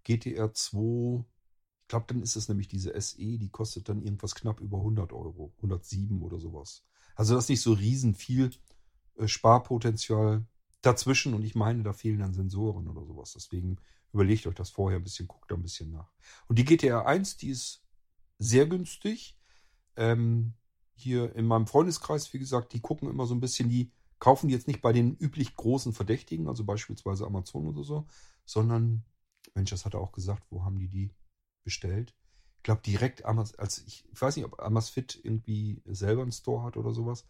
[0.03, 1.25] GTR 2,
[1.81, 5.13] ich glaube, dann ist es nämlich diese SE, die kostet dann irgendwas knapp über 100
[5.13, 5.53] Euro.
[5.57, 6.85] 107 oder sowas.
[7.15, 8.51] Also das ist nicht so riesen viel
[9.17, 10.45] äh, Sparpotenzial
[10.81, 11.33] dazwischen.
[11.33, 13.33] Und ich meine, da fehlen dann Sensoren oder sowas.
[13.33, 13.77] Deswegen
[14.13, 16.11] überlegt euch das vorher ein bisschen, guckt da ein bisschen nach.
[16.47, 17.83] Und die GTR 1, die ist
[18.37, 19.37] sehr günstig.
[19.95, 20.53] Ähm,
[20.95, 24.53] hier in meinem Freundeskreis, wie gesagt, die gucken immer so ein bisschen, die kaufen die
[24.53, 28.07] jetzt nicht bei den üblich großen Verdächtigen, also beispielsweise Amazon oder so,
[28.45, 29.05] sondern,
[29.53, 31.11] Mensch, das hat er auch gesagt, wo haben die die
[31.63, 32.15] bestellt?
[32.57, 36.63] Ich glaube direkt, Amaz als ich, ich weiß nicht, ob Amazfit irgendwie selber einen Store
[36.63, 37.25] hat oder sowas.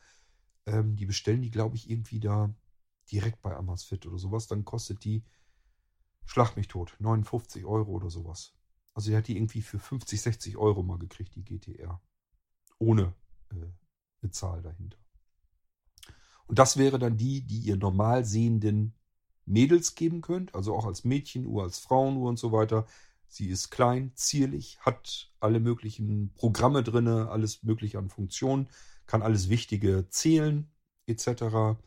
[0.66, 2.54] Ähm, die bestellen die, glaube ich, irgendwie da
[3.12, 4.48] direkt bei Amazfit oder sowas.
[4.48, 5.24] Dann kostet die,
[6.26, 8.54] schlag mich tot, 59 Euro oder sowas.
[8.94, 12.02] Also die hat die irgendwie für 50, 60 Euro mal gekriegt, die GTR.
[12.80, 13.14] Ohne
[13.52, 13.72] äh,
[14.22, 14.98] eine Zahl dahinter.
[16.48, 18.94] Und das wäre dann die, die ihr normal sehenden
[19.46, 22.86] Mädels geben könnt, also auch als Mädchenuhr, als Frauenuhr und so weiter.
[23.28, 28.70] Sie ist klein, zierlich, hat alle möglichen Programme drin, alles mögliche an Funktionen,
[29.06, 30.70] kann alles Wichtige zählen
[31.06, 31.78] etc.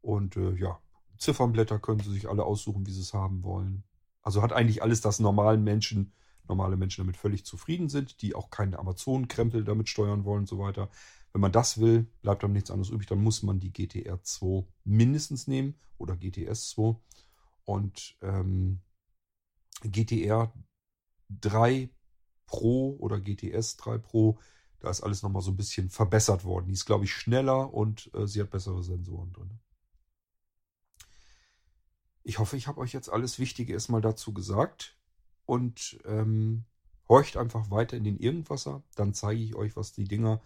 [0.00, 0.78] Und äh, ja,
[1.18, 3.84] Ziffernblätter können Sie sich alle aussuchen, wie Sie es haben wollen.
[4.22, 6.12] Also hat eigentlich alles, das normalen Menschen,
[6.48, 10.58] normale Menschen damit völlig zufrieden sind, die auch keine Amazon-Krempel damit steuern wollen und so
[10.58, 10.90] weiter.
[11.34, 13.08] Wenn man das will, bleibt dann nichts anderes übrig.
[13.08, 16.94] Dann muss man die GTR 2 mindestens nehmen oder GTS 2.
[17.64, 18.80] Und ähm,
[19.82, 20.52] GTR
[21.30, 21.90] 3
[22.46, 24.38] Pro oder GTS 3 Pro,
[24.78, 26.68] da ist alles nochmal so ein bisschen verbessert worden.
[26.68, 29.58] Die ist, glaube ich, schneller und äh, sie hat bessere Sensoren drin.
[32.22, 34.96] Ich hoffe, ich habe euch jetzt alles Wichtige erstmal dazu gesagt.
[35.46, 36.64] Und ähm,
[37.08, 38.84] horcht einfach weiter in den Irgendwasser.
[38.94, 40.40] Dann zeige ich euch, was die Dinger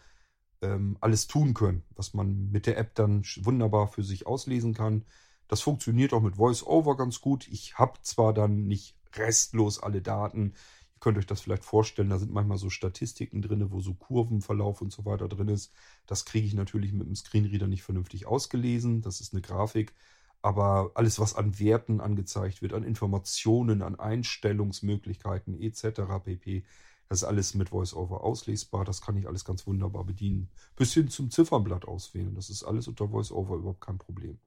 [0.62, 5.04] ähm, alles tun können, was man mit der App dann wunderbar für sich auslesen kann.
[5.48, 7.48] Das funktioniert auch mit VoiceOver ganz gut.
[7.48, 10.54] Ich habe zwar dann nicht restlos alle Daten.
[10.94, 14.82] Ihr könnt euch das vielleicht vorstellen, da sind manchmal so Statistiken drin, wo so Kurvenverlauf
[14.82, 15.72] und so weiter drin ist.
[16.06, 19.00] Das kriege ich natürlich mit dem Screenreader nicht vernünftig ausgelesen.
[19.00, 19.94] Das ist eine Grafik.
[20.42, 26.00] Aber alles, was an Werten angezeigt wird, an Informationen, an Einstellungsmöglichkeiten etc.
[26.24, 26.64] pp.,
[27.08, 28.84] das ist alles mit VoiceOver auslesbar.
[28.84, 30.50] Das kann ich alles ganz wunderbar bedienen.
[30.76, 32.34] Bis hin zum Ziffernblatt auswählen.
[32.34, 34.38] Das ist alles unter VoiceOver überhaupt kein Problem.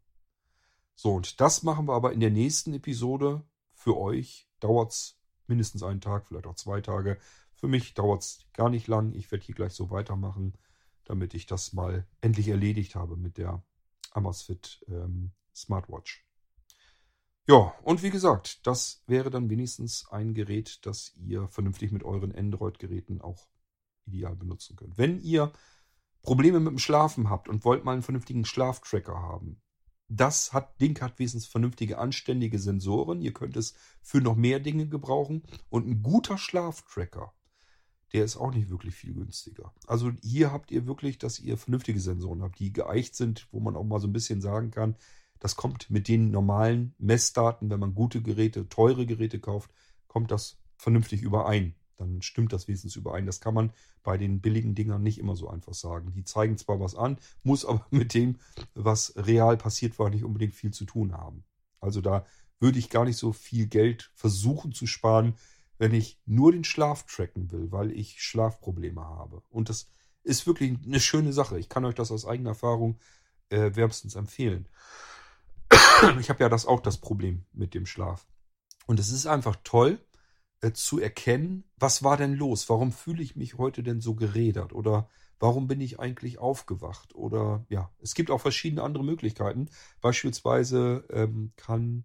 [0.95, 3.43] So, und das machen wir aber in der nächsten Episode.
[3.73, 7.17] Für euch dauert es mindestens einen Tag, vielleicht auch zwei Tage.
[7.55, 9.13] Für mich dauert es gar nicht lang.
[9.13, 10.53] Ich werde hier gleich so weitermachen,
[11.03, 13.63] damit ich das mal endlich erledigt habe mit der
[14.11, 16.23] Amazfit ähm, Smartwatch.
[17.47, 22.34] Ja, und wie gesagt, das wäre dann wenigstens ein Gerät, das ihr vernünftig mit euren
[22.34, 23.47] Android-Geräten auch
[24.05, 24.97] ideal benutzen könnt.
[24.97, 25.51] Wenn ihr
[26.22, 29.61] Probleme mit dem Schlafen habt und wollt mal einen vernünftigen Schlaftracker haben,
[30.07, 33.22] das hat, Ding hat wesentlich vernünftige, anständige Sensoren.
[33.22, 35.43] Ihr könnt es für noch mehr Dinge gebrauchen.
[35.69, 37.34] Und ein guter Schlaftracker,
[38.11, 39.73] der ist auch nicht wirklich viel günstiger.
[39.88, 43.77] Also hier habt ihr wirklich, dass ihr vernünftige Sensoren habt, die geeicht sind, wo man
[43.77, 44.97] auch mal so ein bisschen sagen kann,
[45.41, 49.72] das kommt mit den normalen Messdaten, wenn man gute Geräte, teure Geräte kauft,
[50.07, 53.26] kommt das vernünftig überein dann stimmt das wenigstens überein.
[53.26, 53.72] Das kann man
[54.03, 56.11] bei den billigen Dingern nicht immer so einfach sagen.
[56.13, 58.38] Die zeigen zwar was an, muss aber mit dem,
[58.73, 61.43] was real passiert war, nicht unbedingt viel zu tun haben.
[61.80, 62.26] Also da
[62.59, 65.35] würde ich gar nicht so viel Geld versuchen zu sparen,
[65.77, 69.41] wenn ich nur den Schlaf tracken will, weil ich Schlafprobleme habe.
[69.49, 69.88] Und das
[70.23, 71.57] ist wirklich eine schöne Sache.
[71.57, 72.99] Ich kann euch das aus eigener Erfahrung
[73.49, 74.68] äh, wärmstens empfehlen.
[76.19, 78.27] Ich habe ja das auch das Problem mit dem Schlaf.
[78.88, 79.99] Und es ist einfach toll,
[80.61, 82.69] äh, zu erkennen, was war denn los?
[82.69, 84.73] Warum fühle ich mich heute denn so gerädert?
[84.73, 85.09] Oder
[85.39, 87.15] warum bin ich eigentlich aufgewacht?
[87.15, 89.69] Oder ja, es gibt auch verschiedene andere Möglichkeiten.
[90.01, 92.03] Beispielsweise ähm, kann,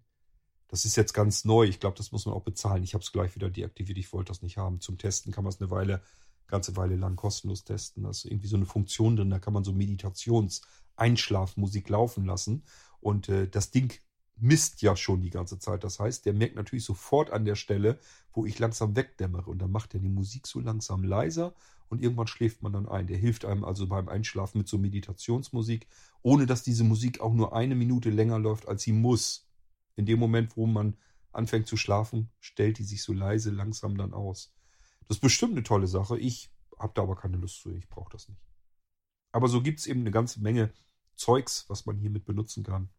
[0.69, 2.83] das ist jetzt ganz neu, ich glaube, das muss man auch bezahlen.
[2.83, 4.81] Ich habe es gleich wieder deaktiviert, ich wollte das nicht haben.
[4.81, 6.01] Zum Testen kann man es eine Weile,
[6.47, 8.05] ganze Weile lang kostenlos testen.
[8.05, 12.65] Da ist irgendwie so eine Funktion drin, da kann man so Meditations-Einschlafmusik laufen lassen.
[13.07, 14.01] Und äh, das Ding
[14.35, 15.85] misst ja schon die ganze Zeit.
[15.85, 18.01] Das heißt, der merkt natürlich sofort an der Stelle,
[18.33, 19.49] wo ich langsam wegdämmere.
[19.49, 21.55] Und dann macht er die Musik so langsam leiser
[21.89, 23.07] und irgendwann schläft man dann ein.
[23.07, 25.87] Der hilft einem also beim Einschlafen mit so Meditationsmusik,
[26.23, 29.49] ohne dass diese Musik auch nur eine Minute länger läuft, als sie muss.
[29.95, 30.97] In dem Moment, wo man
[31.31, 34.53] anfängt zu schlafen, stellt die sich so leise langsam dann aus.
[35.07, 36.19] Das ist bestimmt eine tolle Sache.
[36.19, 37.73] Ich habe da aber keine Lust zu.
[37.73, 38.43] Ich brauche das nicht.
[39.31, 40.73] Aber so gibt es eben eine ganze Menge
[41.15, 42.91] Zeugs, was man hiermit benutzen kann.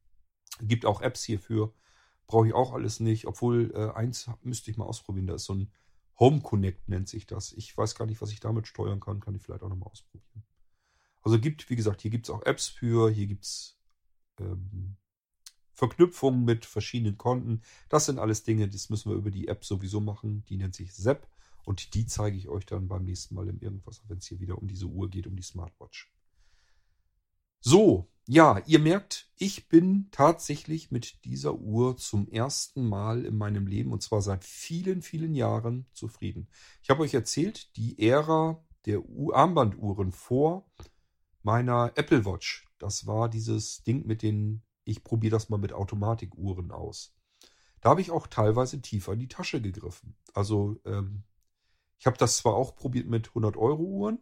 [0.62, 1.74] Gibt auch Apps hierfür.
[2.28, 3.28] Brauche ich auch alles nicht.
[3.28, 5.28] Obwohl, äh, eins müsste ich mal ausprobieren.
[5.28, 5.72] Da ist so ein
[6.20, 7.54] Home Connect, nennt sich das.
[7.54, 9.20] Ich weiß gar nicht, was ich damit steuern kann.
[9.20, 10.44] Kann ich vielleicht auch nochmal ausprobieren.
[11.22, 13.10] Also gibt, wie gesagt, hier gibt es auch Apps für.
[13.10, 13.78] Hier gibt es
[14.40, 14.98] ähm,
[15.74, 17.62] Verknüpfungen mit verschiedenen Konten.
[17.90, 20.44] Das sind alles Dinge, das müssen wir über die App sowieso machen.
[20.50, 21.30] Die nennt sich Zap.
[21.66, 24.58] Und die zeige ich euch dann beim nächsten Mal im Irgendwas, wenn es hier wieder
[24.58, 26.10] um diese Uhr geht, um die Smartwatch.
[27.60, 33.68] So, ja, ihr merkt, ich bin tatsächlich mit dieser Uhr zum ersten Mal in meinem
[33.68, 36.50] Leben und zwar seit vielen, vielen Jahren zufrieden.
[36.84, 39.02] Ich habe euch erzählt, die Ära der
[39.34, 40.70] Armbanduhren vor
[41.42, 46.72] meiner Apple Watch, das war dieses Ding mit den, ich probiere das mal mit Automatikuhren
[46.72, 47.16] aus.
[47.82, 50.16] Da habe ich auch teilweise tiefer in die Tasche gegriffen.
[50.34, 51.24] Also ähm,
[52.00, 54.20] ich habe das zwar auch probiert mit 100 Euro Uhren,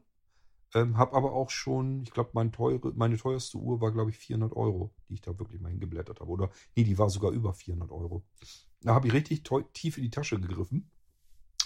[0.75, 4.17] ähm, habe aber auch schon, ich glaube, mein teure, meine teuerste Uhr war, glaube ich,
[4.17, 6.29] 400 Euro, die ich da wirklich mal hingeblättert habe.
[6.29, 8.23] Oder, nee, die war sogar über 400 Euro.
[8.81, 9.43] Da habe ich richtig
[9.73, 10.91] tief in die Tasche gegriffen.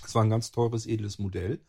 [0.06, 1.60] Es war ein ganz teures, edles Modell.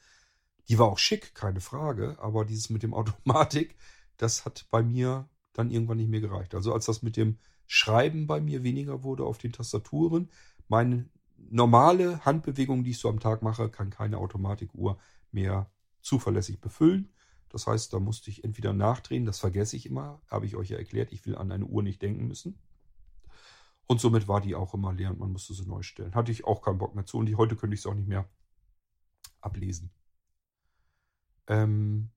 [0.69, 2.19] Die war auch schick, keine Frage.
[2.21, 3.75] Aber dieses mit dem Automatik,
[4.19, 6.55] das hat bei mir dann irgendwann nicht mehr gereicht.
[6.55, 10.29] Also als das mit dem Schreiben bei mir weniger wurde auf den Tastaturen,
[10.69, 11.09] meine
[11.39, 14.99] normale Handbewegung, die ich so am Tag mache, kann keine Automatikuhr
[15.33, 15.71] mehr
[16.03, 17.09] zuverlässig befüllen.
[17.51, 20.78] Das heißt, da musste ich entweder nachdrehen, das vergesse ich immer, habe ich euch ja
[20.78, 22.59] erklärt, ich will an eine Uhr nicht denken müssen.
[23.86, 26.14] Und somit war die auch immer leer und man musste sie neu stellen.
[26.14, 28.06] Hatte ich auch keinen Bock mehr zu und die, heute könnte ich es auch nicht
[28.06, 28.28] mehr
[29.40, 29.90] ablesen.
[31.48, 32.10] Ähm,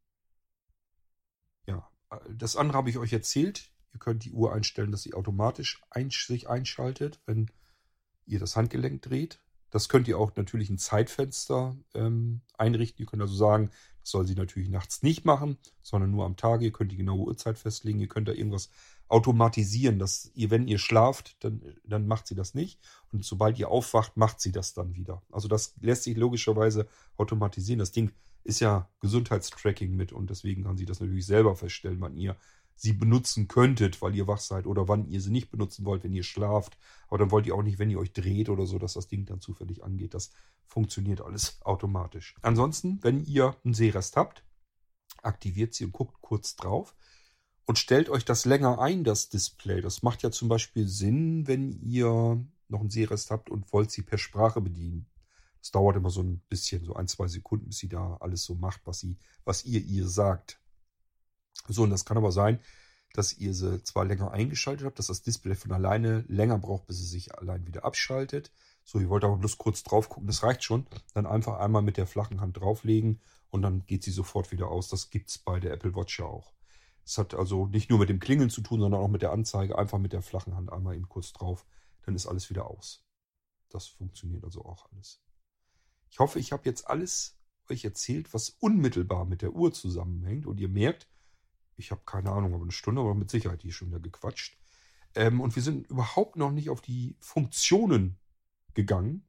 [1.66, 1.90] ja,
[2.30, 3.72] das andere habe ich euch erzählt.
[3.92, 7.50] Ihr könnt die Uhr einstellen, dass sie automatisch ein, sich einschaltet, wenn
[8.26, 9.40] ihr das Handgelenk dreht.
[9.72, 13.04] Das könnt ihr auch natürlich ein Zeitfenster ähm, einrichten.
[13.04, 13.72] Ihr könnt also sagen,
[14.04, 16.66] soll sie natürlich nachts nicht machen, sondern nur am Tage.
[16.66, 18.00] Ihr könnt die genaue Uhrzeit festlegen.
[18.00, 18.70] Ihr könnt da irgendwas
[19.08, 22.80] automatisieren, dass ihr, wenn ihr schlaft, dann, dann macht sie das nicht.
[23.12, 25.22] Und sobald ihr aufwacht, macht sie das dann wieder.
[25.32, 27.80] Also das lässt sich logischerweise automatisieren.
[27.80, 28.12] Das Ding
[28.44, 32.36] ist ja Gesundheitstracking mit und deswegen kann sie das natürlich selber feststellen, wann ihr
[32.76, 36.14] sie benutzen könntet, weil ihr wach seid oder wann ihr sie nicht benutzen wollt, wenn
[36.14, 36.78] ihr schlaft.
[37.08, 39.26] Aber dann wollt ihr auch nicht, wenn ihr euch dreht oder so, dass das Ding
[39.26, 40.14] dann zufällig angeht.
[40.14, 40.32] Das
[40.66, 42.36] funktioniert alles automatisch.
[42.42, 44.44] Ansonsten, wenn ihr einen Sehrest habt,
[45.22, 46.96] aktiviert sie und guckt kurz drauf
[47.66, 49.82] und stellt euch das länger ein, das Display.
[49.82, 54.02] Das macht ja zum Beispiel Sinn, wenn ihr noch einen Sehrest habt und wollt sie
[54.02, 55.08] per Sprache bedienen.
[55.62, 58.56] Das dauert immer so ein bisschen, so ein, zwei Sekunden, bis sie da alles so
[58.56, 60.60] macht, was sie, was ihr ihr sagt.
[61.68, 62.60] So, und das kann aber sein,
[63.14, 67.00] dass ihr sie zwar länger eingeschaltet habt, dass das Display von alleine länger braucht, bis
[67.00, 68.52] es sich allein wieder abschaltet.
[68.84, 70.88] So, ihr wollt aber bloß kurz drauf gucken, das reicht schon.
[71.14, 74.90] Dann einfach einmal mit der flachen Hand drauflegen und dann geht sie sofort wieder aus.
[74.90, 76.54] Das gibt's bei der Apple Watch ja auch.
[77.06, 79.78] Es hat also nicht nur mit dem Klingeln zu tun, sondern auch mit der Anzeige.
[79.78, 81.66] Einfach mit der flachen Hand einmal eben kurz drauf,
[82.04, 83.06] dann ist alles wieder aus.
[83.70, 85.22] Das funktioniert also auch alles.
[86.10, 87.38] Ich hoffe, ich habe jetzt alles
[87.70, 90.46] euch erzählt, was unmittelbar mit der Uhr zusammenhängt.
[90.46, 91.08] Und ihr merkt,
[91.78, 94.58] ich habe keine Ahnung, aber eine Stunde, aber mit Sicherheit die schon wieder gequatscht.
[95.16, 98.18] Ähm, und wir sind überhaupt noch nicht auf die Funktionen
[98.74, 99.28] gegangen,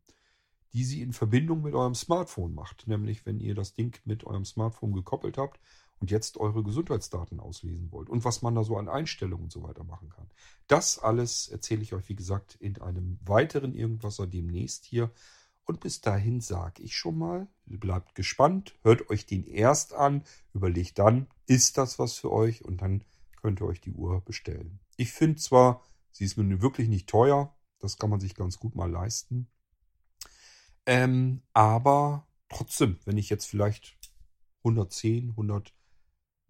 [0.73, 2.87] die sie in Verbindung mit eurem Smartphone macht.
[2.87, 5.61] Nämlich, wenn ihr das Ding mit eurem Smartphone gekoppelt habt
[6.01, 9.63] und jetzt eure Gesundheitsdaten auslesen wollt und was man da so an Einstellungen und so
[9.63, 10.29] weiter machen kann.
[10.67, 15.13] Das alles erzähle ich euch, wie gesagt, in einem weiteren Irgendwasser demnächst hier.
[15.67, 20.23] Und bis dahin sage ich schon mal, bleibt gespannt, hört euch den erst an,
[20.53, 23.03] überlegt dann, ist das was für euch und dann
[23.41, 24.81] könnt ihr euch die Uhr bestellen.
[24.97, 28.75] Ich finde zwar, sie ist mir wirklich nicht teuer, das kann man sich ganz gut
[28.75, 29.49] mal leisten.
[30.87, 33.97] Ähm, aber trotzdem, wenn ich jetzt vielleicht
[34.65, 35.37] 110,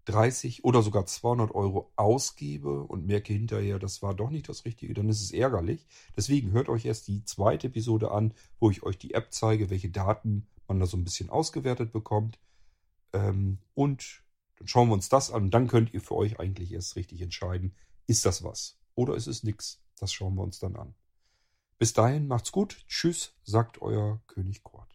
[0.05, 4.93] 130 oder sogar 200 Euro ausgebe und merke hinterher, das war doch nicht das Richtige,
[4.93, 5.85] dann ist es ärgerlich.
[6.15, 9.89] Deswegen hört euch erst die zweite Episode an, wo ich euch die App zeige, welche
[9.89, 12.39] Daten man da so ein bisschen ausgewertet bekommt.
[13.13, 14.23] Ähm, und
[14.57, 15.49] dann schauen wir uns das an.
[15.49, 17.75] Dann könnt ihr für euch eigentlich erst richtig entscheiden,
[18.07, 19.81] ist das was oder ist es nichts.
[19.99, 20.93] Das schauen wir uns dann an.
[21.77, 22.85] Bis dahin macht's gut.
[22.87, 24.94] Tschüss, sagt euer König Kort.